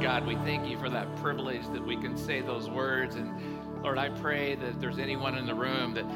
God, 0.00 0.26
we 0.26 0.34
thank 0.36 0.66
you 0.66 0.78
for 0.78 0.88
that 0.88 1.14
privilege 1.16 1.60
that 1.74 1.86
we 1.86 1.94
can 1.94 2.16
say 2.16 2.40
those 2.40 2.70
words. 2.70 3.16
And 3.16 3.82
Lord, 3.82 3.98
I 3.98 4.08
pray 4.08 4.54
that 4.54 4.66
if 4.66 4.80
there's 4.80 4.98
anyone 4.98 5.36
in 5.36 5.44
the 5.44 5.54
room 5.54 5.92
that 5.92 6.06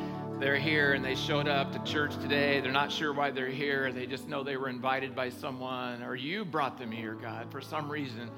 they're 0.41 0.57
here 0.57 0.95
and 0.95 1.05
they 1.05 1.15
showed 1.15 1.47
up 1.47 1.71
to 1.73 1.93
church 1.93 2.17
today, 2.17 2.61
they're 2.61 2.73
not 2.73 2.91
sure 2.91 3.13
why 3.13 3.31
they're 3.31 3.51
here, 3.51 3.93
they 3.93 4.07
just 4.07 4.27
know 4.27 4.43
they 4.43 4.57
were 4.57 4.71
invited 4.71 5.15
by 5.15 5.29
someone, 5.29 6.03
or 6.03 6.17
you 6.17 6.47
brought 6.47 6.79
them 6.79 6.91
here, 6.91 7.13
God, 7.13 7.53
for 7.53 7.61
some 7.61 7.91
reason 7.91 8.31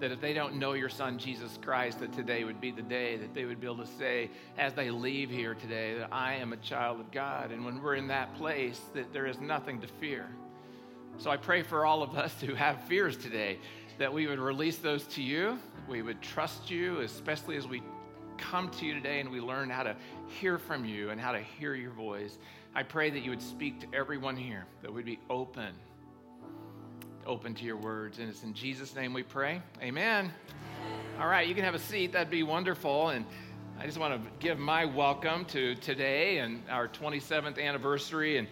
that 0.00 0.12
if 0.12 0.20
they 0.22 0.32
don't 0.32 0.54
know 0.54 0.72
your 0.72 0.88
son 0.88 1.18
Jesus 1.18 1.58
Christ, 1.60 2.00
that 2.00 2.14
today 2.14 2.44
would 2.44 2.58
be 2.58 2.70
the 2.70 2.80
day 2.80 3.18
that 3.18 3.34
they 3.34 3.44
would 3.44 3.60
be 3.60 3.66
able 3.66 3.84
to 3.84 3.92
say, 3.98 4.30
as 4.56 4.72
they 4.72 4.90
leave 4.90 5.28
here 5.28 5.52
today, 5.52 5.98
that 5.98 6.08
I 6.10 6.36
am 6.36 6.54
a 6.54 6.58
child 6.58 7.00
of 7.00 7.10
God. 7.10 7.50
And 7.50 7.66
when 7.66 7.82
we're 7.82 7.96
in 7.96 8.08
that 8.08 8.34
place, 8.36 8.80
that 8.94 9.12
there 9.12 9.26
is 9.26 9.42
nothing 9.42 9.78
to 9.82 9.86
fear. 10.00 10.26
So 11.18 11.30
I 11.30 11.36
pray 11.36 11.62
for 11.62 11.84
all 11.84 12.02
of 12.02 12.14
us 12.14 12.40
who 12.40 12.54
have 12.54 12.82
fears 12.84 13.16
today 13.18 13.58
that 13.98 14.12
we 14.12 14.26
would 14.26 14.38
release 14.38 14.76
those 14.78 15.04
to 15.08 15.22
you. 15.22 15.58
We 15.88 16.02
would 16.02 16.20
trust 16.20 16.70
you, 16.70 17.00
especially 17.00 17.56
as 17.56 17.66
we 17.66 17.82
come 18.38 18.68
to 18.70 18.84
you 18.84 18.94
today 18.94 19.20
and 19.20 19.30
we 19.30 19.40
learn 19.40 19.70
how 19.70 19.82
to 19.82 19.96
hear 20.26 20.58
from 20.58 20.84
you 20.84 21.10
and 21.10 21.20
how 21.20 21.32
to 21.32 21.40
hear 21.40 21.74
your 21.74 21.92
voice. 21.92 22.36
I 22.74 22.82
pray 22.82 23.08
that 23.10 23.20
you 23.20 23.30
would 23.30 23.42
speak 23.42 23.80
to 23.80 23.86
everyone 23.96 24.36
here, 24.36 24.66
that 24.82 24.92
we'd 24.92 25.06
be 25.06 25.18
open, 25.30 25.74
open 27.24 27.54
to 27.54 27.64
your 27.64 27.76
words. 27.76 28.18
And 28.18 28.28
it's 28.28 28.42
in 28.42 28.52
Jesus' 28.52 28.94
name 28.94 29.14
we 29.14 29.22
pray. 29.22 29.62
Amen. 29.80 30.30
All 31.18 31.26
right, 31.26 31.48
you 31.48 31.54
can 31.54 31.64
have 31.64 31.74
a 31.74 31.78
seat. 31.78 32.12
That'd 32.12 32.30
be 32.30 32.42
wonderful. 32.42 33.08
And 33.08 33.24
I 33.78 33.86
just 33.86 33.98
want 33.98 34.22
to 34.22 34.30
give 34.38 34.58
my 34.58 34.84
welcome 34.84 35.46
to 35.46 35.74
today 35.76 36.38
and 36.38 36.62
our 36.70 36.88
27th 36.88 37.58
anniversary. 37.58 38.36
And 38.36 38.48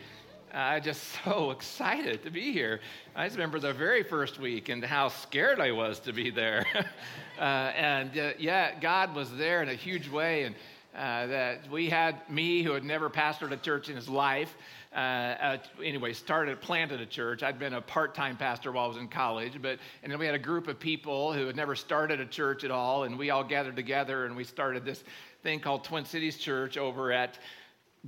I'm 0.54 0.82
just 0.82 1.02
so 1.24 1.50
excited 1.50 2.22
to 2.22 2.30
be 2.30 2.52
here. 2.52 2.80
I 3.16 3.26
just 3.26 3.36
remember 3.36 3.58
the 3.58 3.72
very 3.72 4.04
first 4.04 4.38
week 4.38 4.68
and 4.68 4.84
how 4.84 5.08
scared 5.08 5.60
I 5.60 5.72
was 5.72 5.98
to 6.00 6.12
be 6.12 6.30
there. 6.30 6.64
uh, 7.38 7.42
and 7.42 8.16
uh, 8.16 8.30
yeah, 8.38 8.78
God 8.78 9.14
was 9.14 9.34
there 9.36 9.62
in 9.62 9.68
a 9.68 9.74
huge 9.74 10.08
way. 10.08 10.44
And 10.44 10.54
uh, 10.94 11.26
that 11.26 11.68
we 11.72 11.90
had 11.90 12.30
me, 12.30 12.62
who 12.62 12.70
had 12.70 12.84
never 12.84 13.10
pastored 13.10 13.50
a 13.50 13.56
church 13.56 13.88
in 13.88 13.96
his 13.96 14.08
life, 14.08 14.56
uh, 14.94 14.96
uh, 14.96 15.58
anyway, 15.82 16.12
started, 16.12 16.60
planted 16.60 17.00
a 17.00 17.06
church. 17.06 17.42
I'd 17.42 17.58
been 17.58 17.74
a 17.74 17.80
part 17.80 18.14
time 18.14 18.36
pastor 18.36 18.70
while 18.70 18.84
I 18.84 18.88
was 18.88 18.96
in 18.96 19.08
college, 19.08 19.60
but, 19.60 19.80
and 20.04 20.12
then 20.12 20.20
we 20.20 20.26
had 20.26 20.36
a 20.36 20.38
group 20.38 20.68
of 20.68 20.78
people 20.78 21.32
who 21.32 21.48
had 21.48 21.56
never 21.56 21.74
started 21.74 22.20
a 22.20 22.26
church 22.26 22.62
at 22.62 22.70
all. 22.70 23.02
And 23.02 23.18
we 23.18 23.30
all 23.30 23.42
gathered 23.42 23.74
together 23.74 24.24
and 24.24 24.36
we 24.36 24.44
started 24.44 24.84
this 24.84 25.02
thing 25.42 25.58
called 25.58 25.82
Twin 25.82 26.04
Cities 26.04 26.38
Church 26.38 26.78
over 26.78 27.10
at 27.10 27.40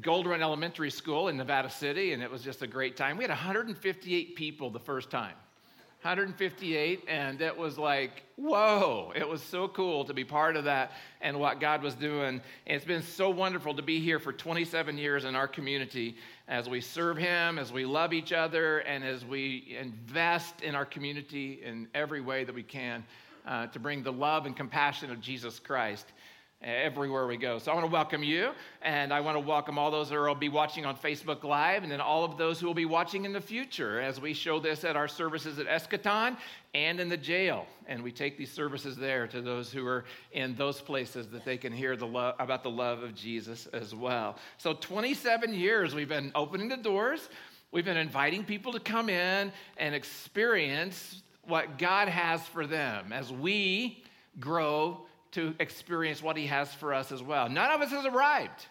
Gold 0.00 0.26
Run 0.26 0.42
Elementary 0.42 0.90
School 0.90 1.28
in 1.28 1.36
Nevada 1.38 1.70
City, 1.70 2.12
and 2.12 2.22
it 2.22 2.30
was 2.30 2.42
just 2.42 2.60
a 2.60 2.66
great 2.66 2.96
time. 2.96 3.16
We 3.16 3.24
had 3.24 3.30
158 3.30 4.36
people 4.36 4.70
the 4.70 4.78
first 4.78 5.10
time. 5.10 5.34
158, 6.02 7.04
and 7.08 7.40
it 7.40 7.56
was 7.56 7.78
like, 7.78 8.22
whoa, 8.36 9.12
it 9.16 9.26
was 9.26 9.42
so 9.42 9.66
cool 9.66 10.04
to 10.04 10.12
be 10.12 10.22
part 10.22 10.54
of 10.54 10.64
that 10.64 10.92
and 11.20 11.40
what 11.40 11.58
God 11.58 11.82
was 11.82 11.94
doing. 11.94 12.28
And 12.66 12.76
it's 12.76 12.84
been 12.84 13.02
so 13.02 13.30
wonderful 13.30 13.74
to 13.74 13.82
be 13.82 13.98
here 13.98 14.20
for 14.20 14.32
27 14.32 14.98
years 14.98 15.24
in 15.24 15.34
our 15.34 15.48
community 15.48 16.16
as 16.46 16.68
we 16.68 16.82
serve 16.82 17.16
Him, 17.16 17.58
as 17.58 17.72
we 17.72 17.86
love 17.86 18.12
each 18.12 18.32
other, 18.32 18.80
and 18.80 19.02
as 19.02 19.24
we 19.24 19.76
invest 19.80 20.60
in 20.60 20.74
our 20.74 20.84
community 20.84 21.60
in 21.64 21.88
every 21.94 22.20
way 22.20 22.44
that 22.44 22.54
we 22.54 22.62
can 22.62 23.02
uh, 23.46 23.66
to 23.68 23.78
bring 23.78 24.02
the 24.02 24.12
love 24.12 24.46
and 24.46 24.56
compassion 24.56 25.10
of 25.10 25.20
Jesus 25.20 25.58
Christ 25.58 26.06
everywhere 26.62 27.26
we 27.26 27.36
go. 27.36 27.58
So 27.58 27.70
I 27.70 27.74
want 27.74 27.86
to 27.86 27.92
welcome 27.92 28.22
you, 28.22 28.52
and 28.82 29.12
I 29.12 29.20
want 29.20 29.36
to 29.36 29.40
welcome 29.40 29.78
all 29.78 29.90
those 29.90 30.08
that 30.08 30.16
will 30.16 30.34
be 30.34 30.48
watching 30.48 30.86
on 30.86 30.96
Facebook 30.96 31.44
Live, 31.44 31.82
and 31.82 31.92
then 31.92 32.00
all 32.00 32.24
of 32.24 32.38
those 32.38 32.58
who 32.58 32.66
will 32.66 32.74
be 32.74 32.86
watching 32.86 33.24
in 33.24 33.32
the 33.32 33.40
future 33.40 34.00
as 34.00 34.20
we 34.20 34.32
show 34.32 34.58
this 34.58 34.82
at 34.82 34.96
our 34.96 35.06
services 35.06 35.58
at 35.58 35.66
Eskaton 35.66 36.36
and 36.74 36.98
in 36.98 37.08
the 37.08 37.16
jail. 37.16 37.66
And 37.86 38.02
we 38.02 38.10
take 38.10 38.38
these 38.38 38.50
services 38.50 38.96
there 38.96 39.26
to 39.28 39.42
those 39.42 39.70
who 39.70 39.86
are 39.86 40.04
in 40.32 40.54
those 40.56 40.80
places 40.80 41.28
that 41.28 41.44
they 41.44 41.56
can 41.56 41.72
hear 41.72 41.96
the 41.96 42.06
love, 42.06 42.34
about 42.38 42.62
the 42.62 42.70
love 42.70 43.02
of 43.02 43.14
Jesus 43.14 43.66
as 43.72 43.94
well. 43.94 44.36
So 44.58 44.72
27 44.74 45.54
years 45.54 45.94
we've 45.94 46.08
been 46.08 46.32
opening 46.34 46.68
the 46.68 46.76
doors. 46.76 47.28
We've 47.70 47.84
been 47.84 47.96
inviting 47.96 48.44
people 48.44 48.72
to 48.72 48.80
come 48.80 49.08
in 49.08 49.52
and 49.76 49.94
experience 49.94 51.22
what 51.42 51.78
God 51.78 52.08
has 52.08 52.42
for 52.46 52.66
them 52.66 53.12
as 53.12 53.32
we 53.32 54.02
grow 54.40 55.05
to 55.32 55.54
experience 55.60 56.22
what 56.22 56.36
He 56.36 56.46
has 56.46 56.72
for 56.74 56.94
us 56.94 57.12
as 57.12 57.22
well. 57.22 57.48
None 57.48 57.70
of 57.70 57.80
us 57.80 57.90
has 57.90 58.04
arrived 58.06 58.66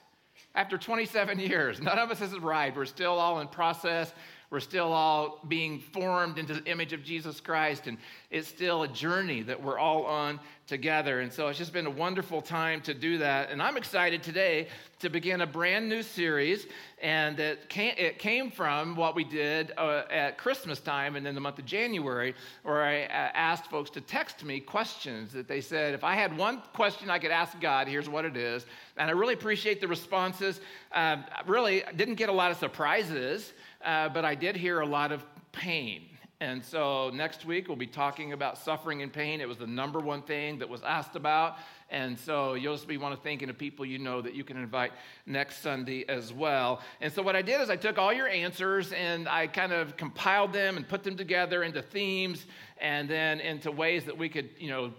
after 0.56 0.78
27 0.78 1.40
years. 1.40 1.82
None 1.82 2.00
of 2.00 2.12
us 2.12 2.20
has 2.20 2.34
arrived. 2.34 2.78
We're 2.78 2.86
still 2.86 3.14
all 3.14 3.40
in 3.40 3.48
process. 3.48 4.14
We're 4.56 4.62
still 4.62 4.94
all 4.94 5.42
being 5.50 5.80
formed 5.80 6.38
into 6.38 6.54
the 6.54 6.64
image 6.64 6.94
of 6.94 7.04
Jesus 7.04 7.42
Christ, 7.42 7.88
and 7.88 7.98
it's 8.32 8.48
still 8.48 8.84
a 8.84 8.88
journey 8.88 9.42
that 9.42 9.62
we're 9.62 9.78
all 9.78 10.06
on 10.06 10.40
together. 10.66 11.20
And 11.20 11.32
so 11.32 11.50
it's 11.50 11.60
just 11.60 11.74
been 11.74 11.86
a 11.86 11.92
wonderful 11.92 12.42
time 12.42 12.80
to 12.84 12.94
do 12.94 13.18
that. 13.18 13.52
And 13.52 13.62
I'm 13.62 13.76
excited 13.76 14.24
today 14.24 14.70
to 15.00 15.10
begin 15.10 15.42
a 15.42 15.46
brand 15.46 15.90
new 15.90 16.02
series. 16.02 16.68
And 17.02 17.38
it 17.38 17.68
came, 17.68 18.50
from 18.50 18.96
what 18.96 19.14
we 19.14 19.26
did 19.26 19.74
uh, 19.78 20.04
at 20.10 20.38
Christmas 20.38 20.80
time 20.80 21.18
and 21.18 21.28
in 21.28 21.36
the 21.36 21.42
month 21.42 21.60
of 21.60 21.66
January, 21.66 22.34
where 22.64 22.82
I 22.82 23.04
uh, 23.04 23.32
asked 23.34 23.70
folks 23.70 23.90
to 23.92 24.02
text 24.02 24.44
me 24.46 24.62
questions 24.62 25.34
that 25.34 25.50
they 25.50 25.60
said, 25.60 25.94
if 25.94 26.06
I 26.06 26.16
had 26.16 26.36
one 26.36 26.64
question 26.74 27.10
I 27.10 27.20
could 27.20 27.32
ask 27.32 27.60
God, 27.60 27.90
here's 27.90 28.08
what 28.08 28.24
it 28.24 28.38
is. 28.38 28.66
And 28.96 29.10
I 29.10 29.14
really 29.14 29.34
appreciate 29.34 29.82
the 29.82 29.88
responses. 29.90 30.62
Um, 30.94 31.26
really, 31.46 31.84
didn't 31.98 32.16
get 32.16 32.30
a 32.30 32.34
lot 32.34 32.52
of 32.52 32.58
surprises, 32.58 33.52
uh, 33.86 34.10
but 34.10 34.26
I 34.26 34.36
did 34.36 34.56
hear 34.56 34.82
a 34.82 34.86
lot 34.86 35.12
of 35.12 35.24
pain. 35.52 36.02
And 36.42 36.64
so 36.64 37.12
next 37.14 37.46
week 37.46 37.70
we'll 37.70 37.78
be 37.78 37.88
talking 37.88 38.34
about 38.34 38.58
suffering 38.58 39.02
and 39.02 39.14
pain. 39.14 39.40
It 39.40 39.48
was 39.48 39.58
the 39.58 39.68
number 39.68 40.02
one 40.02 40.22
thing 40.22 40.60
that 40.60 40.68
was 40.68 40.84
asked 40.84 41.16
about. 41.16 41.58
And 41.90 42.20
so 42.20 42.56
you'll 42.56 42.76
just 42.76 42.90
be 42.90 42.98
one 42.98 43.14
of 43.14 43.22
thinking 43.22 43.50
of 43.50 43.58
people 43.58 43.86
you 43.86 44.00
know 44.00 44.22
that 44.22 44.34
you 44.34 44.44
can 44.44 44.58
invite 44.58 44.92
next 45.26 45.62
Sunday 45.62 46.04
as 46.10 46.34
well. 46.34 46.82
And 47.00 47.14
so 47.14 47.22
what 47.22 47.38
I 47.38 47.42
did 47.42 47.62
is 47.62 47.70
I 47.70 47.78
took 47.78 47.98
all 47.98 48.12
your 48.12 48.28
answers 48.28 48.92
and 48.92 49.30
I 49.30 49.48
kind 49.48 49.72
of 49.72 49.96
compiled 49.96 50.52
them 50.52 50.76
and 50.76 50.88
put 50.88 51.04
them 51.04 51.16
together 51.16 51.64
into 51.64 51.82
themes 51.82 52.46
and 52.80 53.10
then 53.10 53.40
into 53.40 53.72
ways 53.72 54.04
that 54.04 54.18
we 54.18 54.28
could, 54.28 54.50
you 54.60 54.70
know, 54.70 54.92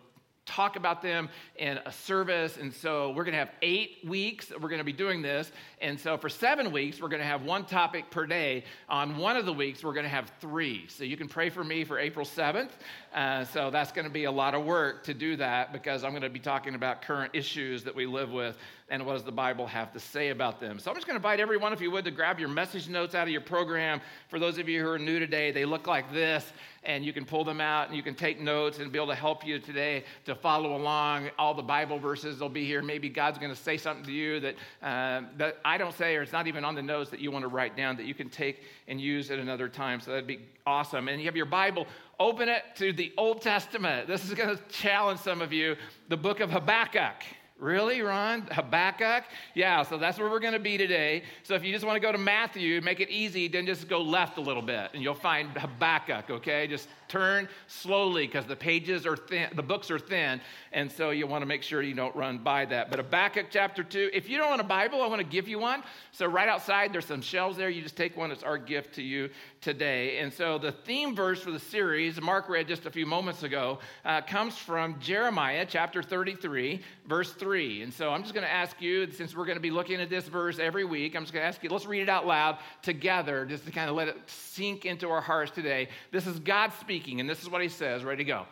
talk 0.47 0.77
about 0.77 1.03
them 1.03 1.29
in 1.57 1.79
a 1.85 1.93
service. 1.93 2.57
And 2.57 2.73
so 2.73 3.11
we're 3.11 3.25
going 3.25 3.33
to 3.33 3.39
have 3.39 3.51
eight 3.63 3.99
weeks 4.05 4.53
we're 4.61 4.69
going 4.69 4.79
to 4.79 4.85
be 4.85 4.93
doing 4.93 5.23
this. 5.23 5.53
And 5.81 5.99
so 5.99 6.17
for 6.17 6.29
seven 6.29 6.73
weeks, 6.73 7.01
we're 7.01 7.09
going 7.09 7.21
to 7.21 7.27
have 7.27 7.43
one 7.43 7.65
topic 7.65 8.11
per 8.11 8.27
day. 8.27 8.65
On 8.89 9.17
one 9.17 9.37
of 9.37 9.45
the 9.45 9.53
weeks, 9.53 9.85
we're 9.85 9.93
going 9.93 10.05
to 10.05 10.11
have 10.11 10.31
three. 10.41 10.87
So 10.89 11.05
you 11.05 11.17
can 11.17 11.29
pray 11.29 11.51
for 11.51 11.65
me 11.65 11.85
for 11.85 11.99
April 11.99 12.25
7th. 12.25 12.71
Uh, 13.17 13.47
so 13.47 13.71
that's 13.71 13.93
going 13.93 14.05
to 14.05 14.13
be 14.13 14.25
a 14.25 14.31
lot 14.31 14.55
of 14.55 14.63
work 14.67 15.03
to 15.03 15.15
do 15.15 15.37
that 15.37 15.73
because 15.73 16.05
I'm 16.05 16.11
going 16.11 16.21
to 16.21 16.29
be 16.29 16.39
talking 16.39 16.75
about 16.75 17.01
current 17.01 17.35
issues 17.35 17.83
that 17.85 17.97
we 17.97 18.05
live 18.05 18.31
with 18.31 18.59
and 18.91 19.07
what 19.07 19.15
does 19.15 19.25
the 19.25 19.33
Bible 19.33 19.67
have 19.67 19.91
to 19.95 19.99
say 19.99 20.29
about 20.29 20.61
them. 20.61 20.79
So 20.79 20.91
I'm 20.91 20.97
just 20.97 21.07
going 21.07 21.15
to 21.15 21.19
invite 21.19 21.41
everyone, 21.41 21.73
if 21.73 21.81
you 21.81 21.91
would, 21.91 22.05
to 22.05 22.11
grab 22.11 22.39
your 22.39 22.51
message 22.51 22.91
notes 22.91 23.15
out 23.15 23.23
of 23.23 23.31
your 23.31 23.41
program. 23.41 24.03
For 24.29 24.39
those 24.39 24.59
of 24.59 24.69
you 24.69 24.83
who 24.83 24.91
are 24.91 24.99
new 24.99 25.19
today, 25.19 25.51
they 25.51 25.65
look 25.65 25.87
like 25.87 26.13
this 26.13 26.53
and 26.85 27.05
you 27.05 27.13
can 27.13 27.25
pull 27.25 27.43
them 27.43 27.61
out 27.61 27.89
and 27.89 27.97
you 27.97 28.03
can 28.03 28.15
take 28.15 28.41
notes 28.41 28.79
and 28.79 28.93
be 28.93 28.99
able 28.99 29.09
to 29.09 29.15
help 29.15 29.45
you 29.45 29.59
today 29.59 30.05
to 30.25 30.35
follow 30.35 30.77
along. 30.77 31.31
All 31.39 31.53
the 31.53 31.63
Bible 31.63 31.99
verses 31.99 32.39
will 32.39 32.49
be 32.49 32.65
here. 32.65 32.81
Maybe 32.81 33.09
God's 33.09 33.39
going 33.39 33.51
to 33.51 33.61
say 33.61 33.77
something 33.77 34.05
to 34.05 34.13
you 34.13 34.41
that, 34.41 34.55
uh, 34.83 35.23
that 35.37 35.59
I 35.65 35.79
don't 35.79 35.95
say, 35.95 36.15
or 36.17 36.23
it's 36.23 36.33
not 36.33 36.47
even 36.47 36.65
on 36.65 36.75
the 36.77 36.83
notes 36.83 37.11
that 37.11 37.21
you 37.21 37.33
want 37.33 37.43
to 37.43 37.49
write 37.49 37.77
down 37.77 37.97
that 37.97 38.07
you 38.07 38.15
can 38.15 38.29
take 38.29 38.63
and 38.87 39.01
use 39.01 39.31
at 39.33 39.41
another 39.41 39.69
time. 39.69 40.01
So 40.01 40.13
that'd 40.13 40.29
be 40.29 40.41
awesome. 40.65 41.09
And 41.09 41.21
you 41.21 41.27
have 41.27 41.37
your 41.37 41.47
Bible, 41.47 41.87
open 42.19 42.49
it 42.49 42.63
to 42.77 42.93
the 42.93 43.13
Old 43.17 43.43
Testament. 43.43 44.09
This 44.09 44.25
is 44.25 44.35
going 44.35 44.57
to 44.57 44.63
challenge 44.69 45.21
some 45.21 45.43
of 45.43 45.53
you. 45.53 45.77
The 46.09 46.17
book 46.17 46.41
of 46.41 46.51
Habakkuk. 46.51 47.23
Really, 47.59 48.03
Ron? 48.03 48.43
Habakkuk? 48.51 49.25
Yeah, 49.55 49.83
so 49.83 49.97
that's 49.97 50.19
where 50.19 50.29
we're 50.29 50.41
going 50.41 50.53
to 50.53 50.59
be 50.59 50.77
today. 50.77 51.23
So 51.43 51.55
if 51.55 51.65
you 51.65 51.73
just 51.73 51.87
want 51.87 51.97
to 51.97 52.01
go 52.01 52.13
to 52.13 52.19
Matthew, 52.19 52.83
make 52.83 53.01
it 53.01 53.09
easy, 53.09 53.49
then 53.49 53.65
just 53.65 53.89
go 53.89 54.03
left 54.03 54.37
a 54.37 54.43
little 54.43 54.63
bit 54.63 54.91
and 54.93 55.03
you'll 55.03 55.15
find 55.15 55.49
Habakkuk, 55.57 56.29
okay? 56.29 56.67
Just 56.67 56.89
turn 57.09 57.49
slowly 57.67 58.27
because 58.27 58.47
the 58.47 58.57
pages 58.57 59.07
are 59.07 59.17
thin, 59.17 59.49
the 59.55 59.63
books 59.63 59.91
are 59.91 59.99
thin, 59.99 60.41
and 60.73 60.91
so 60.91 61.11
you 61.11 61.27
want 61.27 61.43
to 61.43 61.47
make 61.47 61.63
sure 61.63 61.83
you 61.83 61.95
don't 61.95 62.15
run 62.17 62.39
by 62.39 62.65
that. 62.67 62.91
But 62.91 62.99
Habakkuk 62.99 63.47
chapter 63.51 63.83
2, 63.83 64.11
if 64.13 64.29
you 64.29 64.39
don't 64.39 64.51
want 64.51 64.61
a 64.61 64.65
Bible, 64.65 65.03
I 65.03 65.07
want 65.07 65.21
to 65.21 65.27
give 65.27 65.49
you 65.49 65.59
one. 65.59 65.83
So 66.13 66.27
right 66.27 66.49
outside, 66.49 66.93
there's 66.93 67.07
some 67.07 67.23
shelves 67.23 67.57
there. 67.57 67.69
You 67.69 67.83
just 67.83 67.97
take 67.97 68.17
one. 68.17 68.31
It's 68.31 68.43
our 68.43 68.59
gift 68.59 68.95
to 68.97 69.03
you 69.03 69.31
today. 69.61 70.19
And 70.19 70.33
so 70.33 70.59
the 70.59 70.73
theme 70.73 71.15
verse 71.15 71.41
for 71.41 71.51
the 71.51 71.59
series, 71.59 72.21
Mark 72.21 72.49
read 72.49 72.69
just 72.69 72.87
a 72.87 72.91
few 72.91 73.07
moments 73.07 73.43
ago, 73.43 73.79
uh, 74.05 74.21
comes 74.23 74.57
from 74.57 74.99
Jeremiah 75.01 75.67
chapter 75.69 76.03
33, 76.03 76.81
verse 77.07 77.33
3. 77.33 77.83
And 77.83 77.93
so 77.93 78.11
I'm 78.11 78.23
just 78.23 78.35
going 78.35 78.47
to 78.47 78.53
ask 78.53 78.81
you, 78.81 79.11
since 79.11 79.37
we're 79.37 79.47
going 79.47 79.57
to 79.57 79.63
be 79.63 79.71
looking 79.71 80.01
at 80.01 80.11
this 80.11 80.27
verse 80.29 80.59
every 80.59 80.85
week, 80.85 81.15
I'm 81.15 81.23
just 81.23 81.33
going 81.33 81.43
to 81.43 81.49
ask 81.49 81.63
you, 81.63 81.71
let's 81.71 81.87
read 81.87 82.03
it 82.03 82.09
out 82.09 82.27
loud 82.27 82.59
together 82.83 83.47
just 83.47 83.65
to 83.67 83.73
kind 83.73 83.89
of 83.89 83.97
let 83.97 84.09
it 84.09 84.17
sink 84.27 84.85
into 84.85 85.09
our 85.09 85.21
hearts 85.21 85.51
today. 85.53 85.89
This 86.11 86.27
is 86.27 86.39
God 86.39 86.73
speaking 86.81 86.96
speaking, 86.97 87.21
and 87.21 87.29
this 87.29 87.43
is 87.43 87.51
what 87.51 87.61
he 87.61 87.69
says. 87.69 88.05
Ready 88.05 88.25
to 88.25 88.29
go. 88.29 88.47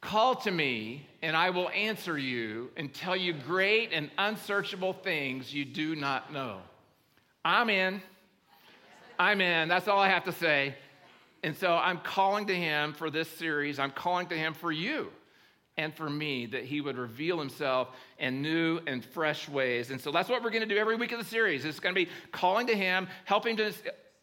Call 0.00 0.36
to 0.36 0.52
me, 0.52 1.04
and 1.20 1.36
I 1.36 1.50
will 1.50 1.68
answer 1.70 2.16
you 2.16 2.70
and 2.76 2.94
tell 2.94 3.16
you 3.16 3.32
great 3.32 3.92
and 3.92 4.08
unsearchable 4.16 4.92
things 4.92 5.52
you 5.52 5.64
do 5.64 5.96
not 5.96 6.32
know. 6.32 6.58
I'm 7.44 7.68
in. 7.68 8.00
I'm 9.18 9.40
in. 9.40 9.68
That's 9.68 9.88
all 9.88 9.98
I 9.98 10.10
have 10.10 10.22
to 10.26 10.32
say. 10.32 10.76
And 11.42 11.56
so 11.56 11.74
I'm 11.74 11.98
calling 11.98 12.46
to 12.46 12.54
him 12.54 12.92
for 12.92 13.10
this 13.10 13.28
series. 13.30 13.80
I'm 13.80 13.90
calling 13.90 14.28
to 14.28 14.36
him 14.36 14.54
for 14.54 14.70
you 14.70 15.08
and 15.76 15.92
for 15.92 16.08
me 16.08 16.46
that 16.46 16.62
he 16.62 16.80
would 16.80 16.98
reveal 16.98 17.40
himself 17.40 17.88
in 18.20 18.42
new 18.42 18.78
and 18.86 19.04
fresh 19.04 19.48
ways. 19.48 19.90
And 19.90 20.00
so 20.00 20.12
that's 20.12 20.28
what 20.28 20.44
we're 20.44 20.50
going 20.50 20.68
to 20.68 20.72
do 20.72 20.78
every 20.78 20.94
week 20.94 21.10
of 21.10 21.18
the 21.18 21.24
series. 21.24 21.64
It's 21.64 21.80
going 21.80 21.96
to 21.96 22.00
be 22.00 22.08
calling 22.30 22.68
to 22.68 22.76
him, 22.76 23.08
helping 23.24 23.56
to 23.56 23.72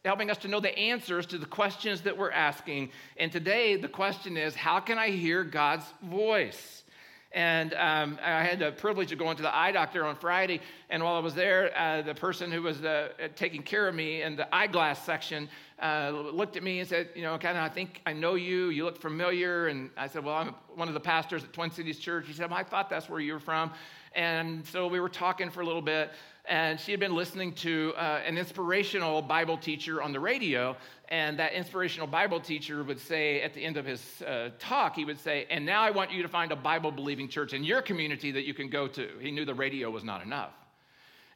helping 0.05 0.29
us 0.29 0.37
to 0.37 0.47
know 0.47 0.59
the 0.59 0.77
answers 0.77 1.25
to 1.27 1.37
the 1.37 1.45
questions 1.45 2.01
that 2.01 2.17
we're 2.17 2.31
asking. 2.31 2.91
And 3.17 3.31
today 3.31 3.75
the 3.75 3.87
question 3.87 4.37
is, 4.37 4.55
how 4.55 4.79
can 4.79 4.97
I 4.97 5.09
hear 5.09 5.43
God's 5.43 5.85
voice? 6.03 6.83
And 7.31 7.73
um, 7.73 8.17
I 8.23 8.43
had 8.43 8.59
the 8.59 8.71
privilege 8.71 9.11
of 9.11 9.19
going 9.19 9.35
to 9.35 9.43
the 9.43 9.53
eye 9.53 9.73
doctor 9.73 10.05
on 10.05 10.15
Friday. 10.15 10.61
And 10.89 11.03
while 11.03 11.15
I 11.15 11.19
was 11.19 11.35
there, 11.35 11.77
uh, 11.77 12.01
the 12.01 12.15
person 12.15 12.49
who 12.49 12.61
was 12.61 12.81
uh, 12.81 13.09
taking 13.35 13.61
care 13.61 13.89
of 13.89 13.95
me 13.95 14.21
in 14.21 14.37
the 14.37 14.55
eyeglass 14.55 15.05
section 15.05 15.49
uh, 15.81 16.11
looked 16.11 16.55
at 16.55 16.63
me 16.63 16.79
and 16.79 16.87
said, 16.87 17.09
You 17.13 17.23
know, 17.23 17.37
kind 17.37 17.57
of, 17.57 17.63
I 17.63 17.67
think 17.67 18.01
I 18.05 18.13
know 18.13 18.35
you. 18.35 18.69
You 18.69 18.85
look 18.85 19.01
familiar. 19.01 19.67
And 19.67 19.89
I 19.97 20.07
said, 20.07 20.23
Well, 20.23 20.35
I'm 20.35 20.55
one 20.75 20.87
of 20.87 20.93
the 20.93 20.99
pastors 20.99 21.43
at 21.43 21.51
Twin 21.51 21.71
Cities 21.71 21.99
Church. 21.99 22.27
He 22.27 22.33
said, 22.33 22.49
well, 22.49 22.59
I 22.59 22.63
thought 22.63 22.89
that's 22.89 23.09
where 23.09 23.19
you 23.19 23.33
were 23.33 23.39
from. 23.39 23.71
And 24.13 24.65
so 24.67 24.87
we 24.87 24.99
were 24.99 25.09
talking 25.09 25.49
for 25.49 25.61
a 25.61 25.65
little 25.65 25.81
bit 25.81 26.11
and 26.47 26.79
she 26.79 26.91
had 26.91 26.99
been 26.99 27.15
listening 27.15 27.53
to 27.53 27.93
uh, 27.97 28.21
an 28.25 28.37
inspirational 28.37 29.21
Bible 29.21 29.57
teacher 29.57 30.01
on 30.01 30.11
the 30.11 30.19
radio. 30.19 30.75
And 31.09 31.37
that 31.39 31.53
inspirational 31.53 32.07
Bible 32.07 32.39
teacher 32.39 32.83
would 32.83 32.99
say 32.99 33.41
at 33.41 33.53
the 33.53 33.63
end 33.63 33.77
of 33.77 33.85
his 33.85 34.21
uh, 34.23 34.49
talk, 34.59 34.95
he 34.95 35.05
would 35.05 35.19
say, 35.19 35.45
And 35.49 35.65
now 35.65 35.81
I 35.81 35.91
want 35.91 36.11
you 36.11 36.23
to 36.23 36.27
find 36.27 36.51
a 36.51 36.55
Bible 36.55 36.91
believing 36.91 37.27
church 37.27 37.53
in 37.53 37.63
your 37.63 37.81
community 37.81 38.31
that 38.31 38.45
you 38.45 38.53
can 38.53 38.69
go 38.69 38.87
to. 38.87 39.09
He 39.19 39.31
knew 39.31 39.45
the 39.45 39.53
radio 39.53 39.89
was 39.91 40.03
not 40.03 40.23
enough. 40.23 40.53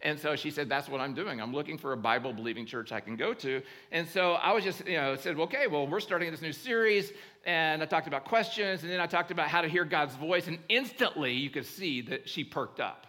And 0.02 0.18
so 0.18 0.36
she 0.36 0.50
said, 0.50 0.70
That's 0.70 0.90
what 0.90 1.02
I'm 1.02 1.14
doing. 1.14 1.42
I'm 1.42 1.54
looking 1.54 1.78
for 1.78 1.94
a 1.94 1.98
Bible 1.98 2.34
believing 2.34 2.66
church 2.66 2.92
I 2.92 3.00
can 3.00 3.16
go 3.16 3.34
to. 3.36 3.62
And 3.92 4.08
so 4.08 4.34
I 4.34 4.54
was 4.54 4.64
just, 4.64 4.86
you 4.88 4.98
know, 4.98 5.16
said, 5.16 5.38
well, 5.38 5.48
Okay, 5.48 5.68
well, 5.68 5.88
we're 5.88 6.00
starting 6.00 6.32
this 6.32 6.42
new 6.42 6.54
series. 6.54 7.12
And 7.46 7.84
I 7.84 7.86
talked 7.86 8.08
about 8.08 8.26
questions. 8.26 8.82
And 8.82 8.92
then 8.92 9.00
I 9.00 9.08
talked 9.08 9.32
about 9.32 9.50
how 9.50 9.62
to 9.62 9.68
hear 9.68 9.86
God's 9.86 10.16
voice. 10.16 10.48
And 10.48 10.60
instantly 10.68 11.34
you 11.34 11.50
could 11.50 11.66
see 11.66 12.02
that 12.02 12.28
she 12.28 12.44
perked 12.44 12.80
up 12.80 13.06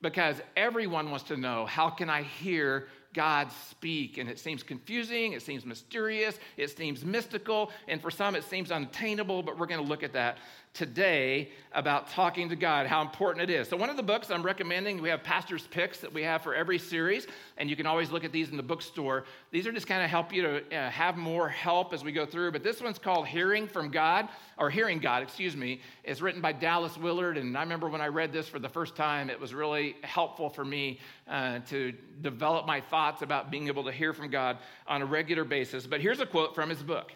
because 0.00 0.36
everyone 0.56 1.10
wants 1.10 1.24
to 1.24 1.36
know 1.36 1.66
how 1.66 1.90
can 1.90 2.08
I 2.08 2.22
hear 2.22 2.88
God 3.18 3.50
speak? 3.68 4.16
And 4.16 4.30
it 4.30 4.38
seems 4.38 4.62
confusing, 4.62 5.32
it 5.32 5.42
seems 5.42 5.66
mysterious, 5.66 6.38
it 6.56 6.70
seems 6.70 7.04
mystical, 7.04 7.72
and 7.88 8.00
for 8.00 8.12
some 8.12 8.36
it 8.36 8.44
seems 8.44 8.70
unattainable, 8.70 9.42
but 9.42 9.58
we're 9.58 9.66
going 9.66 9.82
to 9.82 9.88
look 9.88 10.04
at 10.04 10.12
that 10.12 10.38
today 10.72 11.50
about 11.72 12.08
talking 12.10 12.48
to 12.48 12.54
God, 12.54 12.86
how 12.86 13.02
important 13.02 13.50
it 13.50 13.52
is. 13.52 13.68
So, 13.68 13.76
one 13.76 13.90
of 13.90 13.96
the 13.96 14.02
books 14.04 14.30
I'm 14.30 14.44
recommending, 14.44 15.02
we 15.02 15.08
have 15.08 15.24
pastor's 15.24 15.66
picks 15.66 15.98
that 15.98 16.12
we 16.14 16.22
have 16.22 16.42
for 16.42 16.54
every 16.54 16.78
series, 16.78 17.26
and 17.56 17.68
you 17.68 17.74
can 17.74 17.86
always 17.86 18.12
look 18.12 18.22
at 18.22 18.30
these 18.30 18.50
in 18.50 18.56
the 18.56 18.62
bookstore. 18.62 19.24
These 19.50 19.66
are 19.66 19.72
just 19.72 19.88
kind 19.88 20.04
of 20.04 20.08
help 20.08 20.32
you 20.32 20.42
to 20.42 20.76
uh, 20.76 20.88
have 20.90 21.16
more 21.16 21.48
help 21.48 21.92
as 21.92 22.04
we 22.04 22.12
go 22.12 22.24
through. 22.24 22.52
But 22.52 22.62
this 22.62 22.80
one's 22.80 23.00
called 23.00 23.26
Hearing 23.26 23.66
from 23.66 23.90
God, 23.90 24.28
or 24.56 24.70
Hearing 24.70 25.00
God, 25.00 25.24
excuse 25.24 25.56
me. 25.56 25.80
It's 26.04 26.20
written 26.20 26.40
by 26.40 26.52
Dallas 26.52 26.96
Willard, 26.96 27.36
and 27.36 27.58
I 27.58 27.62
remember 27.62 27.88
when 27.88 28.00
I 28.00 28.06
read 28.06 28.32
this 28.32 28.46
for 28.46 28.60
the 28.60 28.68
first 28.68 28.94
time, 28.94 29.28
it 29.30 29.40
was 29.40 29.52
really 29.52 29.96
helpful 30.02 30.48
for 30.48 30.64
me 30.64 31.00
uh, 31.28 31.60
to 31.60 31.92
develop 32.20 32.66
my 32.66 32.80
thoughts 32.80 33.22
about 33.22 33.50
being 33.50 33.68
able 33.68 33.84
to 33.84 33.92
hear 33.92 34.12
from 34.12 34.30
God 34.30 34.58
on 34.86 35.02
a 35.02 35.06
regular 35.06 35.44
basis. 35.44 35.86
But 35.86 36.00
here's 36.00 36.20
a 36.20 36.26
quote 36.26 36.54
from 36.54 36.70
his 36.70 36.82
book 36.82 37.12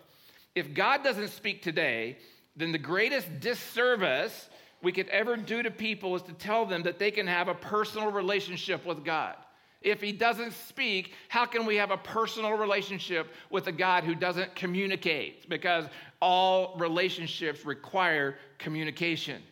If 0.55 0.75
God 0.75 1.03
doesn't 1.03 1.29
speak 1.29 1.63
today, 1.63 2.19
then 2.57 2.73
the 2.73 2.79
greatest 2.79 3.41
disservice 3.41 4.51
we 4.83 4.93
could 4.93 5.09
ever 5.09 5.37
do 5.37 5.63
to 5.63 5.71
people 5.71 6.15
is 6.17 6.23
to 6.23 6.33
tell 6.33 6.67
them 6.67 6.83
that 6.83 6.99
they 6.99 7.11
can 7.11 7.27
have 7.27 7.49
a 7.49 7.55
personal 7.55 8.11
relationship 8.11 8.85
with 8.85 9.05
God. 9.05 9.37
If 9.81 10.01
he 10.01 10.13
doesn't 10.13 10.53
speak, 10.53 11.13
how 11.29 11.45
can 11.45 11.67
we 11.67 11.77
have 11.77 11.91
a 11.91 11.97
personal 11.97 12.53
relationship 12.53 13.33
with 13.51 13.67
a 13.67 13.73
God 13.73 14.05
who 14.05 14.15
doesn't 14.15 14.55
communicate? 14.55 15.49
Because 15.49 15.87
all 16.21 16.77
relationships 16.79 17.65
require 17.65 18.37
communication. 18.59 19.43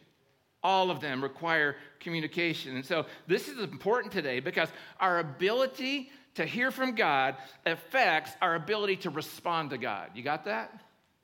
All 0.62 0.90
of 0.90 1.00
them 1.00 1.22
require 1.22 1.76
communication. 2.00 2.76
And 2.76 2.84
so 2.84 3.06
this 3.26 3.48
is 3.48 3.58
important 3.58 4.12
today 4.12 4.40
because 4.40 4.68
our 4.98 5.18
ability 5.18 6.10
to 6.34 6.44
hear 6.44 6.70
from 6.70 6.94
God 6.94 7.36
affects 7.66 8.32
our 8.40 8.54
ability 8.54 8.96
to 8.96 9.10
respond 9.10 9.70
to 9.70 9.78
God. 9.78 10.10
You 10.14 10.22
got 10.22 10.44
that? 10.44 10.80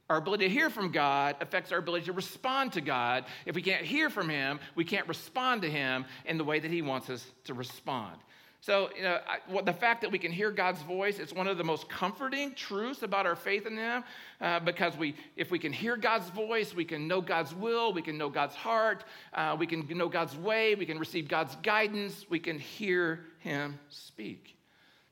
Our 0.09 0.19
ability 0.19 0.47
to 0.47 0.51
hear 0.51 0.71
from 0.71 0.93
God 0.93 1.37
affects 1.41 1.73
our 1.73 1.79
ability 1.79 2.07
to 2.07 2.13
respond 2.13 2.73
to 2.75 2.81
God. 2.81 3.25
If 3.45 3.57
we 3.57 3.63
can't 3.63 3.85
hear 3.85 4.09
from 4.09 4.29
Him, 4.29 4.61
we 4.77 4.85
can't 4.85 5.09
respond 5.09 5.63
to 5.63 5.71
Him 5.71 6.05
in 6.25 6.39
the 6.39 6.45
way 6.45 6.61
that 6.61 6.71
He 6.71 6.81
wants 6.81 7.11
us 7.11 7.27
to 7.45 7.55
respond. 7.55 8.17
So, 8.61 8.91
you 8.97 9.03
know, 9.03 9.21
I, 9.29 9.63
the 9.63 9.73
fact 9.73 10.01
that 10.01 10.11
we 10.11 10.19
can 10.19 10.33
hear 10.33 10.51
God's 10.51 10.83
voice, 10.83 11.19
it's 11.19 11.33
one 11.33 11.47
of 11.47 11.59
the 11.59 11.65
most 11.65 11.89
comforting 11.89 12.55
truths 12.55 13.03
about 13.03 13.27
our 13.27 13.37
faith 13.37 13.67
in 13.67 13.77
Him. 13.77 14.03
Uh, 14.41 14.61
because 14.61 14.97
we, 14.97 15.15
if 15.37 15.51
we 15.51 15.59
can 15.59 15.73
hear 15.73 15.97
God's 15.97 16.29
voice, 16.31 16.75
we 16.75 16.85
can 16.85 17.07
know 17.07 17.21
God's 17.21 17.55
will, 17.55 17.93
we 17.93 18.03
can 18.03 18.19
know 18.19 18.29
God's 18.29 18.55
heart, 18.55 19.05
uh, 19.35 19.57
we 19.59 19.67
can 19.67 19.87
know 19.97 20.09
God's 20.09 20.37
way, 20.37 20.75
we 20.75 20.87
can 20.87 20.99
receive 20.99 21.29
God's 21.29 21.55
guidance, 21.57 22.27
we 22.29 22.39
can 22.39 22.59
hear 22.59 23.27
Him 23.39 23.79
speak. 23.89 24.57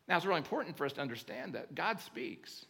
Now, 0.08 0.16
it's 0.16 0.26
really 0.26 0.38
important 0.38 0.76
for 0.76 0.84
us 0.84 0.92
to 0.94 1.00
understand 1.00 1.54
that 1.54 1.74
God 1.74 2.00
speaks. 2.00 2.66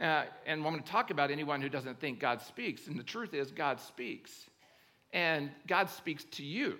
Uh, 0.00 0.24
and 0.46 0.64
I'm 0.64 0.72
going 0.72 0.82
to 0.82 0.90
talk 0.90 1.10
about 1.10 1.30
anyone 1.30 1.62
who 1.62 1.68
doesn't 1.68 2.00
think 2.00 2.20
God 2.20 2.42
speaks. 2.42 2.86
And 2.86 2.98
the 2.98 3.04
truth 3.04 3.32
is, 3.32 3.50
God 3.50 3.80
speaks. 3.80 4.46
And 5.12 5.50
God 5.66 5.88
speaks 5.88 6.24
to 6.32 6.44
you. 6.44 6.76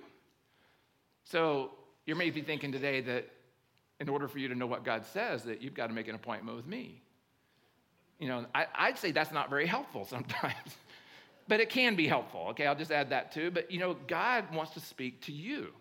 So 1.24 1.70
you 2.06 2.14
may 2.14 2.30
be 2.30 2.40
thinking 2.40 2.72
today 2.72 3.00
that 3.02 3.28
in 4.00 4.08
order 4.08 4.28
for 4.28 4.38
you 4.38 4.48
to 4.48 4.54
know 4.54 4.66
what 4.66 4.84
God 4.84 5.04
says, 5.06 5.42
that 5.44 5.60
you've 5.60 5.74
got 5.74 5.88
to 5.88 5.92
make 5.92 6.08
an 6.08 6.14
appointment 6.14 6.56
with 6.56 6.66
me. 6.66 7.02
You 8.18 8.28
know, 8.28 8.46
I, 8.54 8.88
would 8.88 8.98
say 8.98 9.10
that's 9.10 9.32
not 9.32 9.50
very 9.50 9.66
helpful 9.66 10.06
sometimes, 10.06 10.76
but 11.48 11.60
it 11.60 11.68
can 11.68 11.96
be 11.96 12.06
helpful. 12.06 12.46
Okay, 12.50 12.66
I'll 12.66 12.76
just 12.76 12.90
add 12.92 13.10
that 13.10 13.32
too. 13.32 13.50
But 13.50 13.70
you 13.70 13.78
know, 13.78 13.96
God 14.06 14.54
wants 14.54 14.72
to 14.74 14.80
speak 14.80 15.22
to 15.22 15.32
you. 15.32 15.72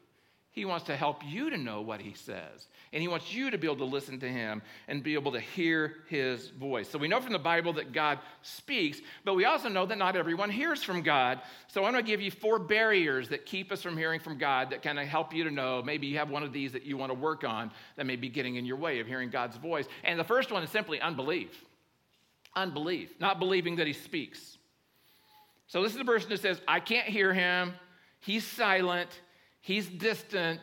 He 0.55 0.63
wants 0.63 0.85
to 0.85 0.95
help 0.95 1.21
you 1.25 1.49
to 1.49 1.57
know 1.57 1.81
what 1.81 1.99
he 1.99 2.13
says. 2.13 2.67
And 2.93 3.01
he 3.01 3.09
wants 3.09 3.33
you 3.33 3.51
to 3.51 3.57
be 3.57 3.67
able 3.67 3.75
to 3.75 3.83
listen 3.83 4.21
to 4.21 4.29
him 4.29 4.61
and 4.87 5.03
be 5.03 5.13
able 5.13 5.33
to 5.33 5.39
hear 5.41 5.95
his 6.07 6.47
voice. 6.47 6.89
So 6.89 6.97
we 6.97 7.09
know 7.09 7.19
from 7.19 7.33
the 7.33 7.39
Bible 7.39 7.73
that 7.73 7.91
God 7.91 8.19
speaks, 8.41 9.01
but 9.25 9.33
we 9.33 9.43
also 9.43 9.67
know 9.67 9.85
that 9.85 9.97
not 9.97 10.15
everyone 10.15 10.49
hears 10.49 10.81
from 10.81 11.01
God. 11.01 11.41
So 11.67 11.83
I'm 11.83 11.91
going 11.91 12.05
to 12.05 12.09
give 12.09 12.21
you 12.21 12.31
four 12.31 12.57
barriers 12.57 13.27
that 13.29 13.45
keep 13.45 13.69
us 13.69 13.81
from 13.81 13.97
hearing 13.97 14.21
from 14.21 14.37
God 14.37 14.69
that 14.69 14.81
kind 14.81 14.97
of 14.97 15.07
help 15.07 15.33
you 15.33 15.43
to 15.43 15.51
know. 15.51 15.83
Maybe 15.83 16.07
you 16.07 16.19
have 16.19 16.29
one 16.29 16.41
of 16.41 16.53
these 16.53 16.71
that 16.71 16.85
you 16.85 16.95
want 16.95 17.09
to 17.09 17.19
work 17.19 17.43
on 17.43 17.69
that 17.97 18.05
may 18.05 18.15
be 18.15 18.29
getting 18.29 18.55
in 18.55 18.65
your 18.65 18.77
way 18.77 19.01
of 19.01 19.07
hearing 19.07 19.29
God's 19.29 19.57
voice. 19.57 19.87
And 20.05 20.17
the 20.17 20.23
first 20.23 20.53
one 20.53 20.63
is 20.63 20.69
simply 20.69 21.01
unbelief. 21.01 21.65
Unbelief, 22.55 23.09
not 23.19 23.39
believing 23.39 23.75
that 23.75 23.87
he 23.87 23.93
speaks. 23.93 24.57
So 25.67 25.83
this 25.83 25.91
is 25.91 25.97
the 25.97 26.05
person 26.05 26.29
that 26.29 26.39
says, 26.39 26.61
I 26.65 26.79
can't 26.79 27.09
hear 27.09 27.33
him. 27.33 27.73
He's 28.21 28.45
silent. 28.45 29.09
He's 29.65 29.87
distant. 29.87 30.61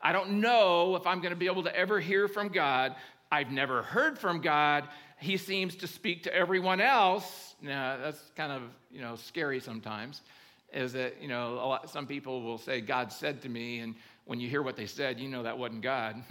I 0.00 0.12
don't 0.12 0.40
know 0.40 0.94
if 0.94 1.04
I'm 1.04 1.18
going 1.18 1.32
to 1.32 1.36
be 1.36 1.46
able 1.46 1.64
to 1.64 1.76
ever 1.76 1.98
hear 1.98 2.28
from 2.28 2.46
God. 2.46 2.94
I've 3.32 3.50
never 3.50 3.82
heard 3.82 4.20
from 4.20 4.40
God. 4.40 4.88
He 5.18 5.36
seems 5.36 5.74
to 5.74 5.88
speak 5.88 6.22
to 6.22 6.32
everyone 6.32 6.80
else. 6.80 7.56
Now, 7.60 7.96
that's 7.96 8.22
kind 8.36 8.52
of, 8.52 8.62
you 8.88 9.00
know, 9.00 9.16
scary 9.16 9.58
sometimes. 9.58 10.22
Is 10.72 10.92
that, 10.92 11.20
you 11.20 11.26
know, 11.26 11.54
lot, 11.54 11.90
some 11.90 12.06
people 12.06 12.42
will 12.42 12.56
say, 12.56 12.80
God 12.80 13.12
said 13.12 13.42
to 13.42 13.48
me, 13.48 13.80
and 13.80 13.96
when 14.26 14.38
you 14.38 14.48
hear 14.48 14.62
what 14.62 14.76
they 14.76 14.86
said, 14.86 15.18
you 15.18 15.28
know 15.28 15.42
that 15.42 15.58
wasn't 15.58 15.82
God. 15.82 16.22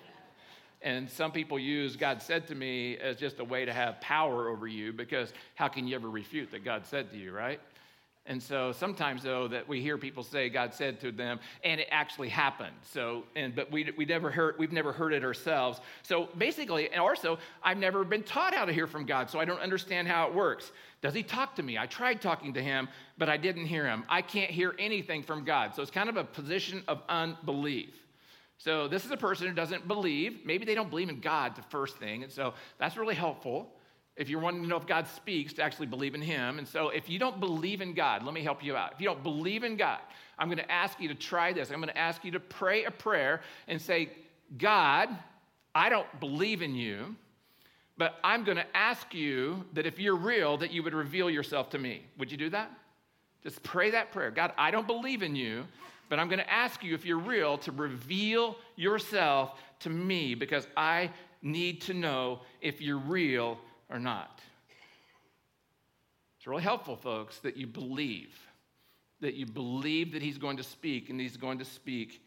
and 0.80 1.10
some 1.10 1.30
people 1.30 1.58
use 1.58 1.94
God 1.94 2.22
said 2.22 2.46
to 2.46 2.54
me 2.54 2.96
as 2.96 3.18
just 3.18 3.38
a 3.38 3.44
way 3.44 3.66
to 3.66 3.72
have 3.74 4.00
power 4.00 4.48
over 4.48 4.66
you 4.66 4.94
because 4.94 5.34
how 5.56 5.68
can 5.68 5.86
you 5.86 5.94
ever 5.94 6.08
refute 6.08 6.52
that 6.52 6.64
God 6.64 6.86
said 6.86 7.10
to 7.10 7.18
you, 7.18 7.32
right? 7.32 7.60
And 8.28 8.42
so 8.42 8.72
sometimes 8.72 9.22
though 9.22 9.48
that 9.48 9.66
we 9.66 9.80
hear 9.80 9.96
people 9.98 10.22
say 10.22 10.50
God 10.50 10.74
said 10.74 11.00
to 11.00 11.10
them 11.10 11.40
and 11.64 11.80
it 11.80 11.88
actually 11.90 12.28
happened. 12.28 12.76
So 12.82 13.24
and 13.34 13.54
but 13.56 13.72
we 13.72 13.90
we 13.96 14.04
never 14.04 14.30
heard 14.30 14.56
we've 14.58 14.70
never 14.70 14.92
heard 14.92 15.14
it 15.14 15.24
ourselves. 15.24 15.80
So 16.02 16.28
basically 16.36 16.90
and 16.90 17.00
also 17.00 17.38
I've 17.62 17.78
never 17.78 18.04
been 18.04 18.22
taught 18.22 18.54
how 18.54 18.66
to 18.66 18.72
hear 18.72 18.86
from 18.86 19.06
God, 19.06 19.30
so 19.30 19.40
I 19.40 19.46
don't 19.46 19.60
understand 19.60 20.06
how 20.06 20.28
it 20.28 20.34
works. 20.34 20.70
Does 21.00 21.14
he 21.14 21.22
talk 21.22 21.56
to 21.56 21.62
me? 21.62 21.78
I 21.78 21.86
tried 21.86 22.20
talking 22.20 22.52
to 22.54 22.62
him, 22.62 22.88
but 23.16 23.28
I 23.28 23.38
didn't 23.38 23.66
hear 23.66 23.86
him. 23.86 24.04
I 24.08 24.20
can't 24.20 24.50
hear 24.50 24.74
anything 24.78 25.22
from 25.22 25.44
God. 25.44 25.74
So 25.74 25.80
it's 25.80 25.90
kind 25.90 26.08
of 26.08 26.16
a 26.16 26.24
position 26.24 26.82
of 26.86 27.02
unbelief. 27.08 27.94
So 28.58 28.88
this 28.88 29.04
is 29.04 29.10
a 29.12 29.16
person 29.16 29.46
who 29.46 29.54
doesn't 29.54 29.86
believe. 29.86 30.40
Maybe 30.44 30.64
they 30.64 30.74
don't 30.74 30.90
believe 30.90 31.08
in 31.08 31.20
God, 31.20 31.54
the 31.56 31.62
first 31.62 31.96
thing. 31.96 32.24
And 32.24 32.32
so 32.32 32.54
that's 32.78 32.96
really 32.96 33.14
helpful 33.14 33.72
if 34.18 34.28
you're 34.28 34.40
wanting 34.40 34.62
to 34.62 34.68
know 34.68 34.76
if 34.76 34.86
God 34.86 35.06
speaks, 35.06 35.52
to 35.54 35.62
actually 35.62 35.86
believe 35.86 36.14
in 36.14 36.20
Him. 36.20 36.58
And 36.58 36.66
so, 36.66 36.90
if 36.90 37.08
you 37.08 37.18
don't 37.18 37.38
believe 37.38 37.80
in 37.80 37.94
God, 37.94 38.24
let 38.24 38.34
me 38.34 38.42
help 38.42 38.62
you 38.62 38.76
out. 38.76 38.92
If 38.92 39.00
you 39.00 39.06
don't 39.06 39.22
believe 39.22 39.62
in 39.62 39.76
God, 39.76 40.00
I'm 40.38 40.48
going 40.48 40.58
to 40.58 40.70
ask 40.70 41.00
you 41.00 41.08
to 41.08 41.14
try 41.14 41.52
this. 41.52 41.70
I'm 41.70 41.76
going 41.76 41.88
to 41.88 41.96
ask 41.96 42.24
you 42.24 42.32
to 42.32 42.40
pray 42.40 42.84
a 42.84 42.90
prayer 42.90 43.40
and 43.68 43.80
say, 43.80 44.10
God, 44.58 45.08
I 45.74 45.88
don't 45.88 46.06
believe 46.18 46.62
in 46.62 46.74
you, 46.74 47.14
but 47.96 48.16
I'm 48.24 48.42
going 48.42 48.56
to 48.56 48.76
ask 48.76 49.14
you 49.14 49.64
that 49.74 49.86
if 49.86 50.00
you're 50.00 50.16
real, 50.16 50.56
that 50.58 50.72
you 50.72 50.82
would 50.82 50.94
reveal 50.94 51.30
yourself 51.30 51.70
to 51.70 51.78
me. 51.78 52.02
Would 52.18 52.32
you 52.32 52.36
do 52.36 52.50
that? 52.50 52.72
Just 53.44 53.62
pray 53.62 53.90
that 53.90 54.10
prayer. 54.10 54.32
God, 54.32 54.52
I 54.58 54.72
don't 54.72 54.86
believe 54.86 55.22
in 55.22 55.36
you, 55.36 55.64
but 56.08 56.18
I'm 56.18 56.28
going 56.28 56.40
to 56.40 56.52
ask 56.52 56.82
you 56.82 56.94
if 56.94 57.04
you're 57.04 57.18
real 57.18 57.56
to 57.58 57.72
reveal 57.72 58.56
yourself 58.74 59.60
to 59.80 59.90
me 59.90 60.34
because 60.34 60.66
I 60.76 61.10
need 61.40 61.80
to 61.82 61.94
know 61.94 62.40
if 62.60 62.80
you're 62.80 62.98
real 62.98 63.58
or 63.90 63.98
not. 63.98 64.40
It's 66.38 66.46
really 66.46 66.62
helpful, 66.62 66.96
folks, 66.96 67.38
that 67.40 67.56
you 67.56 67.66
believe, 67.66 68.34
that 69.20 69.34
you 69.34 69.46
believe 69.46 70.12
that 70.12 70.22
He's 70.22 70.38
going 70.38 70.56
to 70.58 70.62
speak 70.62 71.10
and 71.10 71.20
He's 71.20 71.36
going 71.36 71.58
to 71.58 71.64
speak 71.64 72.22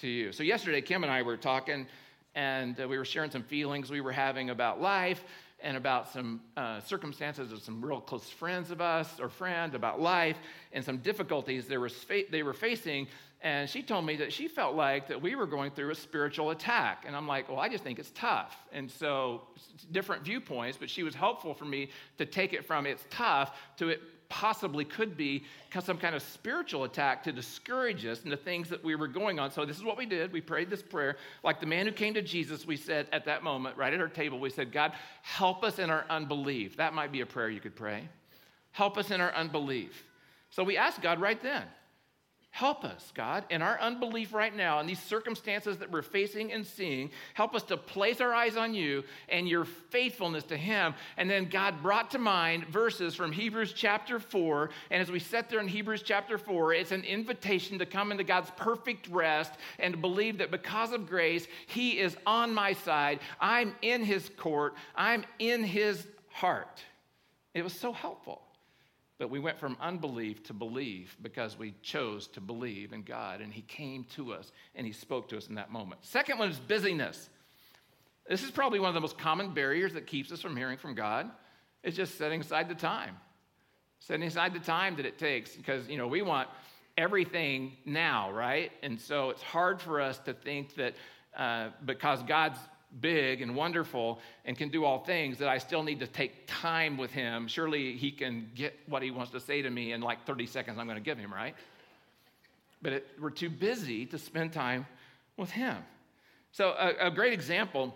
to 0.00 0.08
you. 0.08 0.32
So, 0.32 0.42
yesterday, 0.42 0.80
Kim 0.80 1.02
and 1.02 1.12
I 1.12 1.22
were 1.22 1.36
talking 1.36 1.86
and 2.34 2.80
uh, 2.80 2.88
we 2.88 2.98
were 2.98 3.04
sharing 3.04 3.30
some 3.30 3.42
feelings 3.42 3.90
we 3.90 4.00
were 4.00 4.12
having 4.12 4.50
about 4.50 4.80
life 4.80 5.24
and 5.64 5.78
about 5.78 6.12
some 6.12 6.40
uh, 6.58 6.78
circumstances 6.80 7.50
of 7.50 7.62
some 7.62 7.82
real 7.84 8.00
close 8.00 8.28
friends 8.28 8.70
of 8.70 8.80
us 8.82 9.18
or 9.18 9.28
friend 9.30 9.74
about 9.74 9.98
life 9.98 10.36
and 10.72 10.84
some 10.84 10.98
difficulties 10.98 11.66
they 11.66 11.78
were, 11.78 11.88
fa- 11.88 12.24
they 12.30 12.42
were 12.42 12.52
facing. 12.52 13.08
And 13.40 13.68
she 13.68 13.82
told 13.82 14.06
me 14.06 14.16
that 14.16 14.32
she 14.32 14.46
felt 14.46 14.74
like 14.74 15.08
that 15.08 15.20
we 15.20 15.34
were 15.34 15.46
going 15.46 15.70
through 15.70 15.90
a 15.90 15.94
spiritual 15.94 16.50
attack. 16.50 17.04
And 17.06 17.16
i'm 17.16 17.26
like 17.26 17.48
well 17.48 17.58
i 17.58 17.68
just 17.68 17.82
think 17.82 17.98
it's 17.98 18.12
tough. 18.14 18.56
And 18.72 18.90
so 18.90 19.42
different 19.90 20.22
viewpoints 20.22 20.76
but 20.78 20.88
she 20.88 21.02
was 21.02 21.14
helpful 21.14 21.54
for 21.54 21.64
me 21.64 21.90
to 22.18 22.26
take 22.26 22.52
it 22.52 22.64
from 22.64 22.86
it's 22.86 23.04
tough 23.10 23.58
to 23.78 23.88
it 23.88 24.02
possibly 24.34 24.84
could 24.84 25.16
be 25.16 25.44
some 25.80 25.96
kind 25.96 26.16
of 26.16 26.22
spiritual 26.22 26.82
attack 26.82 27.22
to 27.22 27.30
discourage 27.30 28.04
us 28.04 28.24
and 28.24 28.32
the 28.32 28.36
things 28.36 28.68
that 28.68 28.82
we 28.82 28.96
were 28.96 29.06
going 29.06 29.38
on. 29.38 29.52
So, 29.52 29.64
this 29.64 29.76
is 29.76 29.84
what 29.84 29.96
we 29.96 30.06
did. 30.06 30.32
We 30.32 30.40
prayed 30.40 30.70
this 30.70 30.82
prayer. 30.82 31.16
Like 31.44 31.60
the 31.60 31.66
man 31.66 31.86
who 31.86 31.92
came 31.92 32.14
to 32.14 32.22
Jesus, 32.22 32.66
we 32.66 32.76
said 32.76 33.06
at 33.12 33.24
that 33.26 33.44
moment, 33.44 33.76
right 33.76 33.94
at 33.94 34.00
our 34.00 34.08
table, 34.08 34.40
we 34.40 34.50
said, 34.50 34.72
God, 34.72 34.92
help 35.22 35.62
us 35.62 35.78
in 35.78 35.88
our 35.88 36.04
unbelief. 36.10 36.76
That 36.76 36.94
might 36.94 37.12
be 37.12 37.20
a 37.20 37.26
prayer 37.26 37.48
you 37.48 37.60
could 37.60 37.76
pray. 37.76 38.08
Help 38.72 38.98
us 38.98 39.12
in 39.12 39.20
our 39.20 39.32
unbelief. 39.34 40.02
So, 40.50 40.64
we 40.64 40.76
asked 40.76 41.00
God 41.00 41.20
right 41.20 41.40
then, 41.40 41.62
Help 42.54 42.84
us, 42.84 43.10
God, 43.16 43.42
in 43.50 43.62
our 43.62 43.80
unbelief 43.80 44.32
right 44.32 44.54
now, 44.54 44.78
in 44.78 44.86
these 44.86 45.02
circumstances 45.02 45.78
that 45.78 45.90
we're 45.90 46.02
facing 46.02 46.52
and 46.52 46.64
seeing. 46.64 47.10
Help 47.34 47.52
us 47.52 47.64
to 47.64 47.76
place 47.76 48.20
our 48.20 48.32
eyes 48.32 48.56
on 48.56 48.74
you 48.74 49.02
and 49.28 49.48
your 49.48 49.64
faithfulness 49.64 50.44
to 50.44 50.56
Him. 50.56 50.94
And 51.16 51.28
then 51.28 51.46
God 51.46 51.82
brought 51.82 52.12
to 52.12 52.18
mind 52.18 52.68
verses 52.68 53.16
from 53.16 53.32
Hebrews 53.32 53.72
chapter 53.72 54.20
4. 54.20 54.70
And 54.92 55.02
as 55.02 55.10
we 55.10 55.18
sit 55.18 55.48
there 55.48 55.58
in 55.58 55.66
Hebrews 55.66 56.02
chapter 56.04 56.38
4, 56.38 56.74
it's 56.74 56.92
an 56.92 57.02
invitation 57.02 57.76
to 57.80 57.86
come 57.86 58.12
into 58.12 58.22
God's 58.22 58.52
perfect 58.56 59.08
rest 59.08 59.54
and 59.80 59.94
to 59.94 59.98
believe 59.98 60.38
that 60.38 60.52
because 60.52 60.92
of 60.92 61.08
grace, 61.08 61.48
He 61.66 61.98
is 61.98 62.16
on 62.24 62.54
my 62.54 62.72
side. 62.72 63.18
I'm 63.40 63.74
in 63.82 64.04
His 64.04 64.30
court, 64.36 64.74
I'm 64.94 65.24
in 65.40 65.64
His 65.64 66.06
heart. 66.28 66.84
It 67.52 67.64
was 67.64 67.72
so 67.72 67.92
helpful. 67.92 68.43
But 69.24 69.30
we 69.30 69.38
went 69.38 69.58
from 69.58 69.78
unbelief 69.80 70.42
to 70.48 70.52
belief 70.52 71.16
because 71.22 71.58
we 71.58 71.72
chose 71.80 72.26
to 72.26 72.42
believe 72.42 72.92
in 72.92 73.04
God 73.04 73.40
and 73.40 73.50
He 73.50 73.62
came 73.62 74.04
to 74.16 74.34
us 74.34 74.52
and 74.74 74.86
He 74.86 74.92
spoke 74.92 75.30
to 75.30 75.38
us 75.38 75.46
in 75.48 75.54
that 75.54 75.72
moment. 75.72 76.04
Second 76.04 76.38
one 76.38 76.50
is 76.50 76.58
busyness. 76.58 77.30
This 78.28 78.42
is 78.44 78.50
probably 78.50 78.80
one 78.80 78.88
of 78.88 78.94
the 78.94 79.00
most 79.00 79.16
common 79.16 79.54
barriers 79.54 79.94
that 79.94 80.06
keeps 80.06 80.30
us 80.30 80.42
from 80.42 80.54
hearing 80.54 80.76
from 80.76 80.94
God. 80.94 81.30
It's 81.82 81.96
just 81.96 82.18
setting 82.18 82.42
aside 82.42 82.68
the 82.68 82.74
time. 82.74 83.16
Setting 84.00 84.26
aside 84.26 84.52
the 84.52 84.58
time 84.58 84.96
that 84.96 85.06
it 85.06 85.16
takes 85.16 85.56
because, 85.56 85.88
you 85.88 85.96
know, 85.96 86.06
we 86.06 86.20
want 86.20 86.50
everything 86.98 87.72
now, 87.86 88.30
right? 88.30 88.72
And 88.82 89.00
so 89.00 89.30
it's 89.30 89.42
hard 89.42 89.80
for 89.80 90.02
us 90.02 90.18
to 90.26 90.34
think 90.34 90.74
that 90.74 90.92
uh, 91.34 91.68
because 91.82 92.22
God's 92.24 92.58
big 93.00 93.42
and 93.42 93.54
wonderful 93.54 94.20
and 94.44 94.56
can 94.56 94.68
do 94.68 94.84
all 94.84 94.98
things 94.98 95.38
that 95.38 95.48
I 95.48 95.58
still 95.58 95.82
need 95.82 96.00
to 96.00 96.06
take 96.06 96.46
time 96.46 96.96
with 96.96 97.10
him. 97.10 97.48
Surely 97.48 97.96
he 97.96 98.10
can 98.10 98.50
get 98.54 98.78
what 98.86 99.02
he 99.02 99.10
wants 99.10 99.32
to 99.32 99.40
say 99.40 99.62
to 99.62 99.70
me 99.70 99.92
in 99.92 100.00
like 100.00 100.26
30 100.26 100.46
seconds 100.46 100.78
I'm 100.78 100.86
going 100.86 100.98
to 100.98 101.04
give 101.04 101.18
him, 101.18 101.32
right? 101.32 101.54
But 102.82 102.92
it, 102.92 103.06
we're 103.20 103.30
too 103.30 103.50
busy 103.50 104.06
to 104.06 104.18
spend 104.18 104.52
time 104.52 104.86
with 105.36 105.50
him. 105.50 105.76
So, 106.52 106.68
a, 106.78 107.08
a 107.08 107.10
great 107.10 107.32
example 107.32 107.94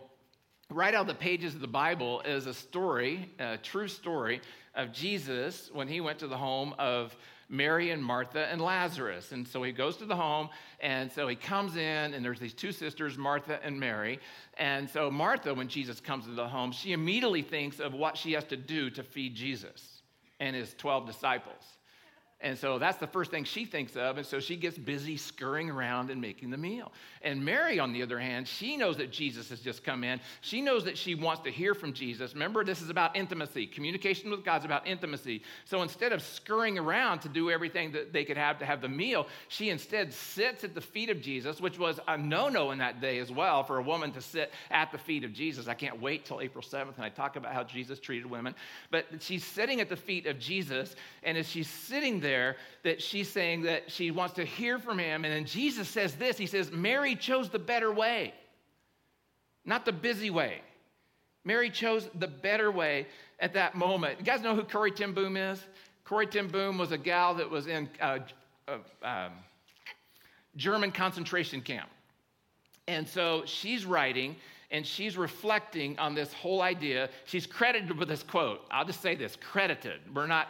right 0.70 0.94
out 0.94 1.02
of 1.02 1.06
the 1.06 1.14
pages 1.14 1.54
of 1.54 1.60
the 1.60 1.68
Bible 1.68 2.20
is 2.22 2.46
a 2.46 2.54
story, 2.54 3.30
a 3.38 3.56
true 3.56 3.88
story 3.88 4.40
of 4.74 4.92
Jesus 4.92 5.70
when 5.72 5.88
he 5.88 6.00
went 6.00 6.18
to 6.18 6.26
the 6.26 6.36
home 6.36 6.74
of 6.78 7.16
Mary 7.48 7.90
and 7.90 8.04
Martha 8.04 8.46
and 8.46 8.60
Lazarus. 8.60 9.32
And 9.32 9.46
so 9.46 9.62
he 9.62 9.72
goes 9.72 9.96
to 9.98 10.04
the 10.04 10.16
home, 10.16 10.48
and 10.80 11.10
so 11.10 11.26
he 11.28 11.36
comes 11.36 11.76
in, 11.76 12.14
and 12.14 12.24
there's 12.24 12.40
these 12.40 12.54
two 12.54 12.72
sisters, 12.72 13.16
Martha 13.16 13.58
and 13.62 13.78
Mary. 13.78 14.20
And 14.58 14.88
so 14.88 15.10
Martha, 15.10 15.54
when 15.54 15.68
Jesus 15.68 16.00
comes 16.00 16.24
to 16.26 16.32
the 16.32 16.48
home, 16.48 16.72
she 16.72 16.92
immediately 16.92 17.42
thinks 17.42 17.80
of 17.80 17.94
what 17.94 18.16
she 18.16 18.32
has 18.32 18.44
to 18.44 18.56
do 18.56 18.90
to 18.90 19.02
feed 19.02 19.34
Jesus 19.34 20.02
and 20.40 20.54
his 20.54 20.74
12 20.74 21.06
disciples. 21.06 21.77
And 22.40 22.56
so 22.56 22.78
that's 22.78 22.98
the 22.98 23.06
first 23.08 23.32
thing 23.32 23.42
she 23.42 23.64
thinks 23.64 23.96
of. 23.96 24.16
And 24.16 24.24
so 24.24 24.38
she 24.38 24.54
gets 24.54 24.78
busy 24.78 25.16
scurrying 25.16 25.70
around 25.70 26.08
and 26.08 26.20
making 26.20 26.50
the 26.50 26.56
meal. 26.56 26.92
And 27.22 27.44
Mary, 27.44 27.80
on 27.80 27.92
the 27.92 28.00
other 28.00 28.20
hand, 28.20 28.46
she 28.46 28.76
knows 28.76 28.96
that 28.98 29.10
Jesus 29.10 29.50
has 29.50 29.58
just 29.58 29.82
come 29.82 30.04
in. 30.04 30.20
She 30.40 30.60
knows 30.60 30.84
that 30.84 30.96
she 30.96 31.16
wants 31.16 31.42
to 31.42 31.50
hear 31.50 31.74
from 31.74 31.92
Jesus. 31.92 32.34
Remember, 32.34 32.62
this 32.62 32.80
is 32.80 32.90
about 32.90 33.16
intimacy. 33.16 33.66
Communication 33.66 34.30
with 34.30 34.44
God's 34.44 34.64
about 34.64 34.86
intimacy. 34.86 35.42
So 35.64 35.82
instead 35.82 36.12
of 36.12 36.22
scurrying 36.22 36.78
around 36.78 37.22
to 37.22 37.28
do 37.28 37.50
everything 37.50 37.90
that 37.92 38.12
they 38.12 38.24
could 38.24 38.36
have 38.36 38.56
to 38.60 38.64
have 38.64 38.82
the 38.82 38.88
meal, 38.88 39.26
she 39.48 39.70
instead 39.70 40.12
sits 40.12 40.62
at 40.62 40.76
the 40.76 40.80
feet 40.80 41.10
of 41.10 41.20
Jesus, 41.20 41.60
which 41.60 41.76
was 41.76 41.98
a 42.06 42.16
no 42.16 42.48
no 42.48 42.70
in 42.70 42.78
that 42.78 43.00
day 43.00 43.18
as 43.18 43.32
well 43.32 43.64
for 43.64 43.78
a 43.78 43.82
woman 43.82 44.12
to 44.12 44.20
sit 44.20 44.52
at 44.70 44.92
the 44.92 44.98
feet 44.98 45.24
of 45.24 45.32
Jesus. 45.32 45.66
I 45.66 45.74
can't 45.74 46.00
wait 46.00 46.24
till 46.24 46.40
April 46.40 46.62
7th 46.62 46.94
and 46.94 47.04
I 47.04 47.08
talk 47.08 47.34
about 47.34 47.52
how 47.52 47.64
Jesus 47.64 47.98
treated 47.98 48.30
women. 48.30 48.54
But 48.92 49.06
she's 49.18 49.44
sitting 49.44 49.80
at 49.80 49.88
the 49.88 49.96
feet 49.96 50.26
of 50.26 50.38
Jesus. 50.38 50.94
And 51.24 51.36
as 51.36 51.48
she's 51.48 51.68
sitting 51.68 52.20
there, 52.20 52.27
there 52.28 52.56
that 52.82 53.00
she's 53.00 53.28
saying 53.28 53.62
that 53.62 53.90
she 53.90 54.10
wants 54.10 54.34
to 54.34 54.44
hear 54.44 54.78
from 54.78 54.98
him. 54.98 55.24
And 55.24 55.32
then 55.32 55.46
Jesus 55.46 55.88
says 55.88 56.14
this 56.14 56.36
He 56.36 56.46
says, 56.46 56.70
Mary 56.70 57.16
chose 57.16 57.48
the 57.48 57.58
better 57.58 57.90
way, 57.90 58.34
not 59.64 59.84
the 59.86 59.92
busy 59.92 60.28
way. 60.30 60.60
Mary 61.44 61.70
chose 61.70 62.10
the 62.14 62.28
better 62.28 62.70
way 62.70 63.06
at 63.40 63.54
that 63.54 63.74
moment. 63.74 64.18
You 64.18 64.24
guys 64.24 64.42
know 64.42 64.54
who 64.54 64.64
Corrie 64.64 64.90
ten 64.90 65.12
Boom 65.12 65.36
is? 65.36 65.64
Corrie 66.04 66.26
ten 66.26 66.48
Boom 66.48 66.76
was 66.76 66.92
a 66.92 66.98
gal 66.98 67.34
that 67.36 67.48
was 67.48 67.66
in 67.66 67.88
a, 68.00 68.20
a 68.68 68.74
um, 69.02 69.32
German 70.56 70.92
concentration 70.92 71.62
camp. 71.62 71.88
And 72.86 73.08
so 73.08 73.42
she's 73.46 73.86
writing 73.86 74.36
and 74.70 74.86
she's 74.86 75.16
reflecting 75.16 75.98
on 75.98 76.14
this 76.14 76.32
whole 76.32 76.60
idea. 76.60 77.08
She's 77.24 77.46
credited 77.46 77.96
with 77.98 78.08
this 78.08 78.22
quote. 78.22 78.60
I'll 78.70 78.84
just 78.84 79.00
say 79.00 79.14
this 79.14 79.36
credited. 79.36 80.00
We're 80.14 80.26
not 80.26 80.48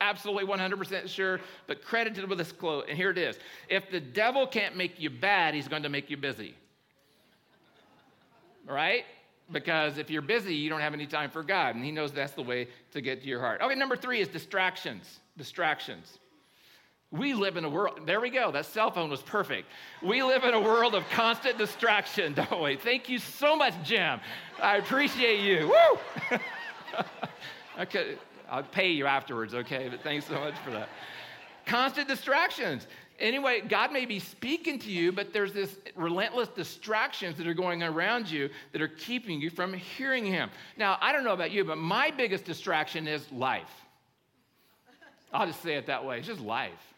absolutely 0.00 0.44
100% 0.44 1.08
sure, 1.08 1.40
but 1.66 1.84
credited 1.84 2.28
with 2.28 2.38
this 2.38 2.52
quote. 2.52 2.88
And 2.88 2.96
here 2.96 3.10
it 3.10 3.18
is 3.18 3.38
If 3.68 3.90
the 3.90 4.00
devil 4.00 4.46
can't 4.46 4.76
make 4.76 5.00
you 5.00 5.10
bad, 5.10 5.54
he's 5.54 5.68
going 5.68 5.82
to 5.82 5.88
make 5.88 6.10
you 6.10 6.16
busy. 6.16 6.54
Right? 8.66 9.04
Because 9.50 9.98
if 9.98 10.08
you're 10.10 10.22
busy, 10.22 10.54
you 10.54 10.70
don't 10.70 10.80
have 10.80 10.94
any 10.94 11.06
time 11.06 11.30
for 11.30 11.42
God. 11.42 11.74
And 11.74 11.84
he 11.84 11.90
knows 11.90 12.12
that's 12.12 12.32
the 12.32 12.42
way 12.42 12.68
to 12.92 13.00
get 13.00 13.22
to 13.22 13.28
your 13.28 13.40
heart. 13.40 13.60
Okay, 13.60 13.74
number 13.74 13.96
three 13.96 14.20
is 14.20 14.28
distractions. 14.28 15.20
Distractions. 15.36 16.18
We 17.12 17.34
live 17.34 17.58
in 17.58 17.64
a 17.66 17.68
world, 17.68 18.06
there 18.06 18.22
we 18.22 18.30
go, 18.30 18.50
that 18.52 18.64
cell 18.64 18.90
phone 18.90 19.10
was 19.10 19.20
perfect. 19.20 19.68
We 20.02 20.22
live 20.22 20.44
in 20.44 20.54
a 20.54 20.60
world 20.60 20.94
of 20.94 21.06
constant 21.10 21.58
distraction, 21.58 22.32
don't 22.34 22.62
we? 22.62 22.76
Thank 22.76 23.10
you 23.10 23.18
so 23.18 23.54
much, 23.54 23.74
Jim. 23.84 24.18
I 24.60 24.78
appreciate 24.78 25.40
you. 25.40 25.68
Woo! 25.68 26.38
okay, 27.80 28.16
I'll 28.52 28.62
pay 28.62 28.90
you 28.92 29.06
afterwards, 29.06 29.54
okay? 29.54 29.88
But 29.88 30.02
thanks 30.02 30.26
so 30.26 30.34
much 30.34 30.54
for 30.58 30.70
that. 30.72 30.90
Constant 31.64 32.06
distractions. 32.06 32.86
Anyway, 33.18 33.62
God 33.66 33.92
may 33.92 34.04
be 34.04 34.18
speaking 34.18 34.78
to 34.80 34.90
you, 34.90 35.10
but 35.10 35.32
there's 35.32 35.54
this 35.54 35.78
relentless 35.96 36.48
distractions 36.48 37.38
that 37.38 37.46
are 37.46 37.54
going 37.54 37.82
around 37.82 38.30
you 38.30 38.50
that 38.72 38.82
are 38.82 38.88
keeping 38.88 39.40
you 39.40 39.48
from 39.48 39.72
hearing 39.72 40.26
Him. 40.26 40.50
Now, 40.76 40.98
I 41.00 41.12
don't 41.12 41.24
know 41.24 41.32
about 41.32 41.50
you, 41.50 41.64
but 41.64 41.78
my 41.78 42.10
biggest 42.10 42.44
distraction 42.44 43.08
is 43.08 43.30
life. 43.32 43.70
I'll 45.32 45.46
just 45.46 45.62
say 45.62 45.76
it 45.76 45.86
that 45.86 46.04
way. 46.04 46.18
It's 46.18 46.26
just 46.26 46.42
life 46.42 46.92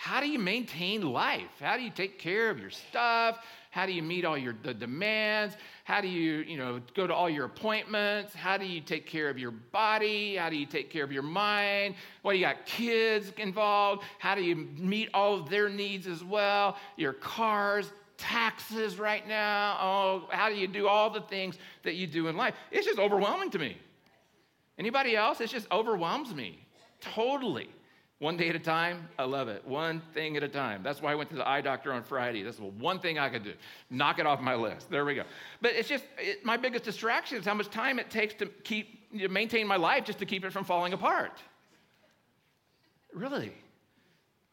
how 0.00 0.18
do 0.18 0.26
you 0.26 0.38
maintain 0.38 1.02
life? 1.02 1.50
How 1.60 1.76
do 1.76 1.82
you 1.82 1.90
take 1.90 2.18
care 2.18 2.48
of 2.48 2.58
your 2.58 2.70
stuff? 2.70 3.44
How 3.70 3.86
do 3.86 3.92
you 3.92 4.02
meet 4.02 4.24
all 4.24 4.36
your 4.36 4.54
the 4.62 4.74
demands? 4.74 5.56
How 5.84 6.00
do 6.00 6.08
you, 6.08 6.38
you 6.38 6.58
know, 6.58 6.80
go 6.94 7.06
to 7.06 7.14
all 7.14 7.30
your 7.30 7.46
appointments? 7.46 8.34
How 8.34 8.56
do 8.56 8.66
you 8.66 8.80
take 8.80 9.06
care 9.06 9.28
of 9.28 9.38
your 9.38 9.52
body? 9.52 10.36
How 10.36 10.50
do 10.50 10.56
you 10.56 10.66
take 10.66 10.90
care 10.90 11.04
of 11.04 11.12
your 11.12 11.22
mind? 11.22 11.94
Do 12.24 12.32
you 12.32 12.40
got 12.40 12.66
kids 12.66 13.32
involved? 13.38 14.02
How 14.18 14.34
do 14.34 14.42
you 14.42 14.56
meet 14.56 15.08
all 15.14 15.34
of 15.34 15.48
their 15.48 15.68
needs 15.68 16.06
as 16.06 16.24
well? 16.24 16.76
Your 16.96 17.12
cars, 17.12 17.92
taxes 18.18 18.98
right 18.98 19.26
now. 19.26 19.78
Oh, 19.80 20.28
how 20.30 20.48
do 20.48 20.56
you 20.56 20.66
do 20.66 20.88
all 20.88 21.08
the 21.08 21.22
things 21.22 21.56
that 21.84 21.94
you 21.94 22.06
do 22.06 22.28
in 22.28 22.36
life? 22.36 22.54
It's 22.70 22.86
just 22.86 22.98
overwhelming 22.98 23.50
to 23.50 23.58
me. 23.58 23.76
Anybody 24.78 25.14
else? 25.14 25.40
It 25.40 25.50
just 25.50 25.70
overwhelms 25.70 26.34
me 26.34 26.66
totally. 27.00 27.68
One 28.20 28.36
day 28.36 28.50
at 28.50 28.54
a 28.54 28.60
time, 28.60 29.08
I 29.18 29.24
love 29.24 29.48
it. 29.48 29.66
One 29.66 30.02
thing 30.12 30.36
at 30.36 30.42
a 30.42 30.48
time. 30.48 30.82
That's 30.82 31.00
why 31.00 31.12
I 31.12 31.14
went 31.14 31.30
to 31.30 31.36
the 31.36 31.48
eye 31.48 31.62
doctor 31.62 31.90
on 31.90 32.02
Friday. 32.02 32.42
That's 32.42 32.58
the 32.58 32.64
one 32.64 32.98
thing 32.98 33.18
I 33.18 33.30
could 33.30 33.42
do. 33.42 33.54
Knock 33.88 34.18
it 34.18 34.26
off 34.26 34.42
my 34.42 34.54
list. 34.54 34.90
There 34.90 35.06
we 35.06 35.14
go. 35.14 35.22
But 35.62 35.72
it's 35.72 35.88
just 35.88 36.04
it, 36.18 36.44
my 36.44 36.58
biggest 36.58 36.84
distraction 36.84 37.38
is 37.38 37.46
how 37.46 37.54
much 37.54 37.70
time 37.70 37.98
it 37.98 38.10
takes 38.10 38.34
to 38.34 38.46
keep 38.46 39.18
to 39.18 39.28
maintain 39.28 39.66
my 39.66 39.76
life 39.76 40.04
just 40.04 40.18
to 40.18 40.26
keep 40.26 40.44
it 40.44 40.52
from 40.52 40.64
falling 40.64 40.92
apart. 40.92 41.42
Really, 43.14 43.54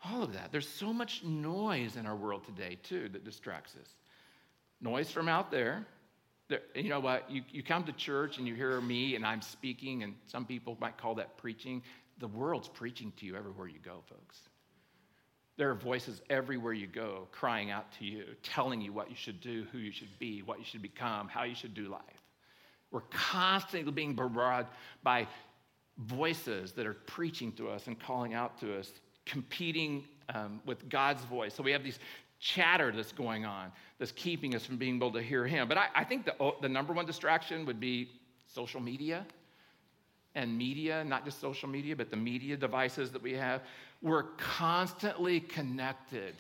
all 0.06 0.24
of 0.24 0.32
that. 0.32 0.54
There's 0.54 0.68
so 0.68 0.94
much 0.94 1.26
noise 1.26 1.98
in 1.98 2.06
our 2.06 2.16
world 2.16 2.46
today 2.46 2.78
too 2.84 3.10
that 3.10 3.26
distracts 3.26 3.76
us. 3.76 3.90
Noise 4.80 5.12
from 5.12 5.28
out 5.28 5.52
there. 5.52 5.86
there 6.48 6.62
you 6.74 6.88
know 6.88 7.02
what? 7.02 7.30
You, 7.30 7.42
you 7.52 7.64
come 7.64 7.84
to 7.84 7.92
church 7.92 8.38
and 8.38 8.48
you 8.48 8.56
hear 8.56 8.80
me 8.80 9.16
and 9.16 9.26
I'm 9.26 9.42
speaking, 9.42 10.04
and 10.04 10.16
some 10.26 10.46
people 10.46 10.78
might 10.80 10.98
call 10.98 11.16
that 11.16 11.36
preaching 11.36 11.84
the 12.20 12.28
world's 12.28 12.68
preaching 12.68 13.12
to 13.18 13.26
you 13.26 13.36
everywhere 13.36 13.68
you 13.68 13.80
go, 13.80 14.04
folks. 14.10 14.40
There 15.58 15.70
are 15.70 15.76
voices 15.76 16.22
everywhere 16.30 16.74
you 16.74 16.88
go 16.88 17.28
crying 17.32 17.72
out 17.72 17.92
to 18.00 18.06
you, 18.06 18.26
telling 18.44 18.80
you 18.80 18.94
what 18.94 19.10
you 19.10 19.16
should 19.16 19.42
do, 19.42 19.66
who 19.72 19.80
you 19.80 19.92
should 19.92 20.18
be, 20.20 20.42
what 20.44 20.60
you 20.60 20.66
should 20.66 20.84
become, 20.84 21.28
how 21.28 21.44
you 21.44 21.56
should 21.56 21.74
do 21.74 21.88
life. 21.88 22.02
We're 22.92 23.02
constantly 23.10 23.92
being 23.92 24.16
barraged 24.16 24.68
by 25.04 25.28
voices 25.98 26.74
that 26.74 26.86
are 26.86 26.94
preaching 26.94 27.52
to 27.54 27.70
us 27.70 27.88
and 27.88 28.00
calling 28.00 28.36
out 28.36 28.60
to 28.60 28.78
us, 28.78 28.92
competing 29.26 30.06
um, 30.34 30.62
with 30.66 30.88
God's 30.90 31.24
voice. 31.26 31.56
So 31.56 31.64
we 31.64 31.72
have 31.72 31.84
these 31.84 32.00
chatter 32.40 32.92
that's 32.92 33.12
going 33.12 33.46
on 33.46 33.72
that's 33.98 34.12
keeping 34.12 34.56
us 34.56 34.64
from 34.64 34.78
being 34.78 34.98
able 34.98 35.12
to 35.12 35.22
hear 35.22 35.48
Him. 35.48 35.68
But 35.68 35.80
I, 35.80 35.88
I 35.96 36.04
think 36.04 36.26
the, 36.26 36.54
the 36.62 36.70
number 36.70 36.94
one 36.94 37.08
distraction 37.08 37.66
would 37.66 37.80
be 37.80 38.12
social 38.46 38.80
media 38.80 39.26
and 40.38 40.56
media, 40.56 41.04
not 41.04 41.26
just 41.26 41.42
social 41.42 41.68
media, 41.68 41.96
but 41.96 42.12
the 42.12 42.16
media 42.16 42.56
devices 42.56 43.12
that 43.12 43.22
we 43.22 43.34
have. 43.34 43.64
We're 44.04 44.24
constantly 44.38 45.40
connected. 45.40 46.36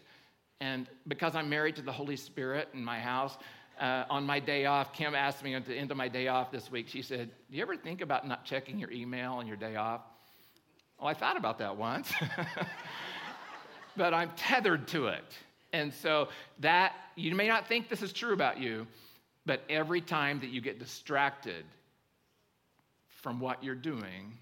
And 0.62 0.88
because 1.08 1.36
I'm 1.36 1.50
married 1.50 1.75
to 1.77 1.82
the 1.82 1.92
Holy 1.92 2.16
Spirit 2.16 2.70
in 2.75 2.86
my 2.86 3.00
house, 3.00 3.38
uh, 3.82 4.04
on 4.10 4.24
my 4.24 4.39
day 4.39 4.68
off, 4.68 4.94
Kim 4.94 5.16
asked 5.16 5.44
me 5.44 5.56
at 5.56 5.66
the 5.66 5.75
end 5.75 5.89
of 5.89 5.98
my 5.98 6.08
day 6.08 6.27
off 6.27 6.51
this 6.51 6.72
week, 6.72 6.88
she 6.88 7.01
said, 7.01 7.32
Do 7.50 7.58
you 7.58 7.63
ever 7.63 7.75
think 7.75 8.01
about 8.01 8.27
not 8.27 8.46
checking 8.46 8.77
your 8.77 8.92
email 8.92 9.34
on 9.34 9.48
your 9.48 9.58
day 9.58 9.75
off? 9.75 10.01
Well, 11.00 11.10
I 11.10 11.16
thought 11.16 11.36
about 11.36 11.58
that 11.58 11.75
once, 11.75 12.12
but 13.98 14.13
I'm 14.13 14.30
tethered 14.36 14.88
to 14.89 15.08
it. 15.08 15.25
And 15.74 15.92
so 15.92 16.30
that, 16.60 16.94
you 17.16 17.34
may 17.36 17.48
not 17.48 17.68
think 17.68 17.89
this 17.89 18.04
is 18.04 18.13
true 18.13 18.34
about 18.34 18.60
you, 18.60 18.86
but 19.48 19.63
every 19.70 20.01
time 20.01 20.39
that 20.42 20.50
you 20.50 20.62
get 20.62 20.77
distracted 20.77 21.66
from 23.27 23.41
what 23.41 23.62
you're 23.62 23.75
doing, 23.75 24.38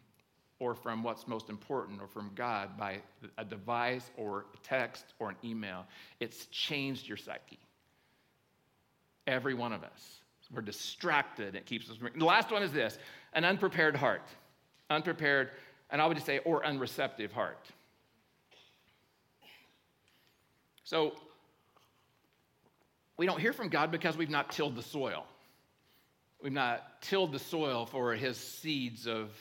or 0.59 0.75
from 0.75 1.01
what's 1.01 1.27
most 1.27 1.49
important, 1.49 1.99
or 1.99 2.05
from 2.05 2.29
God 2.35 2.77
by 2.77 3.01
a 3.39 3.43
device 3.43 4.11
or 4.15 4.45
a 4.53 4.57
text 4.57 5.05
or 5.17 5.31
an 5.31 5.35
email, 5.43 5.87
it's 6.19 6.45
changed 6.51 7.07
your 7.07 7.17
psyche. 7.17 7.57
Every 9.25 9.55
one 9.55 9.73
of 9.73 9.83
us. 9.83 10.19
We're 10.53 10.61
distracted. 10.61 11.55
It 11.55 11.65
keeps 11.65 11.89
us. 11.89 11.97
The 12.15 12.23
last 12.23 12.51
one 12.51 12.61
is 12.61 12.71
this 12.71 12.99
an 13.33 13.43
unprepared 13.43 13.95
heart. 13.95 14.21
Unprepared, 14.91 15.49
and 15.89 15.99
I 15.99 16.05
would 16.05 16.13
just 16.13 16.27
say, 16.27 16.37
or 16.45 16.63
unreceptive 16.63 17.31
heart. 17.31 17.65
So, 20.83 21.13
we 23.17 23.25
don't 23.25 23.39
hear 23.39 23.51
from 23.51 23.69
God 23.69 23.89
because 23.89 24.15
we've 24.15 24.29
not 24.29 24.51
tilled 24.51 24.75
the 24.75 24.83
soil. 24.83 25.25
We've 26.45 26.53
not 26.53 27.01
tilled 27.01 27.31
the 27.31 27.39
soil 27.39 27.87
for 27.87 28.13
his 28.13 28.37
seeds 28.37 29.07
of 29.07 29.31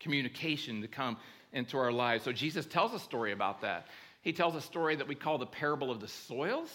communication 0.00 0.80
to 0.80 0.88
come 0.88 1.18
into 1.52 1.76
our 1.76 1.92
lives. 1.92 2.24
So 2.24 2.32
Jesus 2.32 2.64
tells 2.64 2.94
a 2.94 2.98
story 2.98 3.32
about 3.32 3.60
that. 3.60 3.86
He 4.22 4.32
tells 4.32 4.54
a 4.54 4.62
story 4.62 4.96
that 4.96 5.06
we 5.06 5.14
call 5.14 5.36
the 5.36 5.44
parable 5.44 5.90
of 5.90 6.00
the 6.00 6.08
soils. 6.08 6.70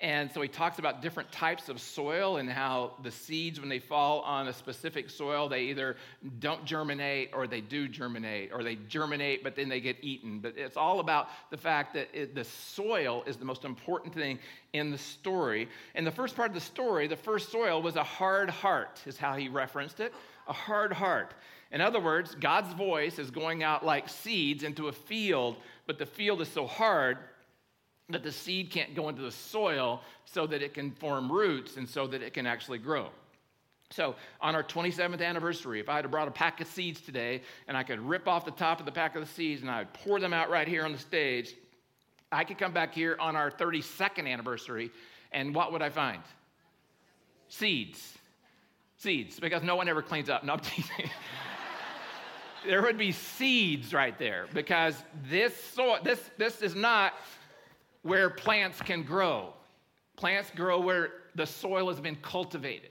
And 0.00 0.30
so 0.30 0.40
he 0.40 0.46
talks 0.46 0.78
about 0.78 1.02
different 1.02 1.32
types 1.32 1.68
of 1.68 1.80
soil 1.80 2.36
and 2.36 2.48
how 2.48 2.92
the 3.02 3.10
seeds, 3.10 3.58
when 3.58 3.68
they 3.68 3.80
fall 3.80 4.20
on 4.20 4.46
a 4.46 4.52
specific 4.52 5.10
soil, 5.10 5.48
they 5.48 5.62
either 5.62 5.96
don't 6.38 6.64
germinate 6.64 7.30
or 7.32 7.48
they 7.48 7.60
do 7.60 7.88
germinate, 7.88 8.52
or 8.52 8.62
they 8.62 8.76
germinate 8.88 9.42
but 9.42 9.56
then 9.56 9.68
they 9.68 9.80
get 9.80 9.96
eaten. 10.00 10.38
But 10.38 10.56
it's 10.56 10.76
all 10.76 11.00
about 11.00 11.28
the 11.50 11.56
fact 11.56 11.94
that 11.94 12.08
it, 12.12 12.36
the 12.36 12.44
soil 12.44 13.24
is 13.26 13.38
the 13.38 13.44
most 13.44 13.64
important 13.64 14.14
thing 14.14 14.38
in 14.72 14.92
the 14.92 14.98
story. 14.98 15.68
And 15.96 16.06
the 16.06 16.12
first 16.12 16.36
part 16.36 16.50
of 16.50 16.54
the 16.54 16.60
story, 16.60 17.08
the 17.08 17.16
first 17.16 17.50
soil 17.50 17.82
was 17.82 17.96
a 17.96 18.04
hard 18.04 18.50
heart, 18.50 19.02
is 19.04 19.16
how 19.16 19.34
he 19.34 19.48
referenced 19.48 19.98
it 19.98 20.12
a 20.46 20.52
hard 20.52 20.92
heart. 20.92 21.34
In 21.70 21.82
other 21.82 22.00
words, 22.00 22.34
God's 22.34 22.72
voice 22.72 23.18
is 23.18 23.30
going 23.30 23.62
out 23.62 23.84
like 23.84 24.08
seeds 24.08 24.62
into 24.62 24.88
a 24.88 24.92
field, 24.92 25.56
but 25.86 25.98
the 25.98 26.06
field 26.06 26.40
is 26.40 26.48
so 26.48 26.66
hard 26.66 27.18
that 28.10 28.22
the 28.22 28.32
seed 28.32 28.70
can't 28.70 28.94
go 28.94 29.08
into 29.08 29.22
the 29.22 29.32
soil 29.32 30.00
so 30.24 30.46
that 30.46 30.62
it 30.62 30.74
can 30.74 30.90
form 30.92 31.30
roots 31.30 31.76
and 31.76 31.88
so 31.88 32.06
that 32.06 32.22
it 32.22 32.32
can 32.32 32.46
actually 32.46 32.78
grow. 32.78 33.10
So, 33.90 34.16
on 34.40 34.54
our 34.54 34.62
27th 34.62 35.22
anniversary, 35.22 35.80
if 35.80 35.88
I 35.88 35.96
had 35.96 36.10
brought 36.10 36.28
a 36.28 36.30
pack 36.30 36.60
of 36.60 36.66
seeds 36.66 37.00
today 37.00 37.42
and 37.66 37.76
I 37.76 37.82
could 37.82 38.00
rip 38.00 38.28
off 38.28 38.44
the 38.44 38.50
top 38.50 38.80
of 38.80 38.86
the 38.86 38.92
pack 38.92 39.14
of 39.14 39.22
the 39.22 39.32
seeds 39.32 39.62
and 39.62 39.70
I 39.70 39.80
would 39.80 39.92
pour 39.94 40.20
them 40.20 40.34
out 40.34 40.50
right 40.50 40.68
here 40.68 40.84
on 40.84 40.92
the 40.92 40.98
stage, 40.98 41.54
I 42.30 42.44
could 42.44 42.58
come 42.58 42.72
back 42.72 42.94
here 42.94 43.16
on 43.18 43.34
our 43.34 43.50
32nd 43.50 44.30
anniversary 44.30 44.90
and 45.32 45.54
what 45.54 45.72
would 45.72 45.82
I 45.82 45.88
find? 45.88 46.22
Seeds. 47.48 48.14
Seeds, 48.98 49.40
because 49.40 49.62
no 49.62 49.76
one 49.76 49.88
ever 49.88 50.02
cleans 50.02 50.28
up. 50.28 50.44
No, 50.44 50.54
I'm 50.54 50.60
teasing. 50.60 51.10
there 52.66 52.82
would 52.82 52.98
be 52.98 53.12
seeds 53.12 53.94
right 53.94 54.18
there 54.18 54.46
because 54.52 55.02
this 55.30 55.56
soil, 55.74 55.98
this, 56.02 56.20
this 56.36 56.60
is 56.60 56.74
not 56.74 57.14
where 58.02 58.30
plants 58.30 58.80
can 58.80 59.02
grow. 59.02 59.52
Plants 60.16 60.50
grow 60.54 60.80
where 60.80 61.10
the 61.34 61.46
soil 61.46 61.88
has 61.88 62.00
been 62.00 62.16
cultivated. 62.16 62.90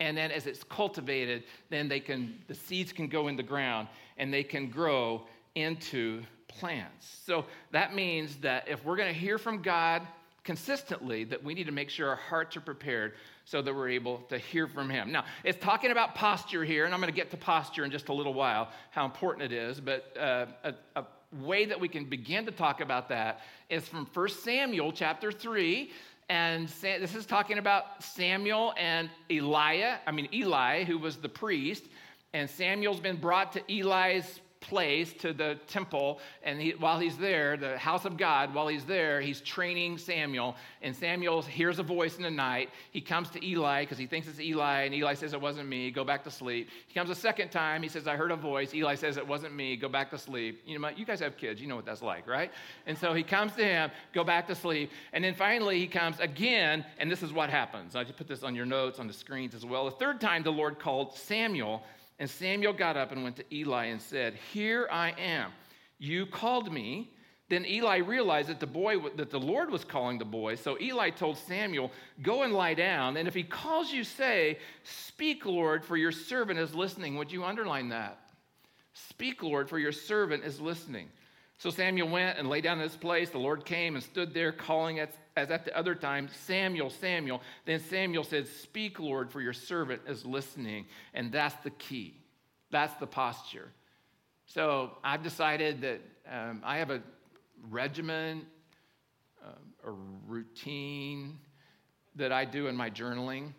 And 0.00 0.16
then 0.16 0.30
as 0.30 0.46
it's 0.46 0.62
cultivated, 0.64 1.44
then 1.70 1.88
they 1.88 2.00
can 2.00 2.38
the 2.48 2.54
seeds 2.54 2.92
can 2.92 3.08
go 3.08 3.28
in 3.28 3.36
the 3.36 3.42
ground 3.42 3.88
and 4.18 4.32
they 4.32 4.42
can 4.42 4.68
grow 4.68 5.26
into 5.54 6.22
plants. 6.48 7.20
So 7.24 7.46
that 7.72 7.94
means 7.94 8.36
that 8.36 8.68
if 8.68 8.84
we're 8.84 8.96
going 8.96 9.12
to 9.12 9.18
hear 9.18 9.38
from 9.38 9.62
God 9.62 10.02
consistently, 10.44 11.24
that 11.24 11.42
we 11.42 11.54
need 11.54 11.66
to 11.66 11.72
make 11.72 11.90
sure 11.90 12.08
our 12.08 12.16
hearts 12.16 12.56
are 12.56 12.60
prepared 12.60 13.14
so 13.44 13.60
that 13.62 13.74
we're 13.74 13.88
able 13.88 14.18
to 14.28 14.38
hear 14.38 14.66
from 14.68 14.88
him. 14.88 15.10
Now, 15.10 15.24
it's 15.44 15.58
talking 15.62 15.90
about 15.90 16.14
posture 16.14 16.64
here, 16.64 16.84
and 16.84 16.94
I'm 16.94 17.00
going 17.00 17.12
to 17.12 17.16
get 17.16 17.30
to 17.32 17.36
posture 17.36 17.84
in 17.84 17.90
just 17.90 18.08
a 18.08 18.12
little 18.12 18.34
while, 18.34 18.70
how 18.90 19.04
important 19.04 19.52
it 19.52 19.56
is, 19.56 19.80
but 19.80 20.16
uh, 20.18 20.46
a, 20.64 20.74
a 20.94 21.04
way 21.40 21.66
that 21.66 21.78
we 21.78 21.88
can 21.88 22.04
begin 22.04 22.46
to 22.46 22.52
talk 22.52 22.80
about 22.80 23.08
that 23.08 23.40
is 23.68 23.86
from 23.86 24.06
1 24.12 24.28
Samuel 24.28 24.92
chapter 24.92 25.32
3. 25.32 25.90
And 26.28 26.68
this 26.68 27.14
is 27.14 27.24
talking 27.24 27.58
about 27.58 28.02
Samuel 28.02 28.74
and 28.76 29.08
Eliah, 29.30 29.98
I 30.06 30.10
mean, 30.10 30.28
Eli, 30.32 30.84
who 30.84 30.98
was 30.98 31.16
the 31.16 31.28
priest. 31.28 31.84
And 32.32 32.50
Samuel's 32.50 33.00
been 33.00 33.16
brought 33.16 33.52
to 33.52 33.62
Eli's 33.72 34.40
place 34.66 35.12
to 35.14 35.32
the 35.32 35.58
temple. 35.68 36.18
And 36.42 36.60
he, 36.60 36.70
while 36.72 36.98
he's 36.98 37.16
there, 37.16 37.56
the 37.56 37.78
house 37.78 38.04
of 38.04 38.16
God, 38.16 38.52
while 38.52 38.68
he's 38.68 38.84
there, 38.84 39.20
he's 39.20 39.40
training 39.40 39.98
Samuel. 39.98 40.56
And 40.82 40.94
Samuel 40.94 41.42
hears 41.42 41.78
a 41.78 41.82
voice 41.82 42.16
in 42.16 42.22
the 42.22 42.30
night. 42.30 42.70
He 42.90 43.00
comes 43.00 43.30
to 43.30 43.46
Eli 43.46 43.82
because 43.82 43.98
he 43.98 44.06
thinks 44.06 44.26
it's 44.28 44.40
Eli. 44.40 44.82
And 44.82 44.94
Eli 44.94 45.14
says, 45.14 45.32
It 45.32 45.40
wasn't 45.40 45.68
me. 45.68 45.90
Go 45.90 46.04
back 46.04 46.24
to 46.24 46.30
sleep. 46.30 46.68
He 46.86 46.94
comes 46.94 47.10
a 47.10 47.14
second 47.14 47.50
time. 47.50 47.82
He 47.82 47.88
says, 47.88 48.06
I 48.06 48.16
heard 48.16 48.32
a 48.32 48.36
voice. 48.36 48.74
Eli 48.74 48.96
says, 48.96 49.16
It 49.16 49.26
wasn't 49.26 49.54
me. 49.54 49.76
Go 49.76 49.88
back 49.88 50.10
to 50.10 50.18
sleep. 50.18 50.62
You 50.66 50.78
know, 50.78 50.88
you 50.88 51.04
guys 51.04 51.20
have 51.20 51.36
kids. 51.36 51.60
You 51.60 51.68
know 51.68 51.76
what 51.76 51.86
that's 51.86 52.02
like, 52.02 52.26
right? 52.26 52.50
And 52.86 52.98
so 52.98 53.14
he 53.14 53.22
comes 53.22 53.52
to 53.52 53.64
him, 53.64 53.90
Go 54.12 54.24
back 54.24 54.46
to 54.48 54.54
sleep. 54.54 54.90
And 55.12 55.22
then 55.22 55.34
finally 55.34 55.78
he 55.78 55.86
comes 55.86 56.18
again. 56.18 56.84
And 56.98 57.10
this 57.10 57.22
is 57.22 57.32
what 57.32 57.50
happens. 57.50 57.94
I 57.94 58.02
just 58.02 58.16
put 58.16 58.26
this 58.26 58.42
on 58.42 58.54
your 58.54 58.66
notes 58.66 58.98
on 58.98 59.06
the 59.06 59.12
screens 59.12 59.54
as 59.54 59.64
well. 59.64 59.84
The 59.84 59.92
third 59.92 60.20
time 60.20 60.42
the 60.42 60.50
Lord 60.50 60.78
called 60.78 61.14
Samuel. 61.14 61.82
And 62.18 62.28
Samuel 62.28 62.72
got 62.72 62.96
up 62.96 63.12
and 63.12 63.22
went 63.22 63.36
to 63.36 63.54
Eli 63.54 63.86
and 63.86 64.00
said, 64.00 64.34
Here 64.52 64.88
I 64.90 65.10
am. 65.18 65.52
You 65.98 66.26
called 66.26 66.72
me. 66.72 67.12
Then 67.48 67.64
Eli 67.64 67.98
realized 67.98 68.48
that 68.48 68.58
the 68.58 68.66
boy 68.66 68.98
that 69.16 69.30
the 69.30 69.38
Lord 69.38 69.70
was 69.70 69.84
calling 69.84 70.18
the 70.18 70.24
boy. 70.24 70.56
So 70.56 70.76
Eli 70.80 71.10
told 71.10 71.38
Samuel, 71.38 71.92
"Go 72.20 72.42
and 72.42 72.52
lie 72.52 72.74
down, 72.74 73.16
and 73.16 73.28
if 73.28 73.34
he 73.34 73.44
calls 73.44 73.92
you, 73.92 74.02
say, 74.02 74.58
"Speak, 74.82 75.46
Lord, 75.46 75.84
for 75.84 75.96
your 75.96 76.10
servant 76.10 76.58
is 76.58 76.74
listening." 76.74 77.14
Would 77.16 77.30
you 77.30 77.44
underline 77.44 77.90
that? 77.90 78.18
Speak, 78.94 79.44
Lord, 79.44 79.68
for 79.68 79.78
your 79.78 79.92
servant 79.92 80.42
is 80.42 80.60
listening. 80.60 81.08
So 81.58 81.70
Samuel 81.70 82.08
went 82.08 82.36
and 82.38 82.48
lay 82.48 82.60
down 82.60 82.78
in 82.78 82.84
this 82.84 82.96
place. 82.96 83.30
The 83.30 83.38
Lord 83.38 83.64
came 83.64 83.94
and 83.94 84.02
stood 84.02 84.34
there, 84.34 84.50
calling 84.50 84.98
as, 84.98 85.08
as 85.36 85.50
at 85.50 85.64
the 85.66 85.76
other 85.76 85.94
time, 85.94 86.28
Samuel, 86.46 86.90
Samuel. 86.90 87.42
Then 87.66 87.78
Samuel 87.78 88.24
said, 88.24 88.48
Speak, 88.48 88.98
Lord, 88.98 89.30
for 89.30 89.40
your 89.40 89.52
servant 89.52 90.02
is 90.08 90.24
listening. 90.24 90.86
And 91.12 91.30
that's 91.30 91.54
the 91.62 91.70
key. 91.70 92.14
That's 92.70 92.94
the 92.94 93.06
posture. 93.06 93.68
So 94.46 94.92
I've 95.04 95.22
decided 95.22 95.82
that 95.82 96.00
um, 96.30 96.62
I 96.64 96.78
have 96.78 96.90
a 96.90 97.02
regimen, 97.68 98.46
uh, 99.44 99.88
a 99.90 99.92
routine 100.26 101.38
that 102.14 102.32
I 102.32 102.44
do 102.44 102.68
in 102.68 102.74
my 102.74 102.88
journaling. 102.88 103.52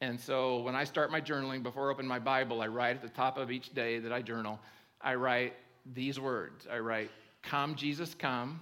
And 0.00 0.18
so 0.18 0.60
when 0.60 0.74
I 0.74 0.84
start 0.84 1.10
my 1.10 1.20
journaling, 1.20 1.62
before 1.62 1.88
I 1.88 1.92
open 1.92 2.06
my 2.06 2.18
Bible, 2.18 2.62
I 2.62 2.68
write 2.68 2.96
at 2.96 3.02
the 3.02 3.08
top 3.08 3.36
of 3.36 3.50
each 3.50 3.74
day 3.74 3.98
that 3.98 4.12
I 4.12 4.22
journal, 4.22 4.58
I 5.00 5.16
write, 5.16 5.54
these 5.92 6.18
words. 6.18 6.66
I 6.70 6.78
write, 6.78 7.10
Come, 7.42 7.74
Jesus, 7.74 8.14
come, 8.14 8.60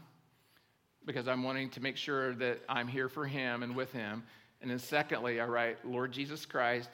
because 1.07 1.29
I'm 1.29 1.43
wanting 1.43 1.71
to 1.71 1.81
make 1.81 1.97
sure 1.97 2.35
that 2.35 2.61
I'm 2.69 2.89
here 2.89 3.09
for 3.09 3.27
him 3.27 3.63
and 3.63 3.75
with 3.75 3.93
him. 3.93 4.23
And 4.61 4.71
then, 4.71 4.79
secondly, 4.79 5.41
I 5.41 5.47
write, 5.47 5.85
Lord 5.85 6.13
Jesus 6.13 6.47
Christ, 6.47 6.91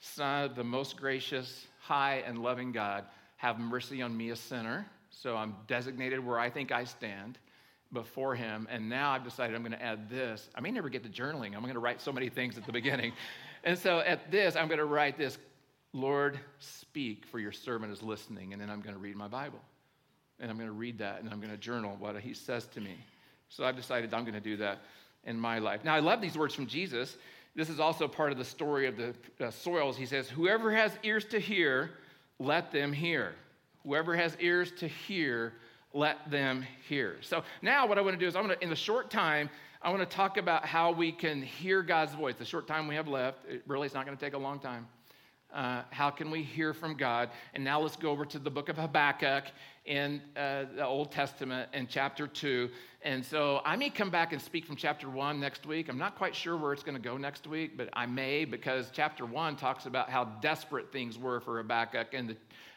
Son 0.00 0.44
of 0.44 0.56
the 0.56 0.64
most 0.64 0.96
gracious, 0.96 1.66
high, 1.78 2.22
and 2.26 2.42
loving 2.42 2.72
God, 2.72 3.04
have 3.36 3.58
mercy 3.58 4.02
on 4.02 4.16
me, 4.16 4.30
a 4.30 4.36
sinner. 4.36 4.86
So 5.10 5.36
I'm 5.36 5.54
designated 5.66 6.24
where 6.24 6.38
I 6.38 6.50
think 6.50 6.72
I 6.72 6.84
stand 6.84 7.38
before 7.92 8.34
him. 8.34 8.66
And 8.70 8.88
now 8.88 9.10
I've 9.10 9.24
decided 9.24 9.54
I'm 9.54 9.62
going 9.62 9.72
to 9.72 9.82
add 9.82 10.08
this. 10.08 10.48
I 10.54 10.60
may 10.60 10.70
never 10.70 10.88
get 10.88 11.02
to 11.02 11.08
journaling. 11.08 11.54
I'm 11.54 11.62
going 11.62 11.74
to 11.74 11.80
write 11.80 12.00
so 12.00 12.12
many 12.12 12.28
things 12.28 12.56
at 12.56 12.64
the 12.64 12.72
beginning. 12.72 13.12
And 13.62 13.78
so 13.78 13.98
at 13.98 14.30
this, 14.30 14.56
I'm 14.56 14.68
going 14.68 14.78
to 14.78 14.86
write 14.86 15.18
this 15.18 15.36
Lord, 15.92 16.40
speak, 16.60 17.26
for 17.26 17.38
your 17.38 17.52
servant 17.52 17.92
is 17.92 18.02
listening. 18.02 18.54
And 18.54 18.62
then 18.62 18.70
I'm 18.70 18.80
going 18.80 18.94
to 18.94 18.98
read 18.98 19.16
my 19.16 19.28
Bible. 19.28 19.60
and 20.38 20.50
I'm 20.50 20.56
going 20.56 20.68
to 20.68 20.72
read 20.72 20.96
that 20.98 21.20
and 21.20 21.28
I'm 21.30 21.40
going 21.40 21.50
to 21.50 21.58
journal 21.58 21.94
what 21.98 22.18
he 22.20 22.32
says 22.32 22.66
to 22.68 22.80
me. 22.80 22.96
So 23.50 23.64
I've 23.64 23.76
decided 23.76 24.14
I'm 24.14 24.22
going 24.22 24.34
to 24.34 24.40
do 24.40 24.56
that 24.58 24.78
in 25.24 25.38
my 25.38 25.58
life. 25.58 25.84
Now, 25.84 25.94
I 25.94 26.00
love 26.00 26.20
these 26.20 26.38
words 26.38 26.54
from 26.54 26.66
Jesus. 26.66 27.16
This 27.54 27.68
is 27.68 27.80
also 27.80 28.08
part 28.08 28.32
of 28.32 28.38
the 28.38 28.44
story 28.44 28.86
of 28.86 28.96
the 28.96 29.14
uh, 29.40 29.50
soils. 29.50 29.96
He 29.96 30.06
says, 30.06 30.30
Whoever 30.30 30.72
has 30.72 30.92
ears 31.02 31.24
to 31.26 31.40
hear, 31.40 31.90
let 32.38 32.72
them 32.72 32.92
hear. 32.92 33.34
Whoever 33.84 34.16
has 34.16 34.36
ears 34.40 34.72
to 34.78 34.86
hear, 34.86 35.54
let 35.92 36.30
them 36.30 36.64
hear. 36.88 37.16
So 37.22 37.42
now 37.60 37.86
what 37.86 37.98
I 37.98 38.02
want 38.02 38.14
to 38.14 38.20
do 38.20 38.28
is 38.28 38.36
I'm 38.36 38.46
going 38.46 38.56
to, 38.56 38.62
in 38.62 38.70
the 38.70 38.76
short 38.76 39.10
time, 39.10 39.50
I 39.82 39.90
want 39.90 40.08
to 40.08 40.16
talk 40.16 40.36
about 40.36 40.64
how 40.64 40.92
we 40.92 41.10
can 41.10 41.42
hear 41.42 41.82
God's 41.82 42.14
voice. 42.14 42.36
The 42.36 42.44
short 42.44 42.68
time 42.68 42.86
we 42.86 42.94
have 42.94 43.08
left, 43.08 43.38
it 43.48 43.62
really 43.66 43.86
is 43.86 43.94
not 43.94 44.06
going 44.06 44.16
to 44.16 44.24
take 44.24 44.34
a 44.34 44.38
long 44.38 44.60
time. 44.60 44.86
Uh, 45.52 45.82
how 45.90 46.10
can 46.10 46.30
we 46.30 46.42
hear 46.42 46.72
from 46.72 46.96
God? 46.96 47.30
And 47.54 47.64
now 47.64 47.80
let's 47.80 47.96
go 47.96 48.10
over 48.10 48.24
to 48.24 48.38
the 48.38 48.50
book 48.50 48.68
of 48.68 48.76
Habakkuk 48.76 49.44
in 49.84 50.20
uh, 50.36 50.64
the 50.76 50.86
Old 50.86 51.10
Testament 51.10 51.68
in 51.72 51.86
chapter 51.88 52.26
2. 52.26 52.70
And 53.02 53.24
so 53.24 53.60
I 53.64 53.76
may 53.76 53.90
come 53.90 54.10
back 54.10 54.32
and 54.32 54.40
speak 54.40 54.66
from 54.66 54.76
chapter 54.76 55.08
1 55.08 55.40
next 55.40 55.66
week. 55.66 55.88
I'm 55.88 55.98
not 55.98 56.16
quite 56.16 56.36
sure 56.36 56.56
where 56.56 56.72
it's 56.72 56.82
going 56.82 56.96
to 56.96 57.02
go 57.02 57.16
next 57.16 57.46
week, 57.46 57.76
but 57.76 57.88
I 57.94 58.06
may 58.06 58.44
because 58.44 58.90
chapter 58.92 59.26
1 59.26 59.56
talks 59.56 59.86
about 59.86 60.08
how 60.10 60.24
desperate 60.40 60.92
things 60.92 61.18
were 61.18 61.40
for 61.40 61.58
Habakkuk 61.58 62.14
and 62.14 62.28
the, 62.28 62.36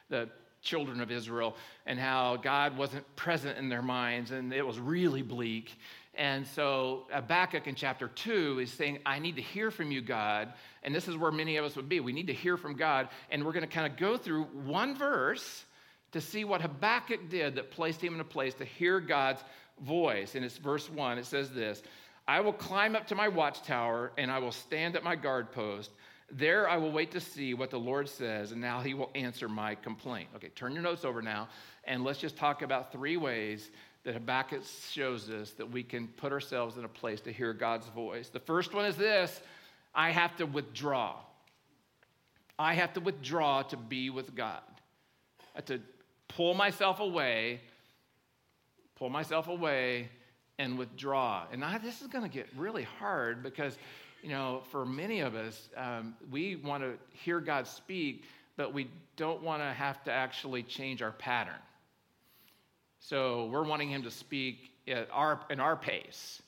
the 0.09 0.29
children 0.63 1.01
of 1.01 1.11
Israel 1.11 1.55
and 1.85 1.99
how 1.99 2.37
God 2.37 2.77
wasn't 2.77 3.15
present 3.15 3.57
in 3.57 3.69
their 3.69 3.81
minds 3.81 4.31
and 4.31 4.53
it 4.53 4.65
was 4.65 4.79
really 4.79 5.21
bleak. 5.21 5.77
And 6.15 6.45
so 6.45 7.07
uh, 7.11 7.15
Habakkuk 7.15 7.67
in 7.67 7.75
chapter 7.75 8.07
2 8.07 8.59
is 8.59 8.71
saying, 8.71 8.99
I 9.05 9.19
need 9.19 9.35
to 9.37 9.41
hear 9.41 9.71
from 9.71 9.91
you, 9.91 10.01
God. 10.01 10.53
And 10.83 10.93
this 10.93 11.07
is 11.07 11.17
where 11.17 11.31
many 11.31 11.57
of 11.57 11.65
us 11.65 11.75
would 11.75 11.89
be. 11.89 11.99
We 11.99 12.13
need 12.13 12.27
to 12.27 12.33
hear 12.33 12.55
from 12.55 12.75
God. 12.75 13.09
And 13.31 13.43
we're 13.43 13.51
going 13.51 13.67
to 13.67 13.73
kind 13.73 13.91
of 13.91 13.97
go 13.97 14.17
through 14.17 14.43
one 14.43 14.95
verse 14.95 15.65
to 16.11 16.21
see 16.21 16.45
what 16.45 16.61
Habakkuk 16.61 17.29
did 17.29 17.55
that 17.55 17.71
placed 17.71 18.01
him 18.01 18.13
in 18.13 18.19
a 18.19 18.25
place 18.25 18.53
to 18.55 18.65
hear 18.65 18.99
God's 18.99 19.43
voice. 19.81 20.35
And 20.35 20.45
it's 20.45 20.57
verse 20.57 20.89
1. 20.89 21.17
It 21.17 21.25
says 21.25 21.51
this 21.51 21.81
I 22.27 22.39
will 22.39 22.53
climb 22.53 22.95
up 22.95 23.07
to 23.07 23.15
my 23.15 23.27
watchtower 23.27 24.11
and 24.17 24.31
I 24.31 24.39
will 24.39 24.51
stand 24.51 24.95
at 24.95 25.03
my 25.03 25.15
guard 25.15 25.51
post. 25.51 25.91
There 26.31 26.69
I 26.69 26.77
will 26.77 26.91
wait 26.91 27.11
to 27.11 27.19
see 27.19 27.53
what 27.53 27.69
the 27.69 27.79
Lord 27.79 28.09
says, 28.09 28.53
and 28.53 28.61
now 28.61 28.81
he 28.81 28.95
will 28.95 29.11
answer 29.13 29.47
my 29.47 29.75
complaint. 29.75 30.29
Okay, 30.35 30.49
turn 30.49 30.73
your 30.73 30.81
notes 30.81 31.05
over 31.05 31.21
now, 31.21 31.47
and 31.83 32.03
let's 32.03 32.17
just 32.19 32.37
talk 32.37 32.63
about 32.63 32.91
three 32.91 33.17
ways 33.17 33.69
that 34.03 34.13
Habakkuk 34.13 34.63
shows 34.89 35.29
us 35.29 35.51
that 35.51 35.69
we 35.69 35.81
can 35.81 36.07
put 36.07 36.31
ourselves 36.31 36.77
in 36.77 36.83
a 36.83 36.89
place 36.89 37.21
to 37.21 37.31
hear 37.31 37.53
God's 37.53 37.87
voice. 37.87 38.29
The 38.29 38.39
first 38.39 38.73
one 38.73 38.85
is 38.85 38.97
this 38.97 39.41
I 39.95 40.11
have 40.11 40.35
to 40.37 40.45
withdraw. 40.45 41.15
I 42.59 42.73
have 42.73 42.93
to 42.93 42.99
withdraw 42.99 43.63
to 43.63 43.77
be 43.77 44.09
with 44.09 44.35
God. 44.35 44.61
I 45.39 45.57
have 45.57 45.65
to 45.65 45.79
pull 46.27 46.53
myself 46.53 46.99
away, 46.99 47.61
pull 48.95 49.09
myself 49.09 49.47
away, 49.47 50.09
and 50.59 50.77
withdraw. 50.77 51.45
And 51.51 51.63
I, 51.63 51.77
this 51.77 52.01
is 52.01 52.07
going 52.07 52.23
to 52.23 52.29
get 52.29 52.47
really 52.55 52.83
hard 52.83 53.41
because, 53.41 53.77
you 54.21 54.29
know, 54.29 54.61
for 54.71 54.85
many 54.85 55.21
of 55.21 55.35
us, 55.35 55.69
um, 55.75 56.15
we 56.29 56.57
want 56.57 56.83
to 56.83 56.93
hear 57.11 57.39
God 57.39 57.67
speak, 57.67 58.23
but 58.55 58.73
we 58.73 58.87
don't 59.15 59.41
want 59.41 59.61
to 59.61 59.73
have 59.73 60.03
to 60.03 60.11
actually 60.11 60.63
change 60.63 61.01
our 61.01 61.11
pattern. 61.11 61.59
So 63.05 63.47
we're 63.47 63.65
wanting 63.65 63.89
him 63.89 64.03
to 64.03 64.11
speak 64.11 64.71
at 64.87 65.09
our, 65.11 65.41
in 65.49 65.59
our 65.59 65.75
pace. 65.75 66.41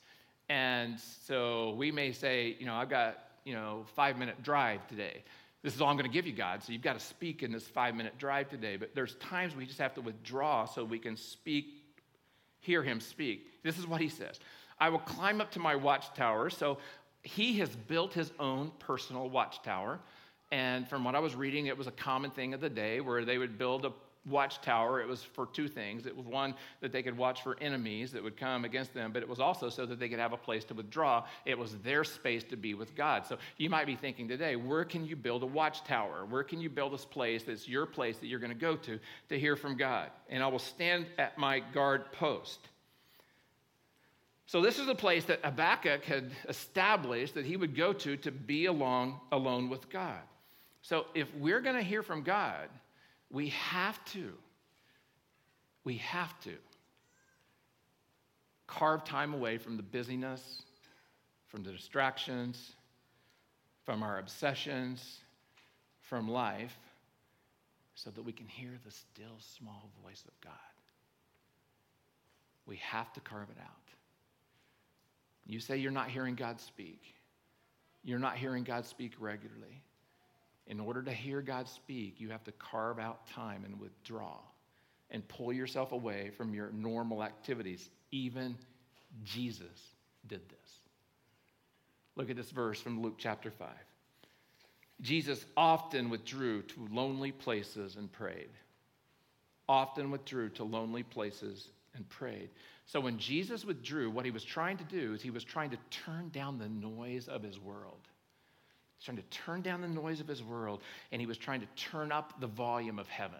And 0.47 0.97
so 1.27 1.71
we 1.71 1.91
may 1.91 2.13
say, 2.13 2.55
you 2.57 2.65
know, 2.65 2.75
I've 2.75 2.89
got, 2.89 3.17
you 3.43 3.53
know, 3.53 3.83
five 3.93 4.17
minute 4.17 4.41
drive 4.41 4.87
today. 4.87 5.23
This 5.63 5.75
is 5.75 5.81
all 5.81 5.89
I'm 5.89 5.97
going 5.97 6.09
to 6.09 6.13
give 6.13 6.25
you, 6.25 6.31
God. 6.31 6.63
So 6.63 6.71
you've 6.71 6.81
got 6.81 6.97
to 6.97 7.05
speak 7.05 7.43
in 7.43 7.51
this 7.51 7.67
five 7.67 7.93
minute 7.93 8.17
drive 8.17 8.49
today. 8.49 8.77
But 8.77 8.95
there's 8.95 9.15
times 9.15 9.53
we 9.53 9.65
just 9.65 9.79
have 9.79 9.93
to 9.95 10.01
withdraw 10.01 10.63
so 10.63 10.85
we 10.85 10.97
can 10.97 11.17
speak, 11.17 11.65
hear 12.61 12.81
him 12.81 13.01
speak. 13.01 13.61
This 13.61 13.77
is 13.77 13.85
what 13.85 13.99
he 13.99 14.07
says 14.07 14.39
I 14.79 14.87
will 14.87 14.99
climb 14.99 15.41
up 15.41 15.51
to 15.51 15.59
my 15.59 15.75
watchtower. 15.75 16.49
So 16.49 16.77
he 17.21 17.59
has 17.59 17.69
built 17.75 18.13
his 18.13 18.31
own 18.39 18.71
personal 18.79 19.29
watchtower. 19.29 19.99
And 20.53 20.87
from 20.87 21.03
what 21.03 21.15
I 21.15 21.19
was 21.19 21.35
reading, 21.35 21.65
it 21.65 21.77
was 21.77 21.87
a 21.87 21.91
common 21.91 22.31
thing 22.31 22.53
of 22.53 22.61
the 22.61 22.69
day 22.69 23.01
where 23.01 23.25
they 23.25 23.37
would 23.37 23.57
build 23.57 23.83
a 23.83 23.91
watchtower, 24.25 25.01
it 25.01 25.07
was 25.07 25.23
for 25.23 25.45
two 25.45 25.67
things. 25.67 26.05
It 26.05 26.15
was 26.15 26.25
one, 26.25 26.55
that 26.81 26.91
they 26.91 27.03
could 27.03 27.17
watch 27.17 27.43
for 27.43 27.57
enemies 27.61 28.11
that 28.11 28.23
would 28.23 28.37
come 28.37 28.65
against 28.65 28.93
them, 28.93 29.11
but 29.11 29.21
it 29.21 29.29
was 29.29 29.39
also 29.39 29.69
so 29.69 29.85
that 29.85 29.99
they 29.99 30.09
could 30.09 30.19
have 30.19 30.33
a 30.33 30.37
place 30.37 30.63
to 30.65 30.73
withdraw. 30.73 31.25
It 31.45 31.57
was 31.57 31.77
their 31.79 32.03
space 32.03 32.43
to 32.45 32.55
be 32.55 32.73
with 32.73 32.95
God. 32.95 33.25
So 33.25 33.37
you 33.57 33.69
might 33.69 33.85
be 33.85 33.95
thinking 33.95 34.27
today, 34.27 34.55
where 34.55 34.85
can 34.85 35.05
you 35.05 35.15
build 35.15 35.43
a 35.43 35.47
watchtower? 35.47 36.25
Where 36.25 36.43
can 36.43 36.59
you 36.59 36.69
build 36.69 36.93
this 36.93 37.05
place 37.05 37.43
that's 37.43 37.67
your 37.67 37.85
place 37.85 38.17
that 38.17 38.27
you're 38.27 38.39
going 38.39 38.53
to 38.53 38.59
go 38.59 38.75
to 38.75 38.99
to 39.29 39.39
hear 39.39 39.55
from 39.55 39.77
God? 39.77 40.09
And 40.29 40.43
I 40.43 40.47
will 40.47 40.59
stand 40.59 41.05
at 41.17 41.37
my 41.37 41.59
guard 41.59 42.11
post. 42.11 42.59
So 44.47 44.61
this 44.61 44.77
is 44.77 44.87
a 44.87 44.95
place 44.95 45.25
that 45.25 45.43
Habakkuk 45.43 46.03
had 46.05 46.31
established 46.47 47.33
that 47.33 47.45
he 47.45 47.57
would 47.57 47.75
go 47.75 47.93
to 47.93 48.15
to 48.17 48.31
be 48.31 48.67
along 48.67 49.19
alone 49.31 49.69
with 49.69 49.89
God. 49.89 50.21
So 50.81 51.05
if 51.15 51.27
we're 51.35 51.61
going 51.61 51.75
to 51.75 51.81
hear 51.81 52.03
from 52.03 52.21
God, 52.21 52.69
we 53.31 53.49
have 53.49 54.03
to, 54.05 54.33
we 55.83 55.97
have 55.97 56.39
to 56.41 56.53
carve 58.67 59.03
time 59.03 59.33
away 59.33 59.57
from 59.57 59.77
the 59.77 59.83
busyness, 59.83 60.63
from 61.47 61.63
the 61.63 61.71
distractions, 61.71 62.73
from 63.83 64.03
our 64.03 64.19
obsessions, 64.19 65.19
from 66.01 66.29
life, 66.29 66.77
so 67.93 68.09
that 68.09 68.23
we 68.23 68.31
can 68.31 68.47
hear 68.47 68.71
the 68.83 68.91
still 68.91 69.37
small 69.39 69.89
voice 70.03 70.23
of 70.27 70.41
God. 70.41 70.53
We 72.65 72.77
have 72.77 73.13
to 73.13 73.19
carve 73.19 73.49
it 73.49 73.61
out. 73.61 73.69
You 75.45 75.59
say 75.59 75.77
you're 75.77 75.91
not 75.91 76.09
hearing 76.09 76.35
God 76.35 76.59
speak. 76.59 77.01
You're 78.03 78.19
not 78.19 78.35
hearing 78.35 78.63
God 78.63 78.85
speak 78.85 79.13
regularly. 79.19 79.81
In 80.67 80.79
order 80.79 81.03
to 81.03 81.11
hear 81.11 81.41
God 81.41 81.67
speak, 81.67 82.19
you 82.19 82.29
have 82.29 82.43
to 82.45 82.51
carve 82.53 82.99
out 82.99 83.27
time 83.27 83.65
and 83.65 83.79
withdraw 83.79 84.37
and 85.11 85.27
pull 85.27 85.53
yourself 85.53 85.91
away 85.91 86.31
from 86.35 86.53
your 86.53 86.71
normal 86.71 87.23
activities. 87.23 87.89
Even 88.11 88.57
Jesus 89.23 89.93
did 90.27 90.41
this. 90.49 90.79
Look 92.15 92.29
at 92.29 92.35
this 92.35 92.49
verse 92.49 92.81
from 92.81 93.01
Luke 93.01 93.15
chapter 93.17 93.51
5. 93.51 93.67
Jesus 95.01 95.45
often 95.57 96.09
withdrew 96.09 96.61
to 96.63 96.87
lonely 96.91 97.31
places 97.31 97.97
and 97.97 98.11
prayed. 98.11 98.49
Often 99.67 100.09
withdrew 100.11 100.49
to 100.49 100.63
lonely 100.63 101.03
places 101.03 101.69
and 101.95 102.07
prayed. 102.09 102.49
So 102.85 102.99
when 102.99 103.17
Jesus 103.17 103.65
withdrew, 103.65 104.09
what 104.09 104.25
he 104.25 104.31
was 104.31 104.43
trying 104.43 104.77
to 104.77 104.83
do 104.83 105.13
is 105.13 105.21
he 105.21 105.31
was 105.31 105.43
trying 105.43 105.71
to 105.71 105.77
turn 105.89 106.29
down 106.29 106.57
the 106.57 106.69
noise 106.69 107.27
of 107.27 107.43
his 107.43 107.59
world. 107.59 108.07
He's 108.97 109.05
trying 109.05 109.17
to 109.17 109.23
turn 109.23 109.61
down 109.61 109.81
the 109.81 109.87
noise 109.87 110.19
of 110.19 110.27
his 110.27 110.43
world, 110.43 110.81
and 111.11 111.21
he 111.21 111.27
was 111.27 111.37
trying 111.37 111.61
to 111.61 111.67
turn 111.75 112.11
up 112.11 112.39
the 112.39 112.47
volume 112.47 112.99
of 112.99 113.07
heaven 113.07 113.39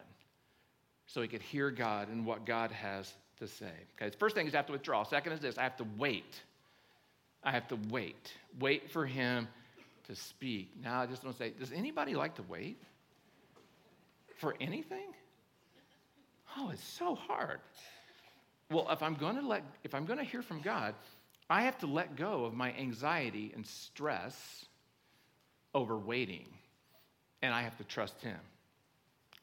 so 1.08 1.22
he 1.22 1.28
could 1.28 1.42
hear 1.42 1.72
God 1.72 2.10
and 2.10 2.26
what 2.26 2.46
God 2.46 2.72
has 2.72 3.14
to 3.40 3.48
say. 3.48 3.72
Okay, 3.96 4.10
the 4.10 4.18
first 4.18 4.36
thing 4.36 4.48
is 4.48 4.54
I 4.54 4.58
have 4.58 4.68
to 4.68 4.74
withdraw. 4.74 5.04
Second 5.04 5.34
is 5.34 5.40
this 5.40 5.58
I 5.58 5.64
have 5.64 5.78
to 5.78 5.86
wait. 5.98 6.42
I 7.44 7.52
have 7.52 7.68
to 7.70 7.78
wait. 7.90 8.34
Wait 8.60 8.90
for 8.90 9.06
him 9.06 9.48
to 10.08 10.16
speak. 10.16 10.72
Now, 10.84 11.02
I 11.02 11.06
just 11.06 11.24
want 11.24 11.38
to 11.38 11.44
say, 11.44 11.54
does 11.58 11.72
anybody 11.72 12.16
like 12.16 12.36
to 12.36 12.44
wait 12.44 12.82
for 14.38 14.56
anything? 14.60 15.14
Oh, 16.58 16.70
it's 16.72 16.84
so 16.84 17.16
hard. 17.16 17.60
Well, 18.72 18.88
if 18.90 19.04
I'm 19.04 19.14
going 19.16 19.36
to 19.36 19.48
let, 19.48 19.64
if 19.84 19.94
I'm 19.94 20.06
going 20.06 20.20
to 20.20 20.26
hear 20.26 20.42
from 20.42 20.62
God, 20.62 20.96
I 21.50 21.62
have 21.62 21.78
to 21.80 21.88
let 21.88 22.16
go 22.16 22.46
of 22.46 22.54
my 22.54 22.74
anxiety 22.74 23.52
and 23.54 23.66
stress 23.66 24.66
over 25.76 25.96
waiting, 25.96 26.48
and 27.44 27.54
I 27.54 27.62
have 27.62 27.78
to 27.78 27.84
trust 27.84 28.20
him. 28.22 28.40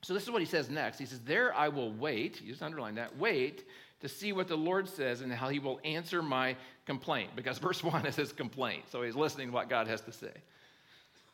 So 0.03 0.15
this 0.15 0.25
is 0.25 0.31
what 0.33 0.43
he 0.43 0.47
says 0.47 0.69
next. 0.69 0.99
He 0.99 1.07
says, 1.07 1.21
There 1.21 1.55
I 1.55 1.69
will 1.69 1.93
wait, 1.93 2.43
you 2.43 2.51
just 2.51 2.63
underline 2.63 2.97
that, 2.97 3.17
wait 3.17 3.65
to 4.01 4.09
see 4.09 4.33
what 4.33 4.49
the 4.49 4.57
Lord 4.57 4.89
says 4.89 5.21
and 5.21 5.33
how 5.33 5.49
he 5.49 5.61
will 5.61 5.81
answer 5.85 6.23
my 6.23 6.57
complaint. 6.87 7.31
Because 7.37 7.59
verse 7.59 7.83
1 7.85 8.05
is 8.05 8.17
his 8.17 8.33
complaint. 8.33 8.85
So 8.91 9.03
he's 9.03 9.15
listening 9.15 9.49
to 9.49 9.55
what 9.55 9.71
God 9.71 9.87
has 9.87 10.01
to 10.03 10.13
say. 10.13 10.33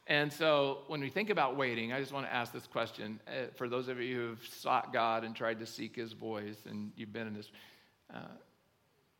And 0.07 0.33
so 0.33 0.81
when 0.87 1.01
we 1.01 1.11
think 1.11 1.31
about 1.31 1.57
waiting, 1.57 1.93
I 1.93 2.01
just 2.01 2.13
want 2.13 2.27
to 2.27 2.33
ask 2.33 2.53
this 2.53 2.67
question. 2.67 3.21
Uh, 3.27 3.47
for 3.57 3.69
those 3.69 3.89
of 3.89 4.01
you 4.01 4.17
who've 4.17 4.47
sought 4.47 4.93
God 4.93 5.25
and 5.25 5.35
tried 5.35 5.59
to 5.61 5.67
seek 5.67 5.97
his 5.97 6.13
voice 6.13 6.57
and 6.69 6.93
you've 6.97 7.13
been 7.13 7.27
in 7.27 7.35
this, 7.35 7.51
uh, 8.15 8.21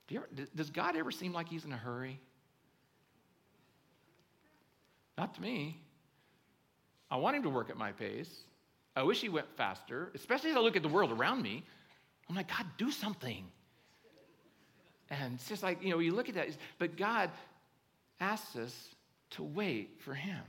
do 0.07 0.17
ever, 0.17 0.29
does 0.55 0.71
God 0.71 0.97
ever 0.97 1.11
seem 1.11 1.33
like 1.33 1.49
he's 1.49 1.65
in 1.65 1.73
a 1.73 1.77
hurry? 1.77 2.21
Not 5.19 5.35
to 5.35 5.43
me. 5.43 5.77
I 7.11 7.17
want 7.17 7.37
him 7.37 7.43
to 7.43 7.51
work 7.51 7.69
at 7.69 7.77
my 7.77 7.91
pace. 7.91 8.31
I 8.95 9.03
wish 9.03 9.21
he 9.21 9.29
went 9.29 9.47
faster, 9.57 10.11
especially 10.15 10.51
as 10.51 10.57
I 10.57 10.61
look 10.61 10.77
at 10.77 10.83
the 10.83 10.89
world 10.89 11.11
around 11.11 11.43
me. 11.43 11.65
I'm 12.29 12.37
like, 12.37 12.49
God, 12.49 12.67
do 12.79 12.91
something. 12.91 13.45
And 15.11 15.35
it's 15.35 15.49
just 15.49 15.63
like, 15.63 15.83
you 15.83 15.91
know, 15.91 15.99
you 15.99 16.15
look 16.15 16.29
at 16.29 16.35
that, 16.37 16.49
but 16.79 16.97
God 16.97 17.31
asks 18.21 18.57
us 18.57 18.89
to 19.31 19.43
wait 19.43 19.97
for 19.99 20.15
him. 20.15 20.41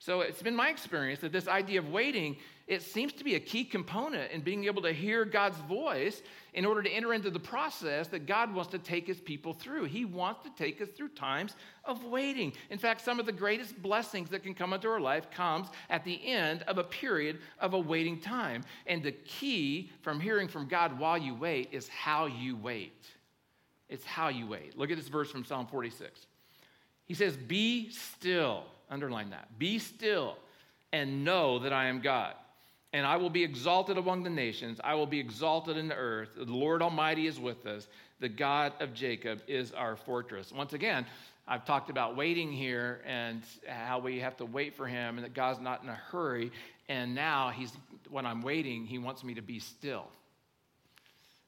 So 0.00 0.20
it's 0.20 0.42
been 0.42 0.54
my 0.54 0.68
experience 0.68 1.20
that 1.20 1.32
this 1.32 1.48
idea 1.48 1.80
of 1.80 1.88
waiting, 1.88 2.36
it 2.68 2.82
seems 2.82 3.12
to 3.14 3.24
be 3.24 3.34
a 3.34 3.40
key 3.40 3.64
component 3.64 4.30
in 4.30 4.42
being 4.42 4.66
able 4.66 4.80
to 4.82 4.92
hear 4.92 5.24
God's 5.24 5.58
voice 5.62 6.22
in 6.54 6.64
order 6.64 6.82
to 6.82 6.90
enter 6.90 7.12
into 7.14 7.30
the 7.30 7.40
process 7.40 8.06
that 8.08 8.24
God 8.24 8.54
wants 8.54 8.70
to 8.70 8.78
take 8.78 9.08
his 9.08 9.20
people 9.20 9.52
through. 9.52 9.84
He 9.84 10.04
wants 10.04 10.44
to 10.44 10.50
take 10.56 10.80
us 10.80 10.88
through 10.96 11.08
times 11.08 11.56
of 11.84 12.04
waiting. 12.04 12.52
In 12.70 12.78
fact, 12.78 13.00
some 13.00 13.18
of 13.18 13.26
the 13.26 13.32
greatest 13.32 13.82
blessings 13.82 14.30
that 14.30 14.44
can 14.44 14.54
come 14.54 14.72
into 14.72 14.88
our 14.88 15.00
life 15.00 15.32
comes 15.32 15.66
at 15.90 16.04
the 16.04 16.24
end 16.24 16.62
of 16.62 16.78
a 16.78 16.84
period 16.84 17.40
of 17.58 17.74
a 17.74 17.78
waiting 17.78 18.20
time. 18.20 18.62
And 18.86 19.02
the 19.02 19.12
key 19.12 19.90
from 20.02 20.20
hearing 20.20 20.46
from 20.46 20.68
God 20.68 20.96
while 20.96 21.18
you 21.18 21.34
wait 21.34 21.70
is 21.72 21.88
how 21.88 22.26
you 22.26 22.54
wait. 22.54 23.04
It's 23.88 24.04
how 24.04 24.28
you 24.28 24.46
wait. 24.46 24.78
Look 24.78 24.92
at 24.92 24.96
this 24.96 25.08
verse 25.08 25.30
from 25.30 25.44
Psalm 25.44 25.66
46. 25.66 26.26
He 27.08 27.14
says, 27.14 27.36
"Be 27.36 27.90
still." 27.90 28.64
Underline 28.90 29.30
that. 29.30 29.58
Be 29.58 29.78
still 29.78 30.36
and 30.92 31.24
know 31.24 31.58
that 31.58 31.72
I 31.72 31.86
am 31.86 32.00
God. 32.00 32.34
And 32.92 33.06
I 33.06 33.16
will 33.16 33.30
be 33.30 33.44
exalted 33.44 33.98
among 33.98 34.22
the 34.22 34.30
nations. 34.30 34.80
I 34.82 34.94
will 34.94 35.06
be 35.06 35.20
exalted 35.20 35.76
in 35.76 35.88
the 35.88 35.94
earth. 35.94 36.30
The 36.36 36.44
Lord 36.44 36.80
Almighty 36.80 37.26
is 37.26 37.38
with 37.38 37.66
us. 37.66 37.86
The 38.20 38.30
God 38.30 38.72
of 38.80 38.94
Jacob 38.94 39.42
is 39.46 39.72
our 39.72 39.96
fortress. 39.96 40.52
Once 40.52 40.72
again, 40.72 41.04
I've 41.46 41.64
talked 41.66 41.90
about 41.90 42.16
waiting 42.16 42.50
here 42.50 43.02
and 43.06 43.42
how 43.66 43.98
we 43.98 44.20
have 44.20 44.36
to 44.38 44.46
wait 44.46 44.74
for 44.74 44.86
him 44.86 45.18
and 45.18 45.24
that 45.24 45.34
God's 45.34 45.60
not 45.60 45.82
in 45.82 45.88
a 45.88 45.94
hurry. 45.94 46.50
And 46.88 47.14
now 47.14 47.50
he's 47.50 47.72
when 48.08 48.24
I'm 48.24 48.40
waiting, 48.40 48.86
he 48.86 48.98
wants 48.98 49.22
me 49.22 49.34
to 49.34 49.42
be 49.42 49.58
still. 49.58 50.08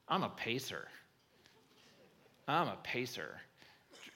I'm 0.07 0.21
a 0.23 0.29
pacer. 0.29 0.87
I'm 2.47 2.67
a 2.67 2.77
pacer 2.83 3.41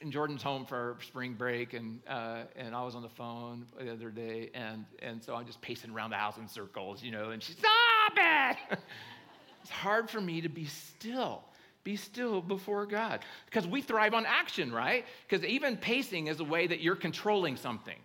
and 0.01 0.12
Jordan's 0.12 0.43
home 0.43 0.65
for 0.65 0.97
spring 1.08 1.34
break, 1.34 1.73
and 1.73 1.99
uh, 2.08 2.43
and 2.55 2.75
I 2.75 2.84
was 2.84 2.95
on 2.95 3.01
the 3.01 3.10
phone 3.10 3.65
the 3.79 3.91
other 3.91 4.10
day, 4.10 4.49
and 4.53 4.86
and 5.01 5.23
so 5.23 5.36
I'm 5.36 5.45
just 5.45 5.62
pacing 5.62 5.91
around 5.91 6.12
the 6.12 6.17
house 6.17 6.38
in 6.38 6.47
circles, 6.47 7.01
you 7.01 7.12
know, 7.12 7.29
and 7.31 7.41
she's 7.41 7.58
stop 7.58 8.13
it. 8.17 8.58
it's 9.62 9.71
hard 9.71 10.10
for 10.10 10.21
me 10.21 10.41
to 10.41 10.49
be 10.49 10.65
still. 10.65 11.43
Be 11.84 11.95
still 11.95 12.41
before 12.41 12.88
God. 12.88 13.19
Because 13.45 13.67
we 13.67 13.81
thrive 13.81 14.15
on 14.15 14.25
action, 14.25 14.73
right? 14.73 15.05
Because 15.29 15.45
even 15.45 15.77
pacing 15.77 16.27
is 16.27 16.39
a 16.39 16.43
way 16.43 16.65
that 16.65 16.81
you're 16.81 16.95
controlling 16.95 17.58
something. 17.58 17.97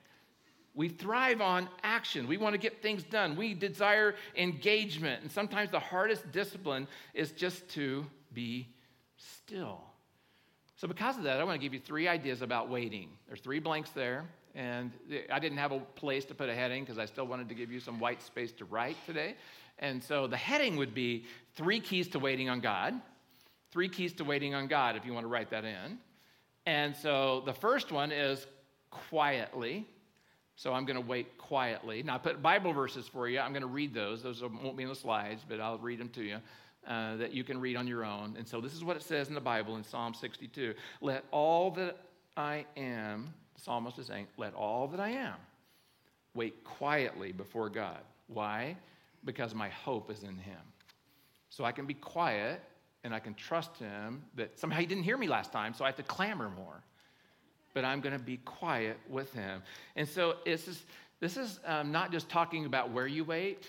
We 0.74 0.88
thrive 0.88 1.40
on 1.40 1.66
action. 1.82 2.28
We 2.28 2.36
want 2.36 2.52
to 2.52 2.58
get 2.58 2.82
things 2.82 3.02
done. 3.02 3.36
We 3.36 3.54
desire 3.54 4.14
engagement. 4.36 5.22
And 5.22 5.32
sometimes 5.32 5.70
the 5.70 5.80
hardest 5.80 6.30
discipline 6.30 6.88
is 7.14 7.32
just 7.32 7.68
to 7.70 8.04
be 8.34 8.68
still. 9.16 9.80
So, 10.80 10.88
because 10.88 11.18
of 11.18 11.24
that, 11.24 11.38
I 11.38 11.44
want 11.44 11.60
to 11.60 11.62
give 11.62 11.74
you 11.74 11.78
three 11.78 12.08
ideas 12.08 12.40
about 12.40 12.70
waiting. 12.70 13.10
There's 13.26 13.42
three 13.42 13.58
blanks 13.58 13.90
there, 13.90 14.24
and 14.54 14.90
I 15.30 15.38
didn't 15.38 15.58
have 15.58 15.72
a 15.72 15.80
place 15.80 16.24
to 16.24 16.34
put 16.34 16.48
a 16.48 16.54
heading 16.54 16.84
because 16.84 16.98
I 16.98 17.04
still 17.04 17.26
wanted 17.26 17.50
to 17.50 17.54
give 17.54 17.70
you 17.70 17.80
some 17.80 18.00
white 18.00 18.22
space 18.22 18.50
to 18.52 18.64
write 18.64 18.96
today. 19.04 19.34
And 19.80 20.02
so 20.02 20.26
the 20.26 20.38
heading 20.38 20.78
would 20.78 20.94
be 20.94 21.26
Three 21.54 21.80
Keys 21.80 22.08
to 22.08 22.18
Waiting 22.18 22.48
on 22.48 22.60
God. 22.60 22.94
Three 23.70 23.90
Keys 23.90 24.14
to 24.14 24.24
Waiting 24.24 24.54
on 24.54 24.68
God, 24.68 24.96
if 24.96 25.04
you 25.04 25.12
want 25.12 25.24
to 25.24 25.28
write 25.28 25.50
that 25.50 25.66
in. 25.66 25.98
And 26.64 26.96
so 26.96 27.42
the 27.44 27.52
first 27.52 27.92
one 27.92 28.10
is 28.10 28.46
quietly. 28.90 29.86
So 30.56 30.72
I'm 30.72 30.86
going 30.86 30.98
to 30.98 31.06
wait 31.06 31.36
quietly. 31.36 32.02
Now, 32.02 32.14
I 32.14 32.18
put 32.18 32.40
Bible 32.40 32.72
verses 32.72 33.06
for 33.06 33.28
you. 33.28 33.38
I'm 33.38 33.52
going 33.52 33.60
to 33.60 33.68
read 33.68 33.92
those. 33.92 34.22
Those 34.22 34.42
won't 34.42 34.78
be 34.78 34.84
in 34.84 34.88
the 34.88 34.94
slides, 34.94 35.44
but 35.46 35.60
I'll 35.60 35.76
read 35.76 36.00
them 36.00 36.08
to 36.10 36.22
you 36.22 36.38
uh, 36.86 37.16
that 37.16 37.32
you 37.32 37.44
can 37.44 37.60
read 37.60 37.76
on 37.76 37.86
your 37.86 38.04
own. 38.04 38.34
And 38.38 38.46
so 38.46 38.60
this 38.60 38.74
is 38.74 38.82
what 38.82 38.96
it 38.96 39.02
says 39.02 39.28
in 39.28 39.34
the 39.34 39.40
Bible 39.40 39.76
in 39.76 39.84
Psalm 39.84 40.14
62 40.14 40.74
Let 41.00 41.24
all 41.30 41.70
that 41.72 41.98
I 42.36 42.64
am, 42.76 43.34
the 43.54 43.60
psalmist 43.60 43.98
is 43.98 44.06
saying, 44.06 44.26
let 44.36 44.54
all 44.54 44.88
that 44.88 45.00
I 45.00 45.10
am 45.10 45.34
wait 46.34 46.64
quietly 46.64 47.32
before 47.32 47.68
God. 47.68 48.00
Why? 48.28 48.76
Because 49.24 49.54
my 49.54 49.68
hope 49.68 50.10
is 50.10 50.22
in 50.22 50.38
Him. 50.38 50.60
So 51.50 51.64
I 51.64 51.72
can 51.72 51.86
be 51.86 51.94
quiet 51.94 52.62
and 53.02 53.14
I 53.14 53.18
can 53.18 53.34
trust 53.34 53.76
Him 53.76 54.22
that 54.36 54.58
somehow 54.58 54.78
He 54.78 54.86
didn't 54.86 55.04
hear 55.04 55.18
me 55.18 55.28
last 55.28 55.52
time, 55.52 55.74
so 55.74 55.84
I 55.84 55.88
have 55.88 55.96
to 55.96 56.02
clamor 56.02 56.50
more. 56.50 56.82
But 57.74 57.84
I'm 57.84 58.00
going 58.00 58.16
to 58.16 58.24
be 58.24 58.38
quiet 58.38 58.98
with 59.08 59.32
Him. 59.32 59.62
And 59.96 60.08
so 60.08 60.36
this 60.44 60.68
is, 60.68 60.82
this 61.20 61.36
is 61.36 61.60
um, 61.64 61.92
not 61.92 62.12
just 62.12 62.28
talking 62.28 62.66
about 62.66 62.90
where 62.90 63.06
you 63.06 63.24
wait 63.24 63.66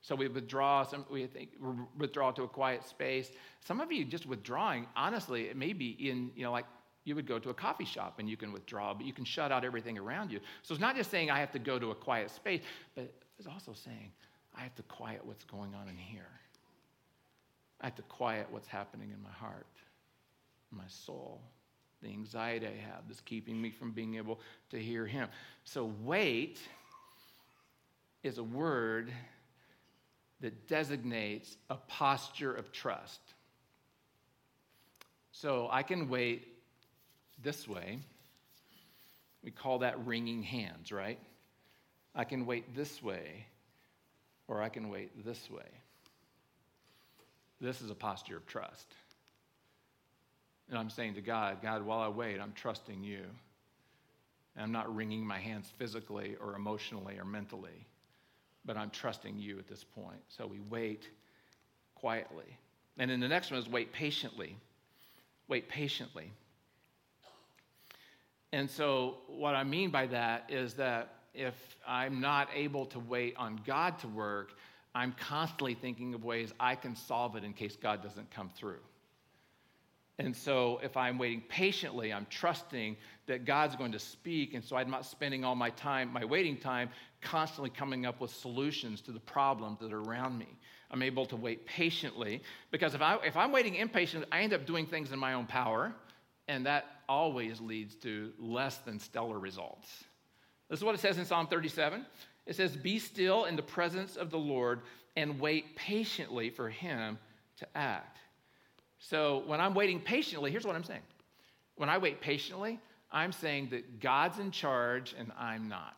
so 0.00 0.14
we 0.14 0.28
withdraw, 0.28 0.84
some, 0.84 1.04
we 1.10 1.26
think, 1.26 1.50
withdraw 1.96 2.30
to 2.32 2.44
a 2.44 2.48
quiet 2.48 2.84
space. 2.84 3.30
Some 3.64 3.80
of 3.80 3.90
you 3.90 4.04
just 4.04 4.26
withdrawing, 4.26 4.86
honestly, 4.96 5.44
it 5.48 5.56
may 5.56 5.72
be 5.72 5.90
in, 6.08 6.30
you 6.36 6.44
know, 6.44 6.52
like 6.52 6.66
you 7.04 7.14
would 7.14 7.26
go 7.26 7.38
to 7.38 7.50
a 7.50 7.54
coffee 7.54 7.84
shop 7.84 8.18
and 8.18 8.28
you 8.28 8.36
can 8.36 8.52
withdraw, 8.52 8.94
but 8.94 9.04
you 9.04 9.12
can 9.12 9.24
shut 9.24 9.50
out 9.50 9.64
everything 9.64 9.98
around 9.98 10.30
you. 10.30 10.40
So 10.62 10.72
it's 10.72 10.80
not 10.80 10.96
just 10.96 11.10
saying 11.10 11.30
I 11.30 11.40
have 11.40 11.52
to 11.52 11.58
go 11.58 11.78
to 11.78 11.90
a 11.90 11.94
quiet 11.94 12.30
space, 12.30 12.62
but 12.94 13.12
it's 13.38 13.48
also 13.48 13.72
saying 13.72 14.12
I 14.56 14.62
have 14.62 14.74
to 14.76 14.82
quiet 14.84 15.24
what's 15.24 15.44
going 15.44 15.74
on 15.74 15.88
in 15.88 15.96
here. 15.96 16.28
I 17.80 17.86
have 17.86 17.94
to 17.96 18.02
quiet 18.02 18.46
what's 18.50 18.68
happening 18.68 19.10
in 19.10 19.22
my 19.22 19.30
heart, 19.30 19.66
my 20.70 20.84
soul, 20.88 21.40
the 22.02 22.08
anxiety 22.08 22.66
I 22.66 22.92
have 22.92 23.02
that's 23.06 23.20
keeping 23.20 23.60
me 23.60 23.70
from 23.70 23.92
being 23.92 24.16
able 24.16 24.40
to 24.70 24.78
hear 24.78 25.06
Him. 25.06 25.28
So, 25.64 25.92
wait 26.02 26.58
is 28.24 28.38
a 28.38 28.42
word 28.42 29.12
that 30.40 30.68
designates 30.68 31.56
a 31.68 31.76
posture 31.76 32.52
of 32.52 32.70
trust. 32.72 33.20
So 35.32 35.68
I 35.70 35.82
can 35.82 36.08
wait 36.08 36.46
this 37.42 37.66
way. 37.66 37.98
We 39.42 39.50
call 39.50 39.80
that 39.80 40.04
wringing 40.06 40.42
hands, 40.42 40.92
right? 40.92 41.18
I 42.14 42.24
can 42.24 42.46
wait 42.46 42.74
this 42.74 43.02
way, 43.02 43.46
or 44.48 44.62
I 44.62 44.68
can 44.68 44.90
wait 44.90 45.24
this 45.24 45.48
way. 45.50 45.68
This 47.60 47.80
is 47.80 47.90
a 47.90 47.94
posture 47.94 48.36
of 48.36 48.46
trust. 48.46 48.86
And 50.68 50.78
I'm 50.78 50.90
saying 50.90 51.14
to 51.14 51.20
God, 51.20 51.62
God, 51.62 51.82
while 51.82 52.00
I 52.00 52.08
wait, 52.08 52.40
I'm 52.40 52.52
trusting 52.52 53.02
you. 53.02 53.22
And 54.54 54.64
I'm 54.64 54.72
not 54.72 54.94
wringing 54.94 55.26
my 55.26 55.38
hands 55.38 55.70
physically 55.78 56.36
or 56.40 56.54
emotionally 56.54 57.18
or 57.18 57.24
mentally 57.24 57.86
but 58.68 58.76
I'm 58.76 58.90
trusting 58.90 59.38
you 59.38 59.58
at 59.58 59.66
this 59.66 59.82
point. 59.82 60.20
So 60.28 60.46
we 60.46 60.60
wait 60.68 61.08
quietly. 61.94 62.44
And 62.98 63.10
then 63.10 63.18
the 63.18 63.26
next 63.26 63.50
one 63.50 63.58
is 63.58 63.66
wait 63.66 63.92
patiently. 63.94 64.56
Wait 65.48 65.70
patiently. 65.70 66.30
And 68.52 68.70
so, 68.70 69.16
what 69.26 69.54
I 69.54 69.64
mean 69.64 69.90
by 69.90 70.06
that 70.08 70.50
is 70.50 70.74
that 70.74 71.14
if 71.32 71.54
I'm 71.86 72.20
not 72.20 72.48
able 72.54 72.84
to 72.86 72.98
wait 72.98 73.34
on 73.38 73.58
God 73.66 73.98
to 74.00 74.08
work, 74.08 74.52
I'm 74.94 75.12
constantly 75.12 75.74
thinking 75.74 76.12
of 76.12 76.24
ways 76.24 76.52
I 76.60 76.74
can 76.74 76.94
solve 76.94 77.36
it 77.36 77.44
in 77.44 77.54
case 77.54 77.74
God 77.74 78.02
doesn't 78.02 78.30
come 78.30 78.50
through. 78.54 78.80
And 80.18 80.36
so, 80.36 80.78
if 80.82 80.96
I'm 80.96 81.16
waiting 81.16 81.42
patiently, 81.48 82.12
I'm 82.12 82.26
trusting 82.28 82.96
that 83.28 83.46
God's 83.46 83.76
going 83.76 83.92
to 83.92 83.98
speak. 83.98 84.52
And 84.52 84.62
so, 84.62 84.76
I'm 84.76 84.90
not 84.90 85.06
spending 85.06 85.44
all 85.44 85.54
my 85.54 85.70
time, 85.70 86.12
my 86.12 86.24
waiting 86.24 86.58
time, 86.58 86.90
constantly 87.20 87.70
coming 87.70 88.06
up 88.06 88.20
with 88.20 88.30
solutions 88.30 89.00
to 89.02 89.12
the 89.12 89.20
problems 89.20 89.78
that 89.80 89.92
are 89.92 90.00
around 90.00 90.38
me. 90.38 90.48
I'm 90.90 91.02
able 91.02 91.26
to 91.26 91.36
wait 91.36 91.66
patiently 91.66 92.42
because 92.70 92.94
if, 92.94 93.02
I, 93.02 93.18
if 93.24 93.36
I'm 93.36 93.52
waiting 93.52 93.74
impatiently, 93.74 94.28
I 94.32 94.40
end 94.40 94.52
up 94.52 94.66
doing 94.66 94.86
things 94.86 95.12
in 95.12 95.18
my 95.18 95.34
own 95.34 95.46
power, 95.46 95.92
and 96.46 96.64
that 96.66 96.86
always 97.08 97.60
leads 97.60 97.94
to 97.96 98.32
less 98.38 98.78
than 98.78 98.98
stellar 98.98 99.38
results. 99.38 100.04
This 100.68 100.78
is 100.78 100.84
what 100.84 100.94
it 100.94 101.00
says 101.00 101.18
in 101.18 101.24
Psalm 101.24 101.46
37. 101.46 102.04
It 102.46 102.56
says, 102.56 102.76
Be 102.76 102.98
still 102.98 103.44
in 103.44 103.56
the 103.56 103.62
presence 103.62 104.16
of 104.16 104.30
the 104.30 104.38
Lord 104.38 104.80
and 105.16 105.38
wait 105.40 105.76
patiently 105.76 106.50
for 106.50 106.68
him 106.68 107.18
to 107.58 107.66
act. 107.74 108.18
So 108.98 109.42
when 109.46 109.60
I'm 109.60 109.74
waiting 109.74 110.00
patiently, 110.00 110.50
here's 110.50 110.64
what 110.64 110.74
I'm 110.74 110.84
saying. 110.84 111.02
When 111.76 111.88
I 111.88 111.98
wait 111.98 112.20
patiently, 112.20 112.80
I'm 113.10 113.32
saying 113.32 113.68
that 113.70 114.00
God's 114.00 114.38
in 114.38 114.50
charge 114.50 115.14
and 115.18 115.32
I'm 115.38 115.68
not. 115.68 115.97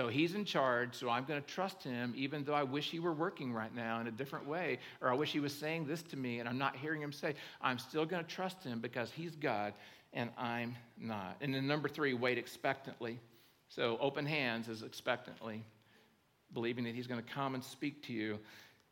So 0.00 0.08
he's 0.08 0.34
in 0.34 0.46
charge, 0.46 0.94
so 0.94 1.10
I'm 1.10 1.26
going 1.26 1.42
to 1.42 1.46
trust 1.46 1.84
him, 1.84 2.14
even 2.16 2.42
though 2.42 2.54
I 2.54 2.62
wish 2.62 2.90
he 2.90 2.98
were 2.98 3.12
working 3.12 3.52
right 3.52 3.74
now 3.76 4.00
in 4.00 4.06
a 4.06 4.10
different 4.10 4.46
way, 4.46 4.78
or 5.02 5.10
I 5.10 5.14
wish 5.14 5.30
he 5.30 5.40
was 5.40 5.52
saying 5.54 5.86
this 5.86 6.00
to 6.04 6.16
me 6.16 6.40
and 6.40 6.48
I'm 6.48 6.56
not 6.56 6.74
hearing 6.74 7.02
him 7.02 7.12
say. 7.12 7.34
I'm 7.60 7.78
still 7.78 8.06
going 8.06 8.24
to 8.24 8.30
trust 8.30 8.64
him 8.64 8.80
because 8.80 9.10
he's 9.10 9.36
God 9.36 9.74
and 10.14 10.30
I'm 10.38 10.74
not. 10.98 11.36
And 11.42 11.54
then 11.54 11.66
number 11.66 11.86
three, 11.86 12.14
wait 12.14 12.38
expectantly. 12.38 13.20
So 13.68 13.98
open 14.00 14.24
hands 14.24 14.68
is 14.68 14.82
expectantly, 14.82 15.62
believing 16.54 16.84
that 16.84 16.94
he's 16.94 17.06
going 17.06 17.22
to 17.22 17.30
come 17.30 17.54
and 17.54 17.62
speak 17.62 18.02
to 18.04 18.14
you. 18.14 18.38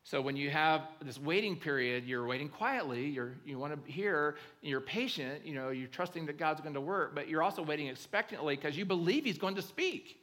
So 0.05 0.21
when 0.21 0.37
you 0.37 0.51
have 0.51 0.83
this 1.01 1.19
waiting 1.19 1.57
period, 1.57 2.05
you're 2.05 2.27
waiting 2.27 2.51
quietly, 2.51 3.07
you're, 3.07 3.33
you 3.47 3.59
want 3.59 3.73
to 3.73 3.91
hear, 3.91 4.37
you're 4.61 4.83
patient, 4.83 5.47
you 5.47 5.55
know, 5.55 5.71
you're 5.71 5.89
trusting 5.89 6.27
that 6.27 6.37
God's 6.37 6.61
going 6.61 6.75
to 6.75 6.83
work, 6.83 7.15
but 7.15 7.31
you're 7.31 7.43
also 7.43 7.63
waiting 7.63 7.87
expectantly 7.87 8.57
because 8.57 8.77
you 8.77 8.85
believe 8.85 9.25
he's 9.25 9.39
going 9.39 9.55
to 9.55 9.63
speak. 9.63 10.19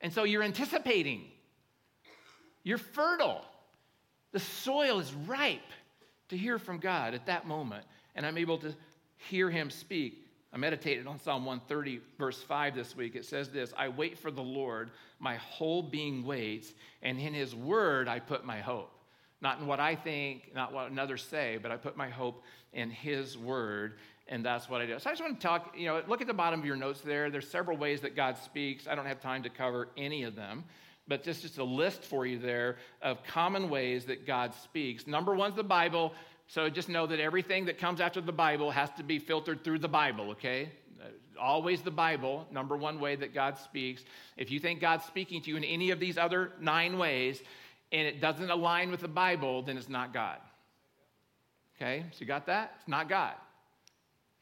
And 0.00 0.12
so 0.12 0.24
you're 0.24 0.42
anticipating. 0.42 1.24
You're 2.62 2.78
fertile. 2.78 3.42
The 4.32 4.40
soil 4.40 4.98
is 4.98 5.12
ripe 5.12 5.60
to 6.28 6.36
hear 6.36 6.58
from 6.58 6.78
God 6.78 7.14
at 7.14 7.26
that 7.26 7.46
moment. 7.46 7.84
And 8.14 8.26
I'm 8.26 8.38
able 8.38 8.58
to 8.58 8.74
hear 9.16 9.50
him 9.50 9.70
speak 9.70 10.26
I 10.56 10.58
meditated 10.58 11.06
on 11.06 11.20
Psalm 11.20 11.44
130, 11.44 12.00
verse 12.18 12.42
5 12.42 12.74
this 12.74 12.96
week. 12.96 13.14
It 13.14 13.26
says 13.26 13.50
this 13.50 13.74
I 13.76 13.88
wait 13.88 14.18
for 14.18 14.30
the 14.30 14.42
Lord, 14.42 14.90
my 15.18 15.36
whole 15.36 15.82
being 15.82 16.24
waits, 16.24 16.72
and 17.02 17.20
in 17.20 17.34
his 17.34 17.54
word 17.54 18.08
I 18.08 18.20
put 18.20 18.46
my 18.46 18.60
hope. 18.60 18.90
Not 19.42 19.60
in 19.60 19.66
what 19.66 19.80
I 19.80 19.94
think, 19.94 20.52
not 20.54 20.72
what 20.72 20.90
another 20.90 21.18
say, 21.18 21.58
but 21.60 21.70
I 21.70 21.76
put 21.76 21.98
my 21.98 22.08
hope 22.08 22.42
in 22.72 22.88
his 22.88 23.36
word, 23.36 23.98
and 24.28 24.44
that's 24.44 24.68
what 24.68 24.80
I 24.80 24.86
do. 24.86 24.98
So 24.98 25.08
I 25.08 25.12
just 25.12 25.22
want 25.22 25.40
to 25.40 25.46
talk, 25.46 25.74
you 25.76 25.86
know, 25.86 26.02
look 26.06 26.20
at 26.20 26.26
the 26.26 26.34
bottom 26.34 26.60
of 26.60 26.66
your 26.66 26.76
notes 26.76 27.00
there. 27.00 27.30
There's 27.30 27.48
several 27.48 27.76
ways 27.76 28.00
that 28.00 28.16
God 28.16 28.36
speaks. 28.38 28.86
I 28.86 28.94
don't 28.94 29.06
have 29.06 29.20
time 29.20 29.42
to 29.44 29.50
cover 29.50 29.88
any 29.96 30.24
of 30.24 30.34
them 30.34 30.64
but 31.08 31.22
just, 31.22 31.42
just 31.42 31.58
a 31.58 31.64
list 31.64 32.02
for 32.02 32.26
you 32.26 32.38
there 32.38 32.76
of 33.02 33.22
common 33.24 33.70
ways 33.70 34.06
that 34.06 34.26
God 34.26 34.54
speaks. 34.54 35.06
Number 35.06 35.34
one's 35.34 35.56
the 35.56 35.62
Bible. 35.62 36.12
So 36.48 36.68
just 36.68 36.88
know 36.88 37.06
that 37.06 37.20
everything 37.20 37.66
that 37.66 37.78
comes 37.78 38.00
after 38.00 38.20
the 38.20 38.32
Bible 38.32 38.70
has 38.70 38.90
to 38.96 39.02
be 39.02 39.18
filtered 39.18 39.64
through 39.64 39.80
the 39.80 39.88
Bible, 39.88 40.30
okay? 40.32 40.70
Always 41.40 41.82
the 41.82 41.90
Bible, 41.90 42.46
number 42.50 42.76
one 42.76 42.98
way 42.98 43.16
that 43.16 43.34
God 43.34 43.58
speaks. 43.58 44.04
If 44.36 44.50
you 44.50 44.58
think 44.58 44.80
God's 44.80 45.04
speaking 45.04 45.42
to 45.42 45.50
you 45.50 45.56
in 45.56 45.64
any 45.64 45.90
of 45.90 46.00
these 46.00 46.18
other 46.18 46.52
nine 46.60 46.98
ways 46.98 47.42
and 47.92 48.06
it 48.06 48.20
doesn't 48.20 48.50
align 48.50 48.90
with 48.90 49.00
the 49.00 49.08
Bible, 49.08 49.62
then 49.62 49.76
it's 49.76 49.88
not 49.88 50.12
God. 50.12 50.38
Okay, 51.76 52.04
so 52.10 52.18
you 52.20 52.26
got 52.26 52.46
that? 52.46 52.74
It's 52.78 52.88
not 52.88 53.08
God. 53.08 53.34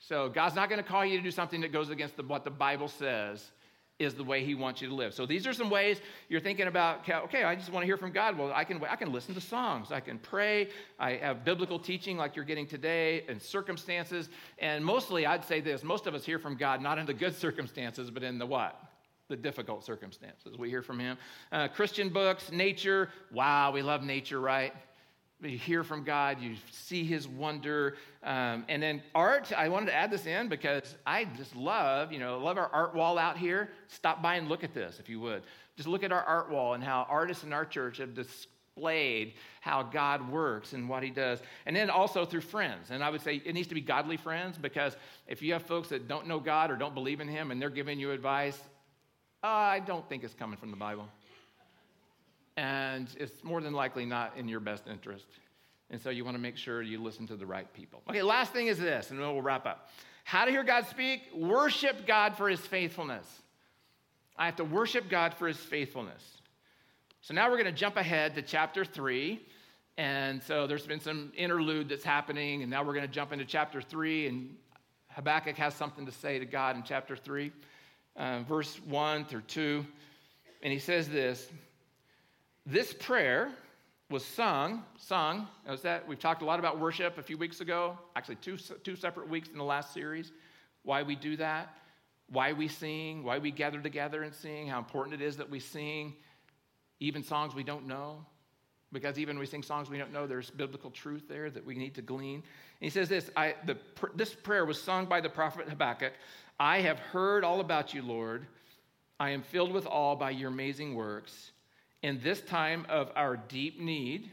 So 0.08 0.28
God's 0.28 0.54
not 0.54 0.68
going 0.68 0.82
to 0.82 0.88
call 0.88 1.04
you 1.04 1.16
to 1.16 1.22
do 1.22 1.30
something 1.30 1.62
that 1.62 1.72
goes 1.72 1.88
against 1.88 2.16
the, 2.16 2.22
what 2.22 2.44
the 2.44 2.50
Bible 2.50 2.88
says 2.88 3.50
is 3.98 4.14
the 4.14 4.24
way 4.24 4.44
he 4.44 4.54
wants 4.54 4.82
you 4.82 4.88
to 4.88 4.94
live. 4.94 5.14
So 5.14 5.24
these 5.24 5.46
are 5.46 5.52
some 5.52 5.70
ways 5.70 6.00
you're 6.28 6.40
thinking 6.40 6.66
about, 6.66 7.08
okay, 7.08 7.44
I 7.44 7.54
just 7.54 7.72
want 7.72 7.84
to 7.84 7.86
hear 7.86 7.96
from 7.96 8.10
God. 8.10 8.36
Well, 8.36 8.52
I 8.52 8.64
can, 8.64 8.84
I 8.84 8.96
can 8.96 9.12
listen 9.12 9.34
to 9.34 9.40
songs. 9.40 9.92
I 9.92 10.00
can 10.00 10.18
pray. 10.18 10.68
I 10.98 11.12
have 11.12 11.44
biblical 11.44 11.78
teaching 11.78 12.16
like 12.16 12.36
you're 12.36 12.44
getting 12.44 12.66
today 12.66 13.24
and 13.28 13.40
circumstances. 13.40 14.28
And 14.58 14.84
mostly 14.84 15.26
I'd 15.26 15.44
say 15.44 15.60
this, 15.60 15.82
most 15.82 16.06
of 16.06 16.14
us 16.14 16.24
hear 16.24 16.38
from 16.38 16.56
God 16.56 16.82
not 16.82 16.98
in 16.98 17.06
the 17.06 17.14
good 17.14 17.34
circumstances, 17.38 18.10
but 18.10 18.22
in 18.22 18.38
the 18.38 18.46
what? 18.46 18.78
The 19.28 19.36
difficult 19.36 19.84
circumstances. 19.84 20.58
We 20.58 20.68
hear 20.68 20.82
from 20.82 20.98
him. 20.98 21.16
Uh, 21.50 21.68
Christian 21.68 22.10
books, 22.10 22.52
nature. 22.52 23.08
Wow, 23.32 23.70
we 23.70 23.80
love 23.80 24.02
nature, 24.02 24.40
right? 24.40 24.74
You 25.50 25.58
hear 25.58 25.82
from 25.82 26.04
God, 26.04 26.40
you 26.40 26.56
see 26.70 27.04
His 27.04 27.26
wonder, 27.28 27.96
um, 28.22 28.64
and 28.68 28.82
then 28.82 29.02
art. 29.14 29.52
I 29.52 29.68
wanted 29.68 29.86
to 29.86 29.94
add 29.94 30.10
this 30.10 30.26
in 30.26 30.48
because 30.48 30.96
I 31.06 31.24
just 31.24 31.54
love, 31.54 32.12
you 32.12 32.18
know, 32.18 32.38
love 32.38 32.58
our 32.58 32.68
art 32.68 32.94
wall 32.94 33.18
out 33.18 33.36
here. 33.36 33.70
Stop 33.88 34.22
by 34.22 34.36
and 34.36 34.48
look 34.48 34.64
at 34.64 34.74
this 34.74 34.98
if 34.98 35.08
you 35.08 35.20
would. 35.20 35.42
Just 35.76 35.88
look 35.88 36.04
at 36.04 36.12
our 36.12 36.22
art 36.22 36.50
wall 36.50 36.74
and 36.74 36.82
how 36.82 37.06
artists 37.08 37.44
in 37.44 37.52
our 37.52 37.64
church 37.64 37.98
have 37.98 38.14
displayed 38.14 39.34
how 39.60 39.82
God 39.82 40.30
works 40.30 40.72
and 40.72 40.88
what 40.88 41.02
He 41.02 41.10
does, 41.10 41.40
and 41.66 41.74
then 41.74 41.90
also 41.90 42.24
through 42.24 42.42
friends. 42.42 42.90
And 42.90 43.02
I 43.02 43.10
would 43.10 43.22
say 43.22 43.42
it 43.44 43.54
needs 43.54 43.68
to 43.68 43.74
be 43.74 43.80
godly 43.80 44.16
friends 44.16 44.58
because 44.58 44.96
if 45.26 45.42
you 45.42 45.52
have 45.52 45.62
folks 45.62 45.88
that 45.88 46.08
don't 46.08 46.26
know 46.26 46.40
God 46.40 46.70
or 46.70 46.76
don't 46.76 46.94
believe 46.94 47.20
in 47.20 47.28
Him 47.28 47.50
and 47.50 47.60
they're 47.60 47.70
giving 47.70 47.98
you 47.98 48.12
advice, 48.12 48.58
uh, 49.42 49.46
I 49.46 49.80
don't 49.80 50.08
think 50.08 50.24
it's 50.24 50.34
coming 50.34 50.56
from 50.56 50.70
the 50.70 50.76
Bible 50.76 51.08
and 52.56 53.08
it's 53.18 53.42
more 53.42 53.60
than 53.60 53.72
likely 53.72 54.04
not 54.04 54.36
in 54.36 54.48
your 54.48 54.60
best 54.60 54.86
interest. 54.86 55.26
And 55.90 56.00
so 56.00 56.10
you 56.10 56.24
want 56.24 56.36
to 56.36 56.40
make 56.40 56.56
sure 56.56 56.82
you 56.82 57.02
listen 57.02 57.26
to 57.28 57.36
the 57.36 57.46
right 57.46 57.72
people. 57.72 58.02
Okay, 58.08 58.22
last 58.22 58.52
thing 58.52 58.68
is 58.68 58.78
this, 58.78 59.10
and 59.10 59.18
then 59.18 59.26
we'll 59.26 59.42
wrap 59.42 59.66
up. 59.66 59.90
How 60.24 60.44
to 60.44 60.50
hear 60.50 60.64
God 60.64 60.86
speak? 60.86 61.22
Worship 61.34 62.06
God 62.06 62.36
for 62.36 62.48
his 62.48 62.60
faithfulness. 62.60 63.26
I 64.36 64.46
have 64.46 64.56
to 64.56 64.64
worship 64.64 65.08
God 65.08 65.34
for 65.34 65.46
his 65.46 65.58
faithfulness. 65.58 66.22
So 67.20 67.34
now 67.34 67.48
we're 67.48 67.58
going 67.58 67.72
to 67.72 67.80
jump 67.80 67.96
ahead 67.96 68.34
to 68.34 68.42
chapter 68.42 68.84
3. 68.84 69.40
And 69.96 70.42
so 70.42 70.66
there's 70.66 70.86
been 70.86 71.00
some 71.00 71.32
interlude 71.36 71.88
that's 71.88 72.04
happening, 72.04 72.62
and 72.62 72.70
now 72.70 72.82
we're 72.82 72.94
going 72.94 73.06
to 73.06 73.12
jump 73.12 73.32
into 73.32 73.44
chapter 73.44 73.80
3. 73.80 74.26
And 74.26 74.56
Habakkuk 75.10 75.56
has 75.56 75.74
something 75.74 76.06
to 76.06 76.12
say 76.12 76.38
to 76.38 76.46
God 76.46 76.76
in 76.76 76.82
chapter 76.82 77.16
3, 77.16 77.52
uh, 78.16 78.40
verse 78.48 78.80
1 78.86 79.26
through 79.26 79.42
2. 79.42 79.86
And 80.62 80.72
he 80.72 80.78
says 80.78 81.08
this 81.08 81.48
this 82.66 82.92
prayer 82.92 83.50
was 84.10 84.24
sung, 84.24 84.82
sung. 84.96 85.48
Notice 85.66 85.82
that 85.82 86.06
we've 86.06 86.18
talked 86.18 86.42
a 86.42 86.44
lot 86.44 86.58
about 86.58 86.78
worship 86.78 87.18
a 87.18 87.22
few 87.22 87.36
weeks 87.36 87.60
ago, 87.60 87.98
actually 88.16 88.36
two, 88.36 88.56
two 88.56 88.96
separate 88.96 89.28
weeks 89.28 89.48
in 89.48 89.58
the 89.58 89.64
last 89.64 89.92
series. 89.92 90.32
Why 90.82 91.02
we 91.02 91.16
do 91.16 91.36
that, 91.36 91.76
why 92.28 92.52
we 92.52 92.68
sing, 92.68 93.22
why 93.22 93.38
we 93.38 93.50
gather 93.50 93.80
together 93.80 94.22
and 94.22 94.34
sing, 94.34 94.66
how 94.66 94.78
important 94.78 95.20
it 95.20 95.24
is 95.24 95.36
that 95.38 95.50
we 95.50 95.60
sing 95.60 96.14
even 97.00 97.22
songs 97.22 97.54
we 97.54 97.64
don't 97.64 97.86
know. 97.86 98.24
Because 98.92 99.18
even 99.18 99.36
when 99.36 99.40
we 99.40 99.46
sing 99.46 99.62
songs 99.62 99.90
we 99.90 99.98
don't 99.98 100.12
know, 100.12 100.26
there's 100.26 100.50
biblical 100.50 100.90
truth 100.90 101.24
there 101.28 101.50
that 101.50 101.66
we 101.66 101.74
need 101.74 101.94
to 101.96 102.02
glean. 102.02 102.36
And 102.36 102.42
he 102.80 102.90
says 102.90 103.08
this 103.08 103.30
I, 103.36 103.56
the, 103.66 103.76
this 104.14 104.32
prayer 104.32 104.64
was 104.64 104.80
sung 104.80 105.06
by 105.06 105.20
the 105.20 105.28
prophet 105.28 105.68
Habakkuk. 105.68 106.12
I 106.60 106.80
have 106.80 106.98
heard 106.98 107.42
all 107.42 107.60
about 107.60 107.92
you, 107.92 108.02
Lord. 108.02 108.46
I 109.18 109.30
am 109.30 109.42
filled 109.42 109.72
with 109.72 109.86
awe 109.86 110.14
by 110.14 110.30
your 110.30 110.50
amazing 110.50 110.94
works 110.94 111.52
in 112.04 112.20
this 112.22 112.42
time 112.42 112.84
of 112.90 113.10
our 113.16 113.34
deep 113.34 113.80
need, 113.80 114.30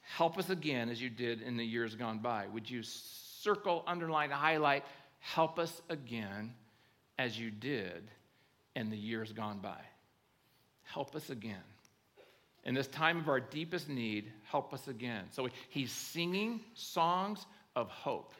help 0.00 0.36
us 0.38 0.50
again 0.50 0.88
as 0.88 1.00
you 1.00 1.08
did 1.08 1.40
in 1.40 1.56
the 1.56 1.64
years 1.64 1.94
gone 1.94 2.18
by. 2.18 2.48
Would 2.48 2.68
you 2.68 2.82
circle, 2.82 3.84
underline, 3.86 4.30
highlight, 4.30 4.84
help 5.20 5.60
us 5.60 5.80
again 5.88 6.52
as 7.16 7.38
you 7.38 7.52
did 7.52 8.10
in 8.74 8.90
the 8.90 8.96
years 8.96 9.32
gone 9.32 9.60
by? 9.60 9.78
Help 10.82 11.14
us 11.14 11.30
again. 11.30 11.62
In 12.64 12.74
this 12.74 12.88
time 12.88 13.20
of 13.20 13.28
our 13.28 13.38
deepest 13.38 13.88
need, 13.88 14.32
help 14.42 14.74
us 14.74 14.88
again. 14.88 15.26
So 15.30 15.48
he's 15.68 15.92
singing 15.92 16.60
songs 16.74 17.46
of 17.76 17.88
hope. 17.88 18.34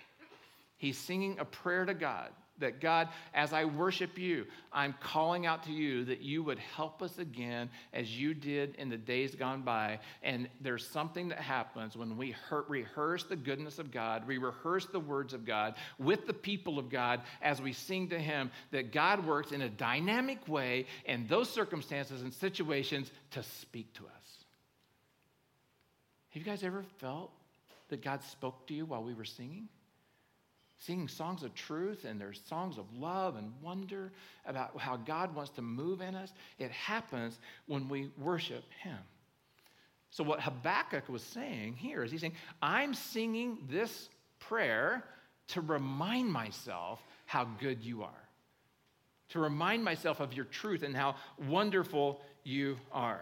He's 0.76 0.98
singing 0.98 1.38
a 1.38 1.44
prayer 1.44 1.84
to 1.84 1.94
God 1.94 2.30
that 2.58 2.80
God, 2.80 3.08
as 3.34 3.52
I 3.52 3.64
worship 3.64 4.18
you, 4.18 4.46
I'm 4.72 4.94
calling 5.00 5.46
out 5.46 5.64
to 5.64 5.72
you 5.72 6.04
that 6.06 6.20
you 6.20 6.42
would 6.42 6.58
help 6.58 7.02
us 7.02 7.18
again 7.18 7.70
as 7.92 8.18
you 8.18 8.34
did 8.34 8.74
in 8.76 8.88
the 8.88 8.96
days 8.96 9.34
gone 9.34 9.62
by. 9.62 10.00
And 10.22 10.48
there's 10.60 10.86
something 10.86 11.28
that 11.28 11.38
happens 11.38 11.96
when 11.96 12.16
we 12.16 12.34
rehearse 12.68 13.24
the 13.24 13.36
goodness 13.36 13.78
of 13.78 13.90
God, 13.90 14.26
we 14.26 14.38
rehearse 14.38 14.86
the 14.86 15.00
words 15.00 15.34
of 15.34 15.44
God 15.44 15.74
with 15.98 16.26
the 16.26 16.32
people 16.34 16.78
of 16.78 16.90
God 16.90 17.22
as 17.42 17.60
we 17.60 17.72
sing 17.72 18.08
to 18.08 18.18
Him, 18.18 18.50
that 18.70 18.92
God 18.92 19.26
works 19.26 19.52
in 19.52 19.62
a 19.62 19.68
dynamic 19.68 20.46
way 20.48 20.86
in 21.04 21.26
those 21.26 21.50
circumstances 21.50 22.22
and 22.22 22.32
situations 22.34 23.10
to 23.32 23.42
speak 23.42 23.92
to 23.94 24.04
us. 24.04 24.44
Have 26.30 26.44
you 26.44 26.50
guys 26.50 26.62
ever 26.64 26.84
felt 26.98 27.30
that 27.88 28.02
God 28.02 28.22
spoke 28.22 28.66
to 28.66 28.74
you 28.74 28.84
while 28.84 29.02
we 29.02 29.14
were 29.14 29.24
singing? 29.24 29.68
Singing 30.78 31.08
songs 31.08 31.42
of 31.42 31.54
truth 31.54 32.04
and 32.04 32.20
there's 32.20 32.40
songs 32.48 32.78
of 32.78 32.84
love 32.92 33.36
and 33.36 33.52
wonder 33.62 34.12
about 34.44 34.78
how 34.78 34.96
God 34.96 35.34
wants 35.34 35.50
to 35.52 35.62
move 35.62 36.00
in 36.00 36.14
us. 36.14 36.32
It 36.58 36.70
happens 36.70 37.38
when 37.66 37.88
we 37.88 38.10
worship 38.18 38.64
Him. 38.82 38.98
So, 40.10 40.24
what 40.24 40.40
Habakkuk 40.40 41.08
was 41.08 41.22
saying 41.22 41.74
here 41.76 42.02
is 42.02 42.10
he's 42.10 42.20
saying, 42.20 42.36
I'm 42.62 42.94
singing 42.94 43.58
this 43.68 44.08
prayer 44.38 45.04
to 45.48 45.60
remind 45.60 46.32
myself 46.32 47.02
how 47.26 47.44
good 47.60 47.82
you 47.82 48.02
are, 48.02 48.28
to 49.30 49.40
remind 49.40 49.84
myself 49.84 50.20
of 50.20 50.32
your 50.32 50.44
truth 50.46 50.82
and 50.82 50.96
how 50.96 51.16
wonderful 51.48 52.20
you 52.44 52.78
are. 52.92 53.20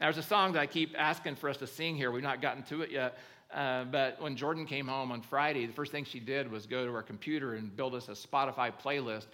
Now, 0.00 0.06
there's 0.06 0.18
a 0.18 0.28
song 0.28 0.52
that 0.52 0.60
I 0.60 0.66
keep 0.66 0.94
asking 0.98 1.36
for 1.36 1.48
us 1.48 1.56
to 1.58 1.66
sing 1.66 1.96
here. 1.96 2.10
We've 2.10 2.22
not 2.22 2.42
gotten 2.42 2.64
to 2.64 2.82
it 2.82 2.90
yet. 2.90 3.16
Uh, 3.54 3.84
but 3.84 4.20
when 4.20 4.36
Jordan 4.36 4.66
came 4.66 4.88
home 4.88 5.12
on 5.12 5.22
Friday, 5.22 5.64
the 5.64 5.72
first 5.72 5.92
thing 5.92 6.04
she 6.04 6.18
did 6.18 6.50
was 6.50 6.66
go 6.66 6.84
to 6.84 6.94
our 6.94 7.02
computer 7.02 7.54
and 7.54 7.74
build 7.74 7.94
us 7.94 8.08
a 8.08 8.12
Spotify 8.12 8.72
playlist 8.82 9.26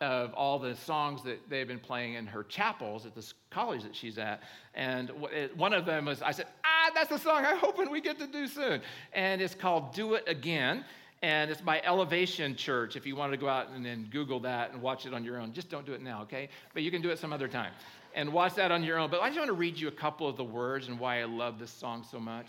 of 0.00 0.32
all 0.34 0.58
the 0.58 0.76
songs 0.76 1.22
that 1.24 1.40
they've 1.48 1.66
been 1.66 1.80
playing 1.80 2.14
in 2.14 2.26
her 2.26 2.44
chapels 2.44 3.06
at 3.06 3.14
this 3.14 3.34
college 3.50 3.82
that 3.82 3.96
she's 3.96 4.18
at. 4.18 4.42
And 4.74 5.10
one 5.56 5.72
of 5.72 5.86
them 5.86 6.04
was, 6.04 6.22
I 6.22 6.30
said, 6.32 6.46
ah, 6.64 6.90
that's 6.94 7.08
the 7.08 7.18
song 7.18 7.44
I'm 7.44 7.56
hoping 7.56 7.90
we 7.90 8.00
get 8.00 8.18
to 8.18 8.26
do 8.26 8.46
soon. 8.46 8.82
And 9.12 9.40
it's 9.40 9.54
called 9.54 9.94
Do 9.94 10.14
It 10.14 10.24
Again. 10.28 10.84
And 11.22 11.50
it's 11.50 11.62
by 11.62 11.80
Elevation 11.80 12.54
Church. 12.56 12.94
If 12.94 13.06
you 13.06 13.16
want 13.16 13.32
to 13.32 13.38
go 13.38 13.48
out 13.48 13.70
and 13.70 13.84
then 13.84 14.06
Google 14.12 14.38
that 14.40 14.72
and 14.72 14.82
watch 14.82 15.06
it 15.06 15.14
on 15.14 15.24
your 15.24 15.40
own, 15.40 15.54
just 15.54 15.70
don't 15.70 15.86
do 15.86 15.94
it 15.94 16.02
now, 16.02 16.22
okay? 16.22 16.50
But 16.74 16.82
you 16.82 16.90
can 16.90 17.00
do 17.00 17.08
it 17.08 17.18
some 17.18 17.32
other 17.32 17.48
time 17.48 17.72
and 18.14 18.32
watch 18.32 18.54
that 18.56 18.70
on 18.70 18.84
your 18.84 18.98
own. 18.98 19.10
But 19.10 19.22
I 19.22 19.28
just 19.28 19.38
want 19.38 19.48
to 19.48 19.54
read 19.54 19.78
you 19.78 19.88
a 19.88 19.92
couple 19.92 20.28
of 20.28 20.36
the 20.36 20.44
words 20.44 20.88
and 20.88 21.00
why 21.00 21.22
I 21.22 21.24
love 21.24 21.58
this 21.58 21.70
song 21.70 22.04
so 22.08 22.20
much. 22.20 22.48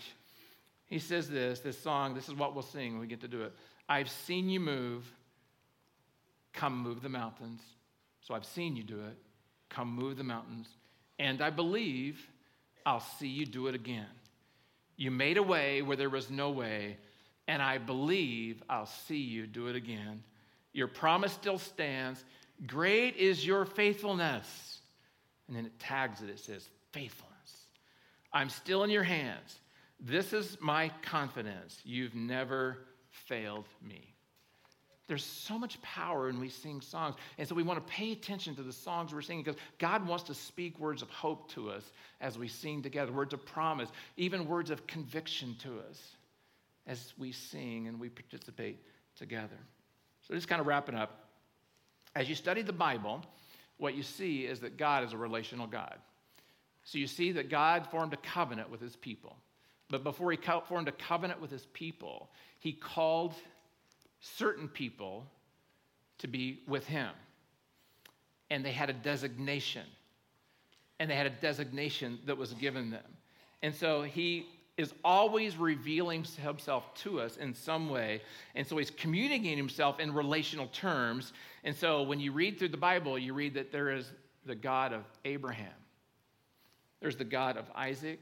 He 0.88 0.98
says 0.98 1.28
this, 1.28 1.60
this 1.60 1.78
song, 1.78 2.14
this 2.14 2.28
is 2.28 2.34
what 2.34 2.54
we'll 2.54 2.62
sing 2.62 2.92
when 2.92 3.00
we 3.00 3.06
get 3.06 3.20
to 3.20 3.28
do 3.28 3.42
it. 3.42 3.52
I've 3.88 4.10
seen 4.10 4.48
you 4.48 4.58
move. 4.58 5.04
Come 6.52 6.82
move 6.82 7.02
the 7.02 7.08
mountains. 7.08 7.60
So 8.22 8.34
I've 8.34 8.46
seen 8.46 8.74
you 8.74 8.82
do 8.82 9.00
it. 9.00 9.16
Come 9.68 9.94
move 9.94 10.16
the 10.16 10.24
mountains. 10.24 10.68
And 11.18 11.42
I 11.42 11.50
believe 11.50 12.26
I'll 12.86 13.00
see 13.00 13.28
you 13.28 13.44
do 13.44 13.66
it 13.66 13.74
again. 13.74 14.06
You 14.96 15.10
made 15.10 15.36
a 15.36 15.42
way 15.42 15.82
where 15.82 15.96
there 15.96 16.10
was 16.10 16.30
no 16.30 16.50
way, 16.50 16.96
and 17.46 17.62
I 17.62 17.78
believe 17.78 18.62
I'll 18.68 18.86
see 18.86 19.18
you 19.18 19.46
do 19.46 19.68
it 19.68 19.76
again. 19.76 20.22
Your 20.72 20.88
promise 20.88 21.32
still 21.32 21.58
stands. 21.58 22.24
Great 22.66 23.16
is 23.16 23.46
your 23.46 23.64
faithfulness. 23.64 24.80
And 25.46 25.56
then 25.56 25.66
it 25.66 25.78
tags 25.78 26.22
it, 26.22 26.30
it 26.30 26.40
says, 26.40 26.68
faithfulness. 26.92 27.34
I'm 28.32 28.50
still 28.50 28.84
in 28.84 28.90
your 28.90 29.04
hands. 29.04 29.58
This 30.00 30.32
is 30.32 30.56
my 30.60 30.90
confidence. 31.02 31.80
You've 31.84 32.14
never 32.14 32.78
failed 33.10 33.66
me. 33.82 34.14
There's 35.08 35.24
so 35.24 35.58
much 35.58 35.80
power 35.80 36.26
when 36.26 36.38
we 36.38 36.50
sing 36.50 36.82
songs. 36.82 37.14
And 37.38 37.48
so 37.48 37.54
we 37.54 37.62
want 37.62 37.84
to 37.84 37.92
pay 37.92 38.12
attention 38.12 38.54
to 38.56 38.62
the 38.62 38.72
songs 38.72 39.12
we're 39.12 39.22
singing 39.22 39.42
because 39.42 39.60
God 39.78 40.06
wants 40.06 40.24
to 40.24 40.34
speak 40.34 40.78
words 40.78 41.00
of 41.00 41.08
hope 41.08 41.50
to 41.52 41.70
us 41.70 41.82
as 42.20 42.38
we 42.38 42.46
sing 42.46 42.82
together, 42.82 43.10
words 43.10 43.32
of 43.32 43.44
promise, 43.46 43.88
even 44.18 44.46
words 44.46 44.70
of 44.70 44.86
conviction 44.86 45.56
to 45.62 45.78
us 45.88 45.98
as 46.86 47.14
we 47.16 47.32
sing 47.32 47.88
and 47.88 47.98
we 47.98 48.10
participate 48.10 48.78
together. 49.16 49.58
So 50.26 50.34
just 50.34 50.46
kind 50.46 50.60
of 50.60 50.66
wrapping 50.66 50.94
up. 50.94 51.24
As 52.14 52.28
you 52.28 52.34
study 52.34 52.60
the 52.60 52.72
Bible, 52.72 53.22
what 53.78 53.94
you 53.94 54.02
see 54.02 54.44
is 54.44 54.60
that 54.60 54.76
God 54.76 55.04
is 55.04 55.14
a 55.14 55.16
relational 55.16 55.66
God. 55.66 55.96
So 56.84 56.98
you 56.98 57.06
see 57.06 57.32
that 57.32 57.48
God 57.48 57.86
formed 57.90 58.12
a 58.12 58.18
covenant 58.18 58.70
with 58.70 58.80
his 58.80 58.94
people. 58.96 59.36
But 59.90 60.04
before 60.04 60.30
he 60.30 60.38
formed 60.68 60.88
a 60.88 60.92
covenant 60.92 61.40
with 61.40 61.50
his 61.50 61.66
people, 61.72 62.28
he 62.58 62.72
called 62.72 63.34
certain 64.20 64.68
people 64.68 65.26
to 66.18 66.26
be 66.26 66.60
with 66.66 66.86
him. 66.86 67.10
And 68.50 68.64
they 68.64 68.72
had 68.72 68.90
a 68.90 68.94
designation. 68.94 69.86
And 70.98 71.10
they 71.10 71.14
had 71.14 71.26
a 71.26 71.30
designation 71.30 72.18
that 72.26 72.36
was 72.36 72.52
given 72.54 72.90
them. 72.90 73.04
And 73.62 73.74
so 73.74 74.02
he 74.02 74.46
is 74.76 74.94
always 75.04 75.56
revealing 75.56 76.24
himself 76.24 76.94
to 76.94 77.20
us 77.20 77.36
in 77.36 77.52
some 77.52 77.88
way. 77.88 78.22
And 78.54 78.66
so 78.66 78.76
he's 78.76 78.90
communicating 78.90 79.58
himself 79.58 79.98
in 79.98 80.14
relational 80.14 80.68
terms. 80.68 81.32
And 81.64 81.74
so 81.74 82.02
when 82.02 82.20
you 82.20 82.30
read 82.32 82.58
through 82.58 82.68
the 82.68 82.76
Bible, 82.76 83.18
you 83.18 83.34
read 83.34 83.54
that 83.54 83.72
there 83.72 83.90
is 83.90 84.12
the 84.46 84.54
God 84.54 84.92
of 84.92 85.02
Abraham, 85.24 85.66
there's 87.00 87.16
the 87.16 87.24
God 87.24 87.56
of 87.56 87.66
Isaac, 87.74 88.20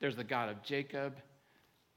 there's 0.00 0.16
the 0.16 0.24
God 0.24 0.48
of 0.48 0.62
Jacob, 0.62 1.16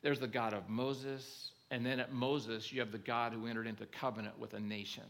there's 0.02 0.20
the 0.20 0.28
God 0.28 0.54
of 0.54 0.70
Moses, 0.70 1.52
and 1.72 1.86
then 1.86 2.00
at 2.00 2.14
Moses, 2.14 2.72
you 2.72 2.80
have 2.80 2.91
the 2.91 2.97
God 2.97 3.34
who 3.34 3.45
entered 3.45 3.68
into 3.68 3.86
covenant 3.86 4.39
with 4.39 4.54
a 4.54 4.60
nation. 4.60 5.04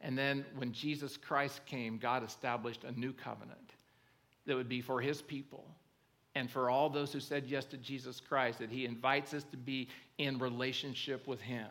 And 0.00 0.18
then 0.18 0.44
when 0.56 0.72
Jesus 0.72 1.16
Christ 1.16 1.64
came, 1.64 1.98
God 1.98 2.24
established 2.24 2.84
a 2.84 2.98
new 2.98 3.12
covenant 3.12 3.74
that 4.46 4.56
would 4.56 4.68
be 4.68 4.80
for 4.80 5.00
his 5.00 5.22
people 5.22 5.64
and 6.34 6.50
for 6.50 6.70
all 6.70 6.88
those 6.88 7.12
who 7.12 7.20
said 7.20 7.44
yes 7.46 7.64
to 7.66 7.76
Jesus 7.76 8.20
Christ, 8.20 8.58
that 8.58 8.70
he 8.70 8.84
invites 8.84 9.34
us 9.34 9.44
to 9.50 9.56
be 9.56 9.88
in 10.18 10.38
relationship 10.38 11.26
with 11.26 11.40
him. 11.40 11.68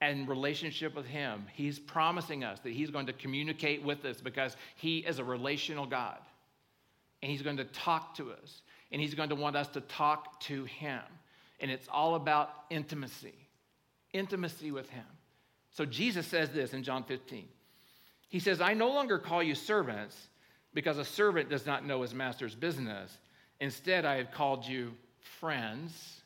And 0.00 0.28
relationship 0.28 0.94
with 0.96 1.06
him, 1.06 1.46
he's 1.52 1.78
promising 1.78 2.42
us 2.42 2.60
that 2.60 2.72
he's 2.72 2.90
going 2.90 3.06
to 3.06 3.12
communicate 3.12 3.84
with 3.84 4.04
us 4.04 4.20
because 4.20 4.56
he 4.76 4.98
is 4.98 5.18
a 5.18 5.24
relational 5.24 5.86
God. 5.86 6.18
And 7.22 7.30
he's 7.30 7.42
going 7.42 7.56
to 7.58 7.64
talk 7.64 8.14
to 8.16 8.32
us, 8.32 8.62
and 8.92 9.00
he's 9.00 9.14
going 9.14 9.30
to 9.30 9.34
want 9.34 9.56
us 9.56 9.68
to 9.68 9.80
talk 9.80 10.38
to 10.40 10.64
him 10.64 11.00
and 11.58 11.70
it's 11.70 11.88
all 11.90 12.14
about 12.14 12.50
intimacy 12.70 13.42
intimacy 14.12 14.70
with 14.70 14.88
Him. 14.90 15.04
So 15.70 15.84
Jesus 15.84 16.26
says 16.26 16.50
this 16.50 16.74
in 16.74 16.82
John 16.82 17.04
15. 17.04 17.46
He 18.28 18.38
says, 18.38 18.60
I 18.60 18.74
no 18.74 18.88
longer 18.88 19.18
call 19.18 19.42
you 19.42 19.54
servants 19.54 20.16
because 20.74 20.98
a 20.98 21.04
servant 21.04 21.50
does 21.50 21.66
not 21.66 21.84
know 21.84 22.02
his 22.02 22.14
master's 22.14 22.54
business. 22.54 23.16
Instead, 23.60 24.04
I 24.04 24.16
have 24.16 24.30
called 24.30 24.66
you 24.66 24.92
friends, 25.38 26.20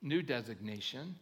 new 0.00 0.22
designation. 0.22 1.14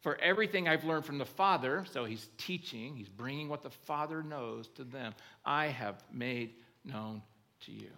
For 0.00 0.16
everything 0.16 0.68
I've 0.68 0.84
learned 0.84 1.06
from 1.06 1.18
the 1.18 1.24
Father, 1.24 1.84
so 1.90 2.04
he's 2.04 2.28
teaching, 2.36 2.94
he's 2.94 3.08
bringing 3.08 3.48
what 3.48 3.62
the 3.62 3.70
Father 3.70 4.22
knows 4.22 4.68
to 4.76 4.84
them, 4.84 5.14
I 5.44 5.66
have 5.66 6.02
made 6.12 6.54
known 6.84 7.22
to 7.62 7.72
you. 7.72 7.90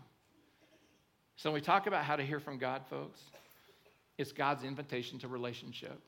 So 1.37 1.51
when 1.51 1.55
we 1.55 1.65
talk 1.65 1.87
about 1.87 2.05
how 2.05 2.17
to 2.17 2.23
hear 2.23 2.41
from 2.41 2.59
God, 2.59 2.83
folks, 2.89 3.21
it's 4.19 4.33
God's 4.33 4.65
invitation 4.65 5.19
to 5.21 5.29
relationship. 5.29 6.01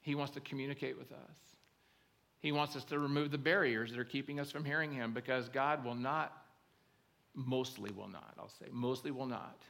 He 0.00 0.14
wants 0.14 0.32
to 0.34 0.40
communicate 0.40 0.98
with 0.98 1.12
us. 1.12 1.36
He 2.40 2.52
wants 2.52 2.76
us 2.76 2.84
to 2.84 2.98
remove 2.98 3.30
the 3.30 3.38
barriers 3.38 3.90
that 3.90 3.98
are 3.98 4.04
keeping 4.04 4.40
us 4.40 4.50
from 4.50 4.64
hearing 4.64 4.92
Him 4.92 5.12
because 5.12 5.48
God 5.48 5.84
will 5.84 5.94
not, 5.94 6.32
mostly 7.34 7.90
will 7.90 8.08
not, 8.08 8.34
I'll 8.38 8.48
say, 8.48 8.66
mostly 8.70 9.10
will 9.10 9.26
not 9.26 9.60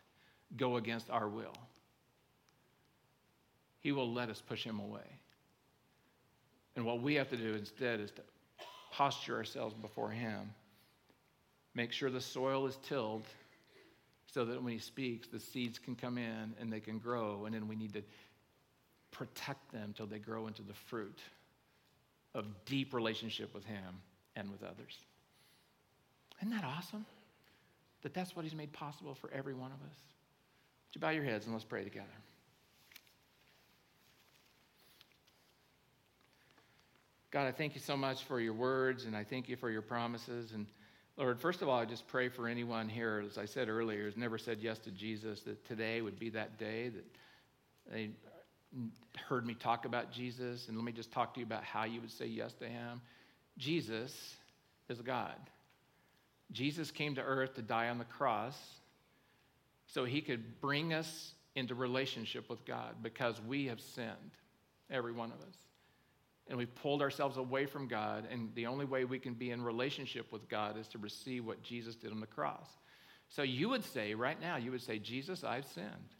go 0.56 0.76
against 0.76 1.10
our 1.10 1.28
will. 1.28 1.54
He 3.80 3.90
will 3.90 4.12
let 4.12 4.28
us 4.28 4.40
push 4.40 4.62
Him 4.62 4.78
away. 4.78 5.18
And 6.76 6.84
what 6.84 7.02
we 7.02 7.14
have 7.14 7.30
to 7.30 7.36
do 7.36 7.54
instead 7.54 7.98
is 7.98 8.12
to 8.12 8.22
posture 8.92 9.36
ourselves 9.36 9.74
before 9.74 10.10
Him, 10.10 10.50
make 11.74 11.90
sure 11.90 12.10
the 12.10 12.20
soil 12.20 12.66
is 12.66 12.76
tilled 12.88 13.24
so 14.32 14.44
that 14.44 14.62
when 14.62 14.72
he 14.72 14.78
speaks, 14.78 15.28
the 15.28 15.40
seeds 15.40 15.78
can 15.78 15.94
come 15.94 16.18
in 16.18 16.54
and 16.60 16.72
they 16.72 16.80
can 16.80 16.98
grow, 16.98 17.46
and 17.46 17.54
then 17.54 17.66
we 17.66 17.76
need 17.76 17.92
to 17.94 18.02
protect 19.10 19.72
them 19.72 19.94
till 19.96 20.06
they 20.06 20.18
grow 20.18 20.46
into 20.46 20.62
the 20.62 20.74
fruit 20.74 21.18
of 22.34 22.44
deep 22.66 22.92
relationship 22.92 23.54
with 23.54 23.64
him 23.64 24.00
and 24.36 24.50
with 24.50 24.62
others. 24.62 24.98
Isn't 26.40 26.54
that 26.54 26.64
awesome? 26.64 27.06
That 28.02 28.14
that's 28.14 28.36
what 28.36 28.44
he's 28.44 28.54
made 28.54 28.72
possible 28.72 29.14
for 29.14 29.30
every 29.32 29.54
one 29.54 29.72
of 29.72 29.78
us. 29.88 29.96
Would 30.88 30.94
you 30.94 31.00
bow 31.00 31.10
your 31.10 31.24
heads 31.24 31.46
and 31.46 31.54
let's 31.54 31.64
pray 31.64 31.82
together? 31.82 32.06
God, 37.30 37.46
I 37.46 37.52
thank 37.52 37.74
you 37.74 37.80
so 37.80 37.96
much 37.96 38.24
for 38.24 38.40
your 38.40 38.54
words, 38.54 39.04
and 39.04 39.14
I 39.14 39.24
thank 39.24 39.48
you 39.48 39.56
for 39.56 39.70
your 39.70 39.82
promises. 39.82 40.52
And 40.52 40.66
Lord, 41.18 41.40
first 41.40 41.62
of 41.62 41.68
all, 41.68 41.80
I 41.80 41.84
just 41.84 42.06
pray 42.06 42.28
for 42.28 42.46
anyone 42.46 42.88
here, 42.88 43.24
as 43.26 43.38
I 43.38 43.44
said 43.44 43.68
earlier, 43.68 44.04
who's 44.04 44.16
never 44.16 44.38
said 44.38 44.58
yes 44.60 44.78
to 44.80 44.92
Jesus, 44.92 45.40
that 45.42 45.66
today 45.66 46.00
would 46.00 46.16
be 46.16 46.30
that 46.30 46.58
day 46.58 46.90
that 46.90 47.04
they 47.90 48.10
heard 49.28 49.44
me 49.44 49.54
talk 49.54 49.84
about 49.84 50.12
Jesus. 50.12 50.68
And 50.68 50.76
let 50.76 50.84
me 50.84 50.92
just 50.92 51.10
talk 51.10 51.34
to 51.34 51.40
you 51.40 51.46
about 51.46 51.64
how 51.64 51.84
you 51.84 52.00
would 52.00 52.12
say 52.12 52.26
yes 52.26 52.54
to 52.54 52.66
him. 52.66 53.00
Jesus 53.58 54.36
is 54.88 55.00
God. 55.00 55.34
Jesus 56.52 56.92
came 56.92 57.16
to 57.16 57.20
earth 57.20 57.56
to 57.56 57.62
die 57.62 57.88
on 57.88 57.98
the 57.98 58.04
cross 58.04 58.56
so 59.88 60.04
he 60.04 60.20
could 60.20 60.60
bring 60.60 60.94
us 60.94 61.32
into 61.56 61.74
relationship 61.74 62.48
with 62.48 62.64
God 62.64 62.94
because 63.02 63.40
we 63.42 63.66
have 63.66 63.80
sinned, 63.80 64.36
every 64.88 65.12
one 65.12 65.32
of 65.32 65.40
us 65.40 65.67
and 66.48 66.56
we've 66.56 66.74
pulled 66.76 67.02
ourselves 67.02 67.36
away 67.36 67.66
from 67.66 67.86
God, 67.86 68.26
and 68.30 68.50
the 68.54 68.66
only 68.66 68.86
way 68.86 69.04
we 69.04 69.18
can 69.18 69.34
be 69.34 69.50
in 69.50 69.62
relationship 69.62 70.32
with 70.32 70.48
God 70.48 70.78
is 70.78 70.88
to 70.88 70.98
receive 70.98 71.44
what 71.44 71.62
Jesus 71.62 71.94
did 71.94 72.10
on 72.10 72.20
the 72.20 72.26
cross. 72.26 72.68
So 73.28 73.42
you 73.42 73.68
would 73.68 73.84
say, 73.84 74.14
right 74.14 74.40
now, 74.40 74.56
you 74.56 74.70
would 74.70 74.82
say, 74.82 74.98
Jesus, 74.98 75.44
I've 75.44 75.66
sinned. 75.66 76.14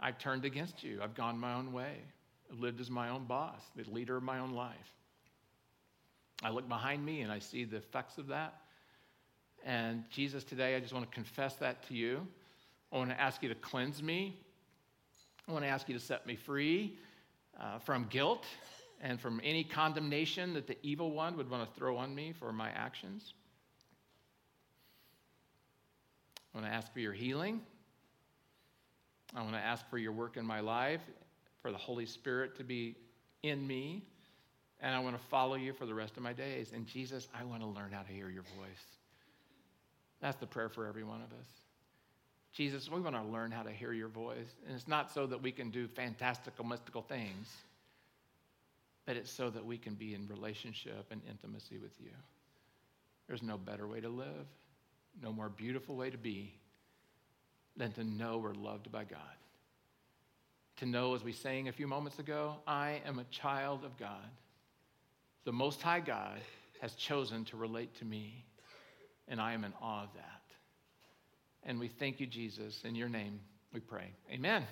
I've 0.00 0.18
turned 0.18 0.44
against 0.46 0.82
you. 0.82 1.00
I've 1.02 1.14
gone 1.14 1.38
my 1.38 1.54
own 1.54 1.72
way. 1.72 1.96
I've 2.50 2.60
lived 2.60 2.80
as 2.80 2.90
my 2.90 3.10
own 3.10 3.24
boss, 3.24 3.60
the 3.76 3.84
leader 3.90 4.16
of 4.16 4.22
my 4.22 4.38
own 4.38 4.52
life. 4.52 4.92
I 6.42 6.50
look 6.50 6.68
behind 6.68 7.04
me 7.04 7.22
and 7.22 7.32
I 7.32 7.38
see 7.38 7.64
the 7.64 7.76
effects 7.76 8.18
of 8.18 8.28
that. 8.28 8.54
And 9.64 10.04
Jesus, 10.10 10.44
today, 10.44 10.76
I 10.76 10.80
just 10.80 10.92
want 10.92 11.08
to 11.10 11.14
confess 11.14 11.56
that 11.56 11.86
to 11.88 11.94
you. 11.94 12.26
I 12.92 12.96
want 12.96 13.10
to 13.10 13.20
ask 13.20 13.42
you 13.42 13.48
to 13.48 13.54
cleanse 13.54 14.02
me. 14.02 14.38
I 15.48 15.52
want 15.52 15.64
to 15.64 15.68
ask 15.68 15.88
you 15.88 15.94
to 15.94 16.00
set 16.00 16.26
me 16.26 16.36
free 16.36 16.96
uh, 17.60 17.78
from 17.78 18.06
guilt 18.08 18.44
and 19.00 19.20
from 19.20 19.40
any 19.44 19.64
condemnation 19.64 20.54
that 20.54 20.66
the 20.66 20.76
evil 20.82 21.12
one 21.12 21.36
would 21.36 21.50
want 21.50 21.68
to 21.68 21.78
throw 21.78 21.96
on 21.96 22.14
me 22.14 22.32
for 22.38 22.52
my 22.52 22.70
actions. 22.70 23.34
I 26.54 26.58
want 26.58 26.70
to 26.70 26.74
ask 26.74 26.92
for 26.92 27.00
your 27.00 27.12
healing. 27.12 27.60
I 29.34 29.42
want 29.42 29.54
to 29.54 29.60
ask 29.60 29.88
for 29.90 29.98
your 29.98 30.12
work 30.12 30.36
in 30.36 30.46
my 30.46 30.60
life, 30.60 31.02
for 31.60 31.70
the 31.70 31.78
Holy 31.78 32.06
Spirit 32.06 32.56
to 32.56 32.64
be 32.64 32.96
in 33.42 33.66
me, 33.66 34.02
and 34.80 34.94
I 34.94 35.00
want 35.00 35.16
to 35.16 35.22
follow 35.28 35.56
you 35.56 35.72
for 35.72 35.84
the 35.84 35.94
rest 35.94 36.16
of 36.16 36.22
my 36.22 36.32
days. 36.32 36.72
And 36.72 36.86
Jesus, 36.86 37.28
I 37.38 37.44
want 37.44 37.62
to 37.62 37.68
learn 37.68 37.92
how 37.92 38.02
to 38.02 38.12
hear 38.12 38.30
your 38.30 38.44
voice. 38.44 38.84
That's 40.20 40.36
the 40.36 40.46
prayer 40.46 40.68
for 40.68 40.86
every 40.86 41.04
one 41.04 41.20
of 41.20 41.38
us. 41.38 41.46
Jesus, 42.52 42.90
we 42.90 43.00
want 43.00 43.16
to 43.16 43.22
learn 43.22 43.50
how 43.50 43.62
to 43.62 43.70
hear 43.70 43.92
your 43.92 44.08
voice. 44.08 44.54
And 44.66 44.74
it's 44.74 44.88
not 44.88 45.12
so 45.12 45.26
that 45.26 45.42
we 45.42 45.52
can 45.52 45.70
do 45.70 45.86
fantastical, 45.88 46.64
mystical 46.64 47.02
things 47.02 47.48
but 49.06 49.16
it's 49.16 49.30
so 49.30 49.48
that 49.50 49.64
we 49.64 49.78
can 49.78 49.94
be 49.94 50.14
in 50.14 50.26
relationship 50.26 51.06
and 51.10 51.22
intimacy 51.28 51.78
with 51.78 51.92
you. 52.00 52.10
There's 53.28 53.42
no 53.42 53.56
better 53.56 53.86
way 53.86 54.00
to 54.00 54.08
live, 54.08 54.46
no 55.22 55.32
more 55.32 55.48
beautiful 55.48 55.96
way 55.96 56.10
to 56.10 56.18
be 56.18 56.52
than 57.76 57.92
to 57.92 58.04
know 58.04 58.38
we're 58.38 58.54
loved 58.54 58.90
by 58.90 59.04
God. 59.04 59.20
To 60.78 60.86
know, 60.86 61.14
as 61.14 61.24
we 61.24 61.32
sang 61.32 61.68
a 61.68 61.72
few 61.72 61.86
moments 61.86 62.18
ago, 62.18 62.56
I 62.66 63.00
am 63.06 63.18
a 63.18 63.24
child 63.24 63.84
of 63.84 63.96
God. 63.96 64.28
The 65.44 65.52
Most 65.52 65.80
High 65.80 66.00
God 66.00 66.38
has 66.80 66.92
chosen 66.94 67.44
to 67.46 67.56
relate 67.56 67.94
to 67.98 68.04
me, 68.04 68.44
and 69.28 69.40
I 69.40 69.52
am 69.52 69.64
in 69.64 69.72
awe 69.80 70.02
of 70.02 70.12
that. 70.14 70.42
And 71.62 71.80
we 71.80 71.88
thank 71.88 72.20
you, 72.20 72.26
Jesus. 72.26 72.82
In 72.84 72.94
your 72.94 73.08
name 73.08 73.40
we 73.72 73.80
pray. 73.80 74.10
Amen. 74.30 74.64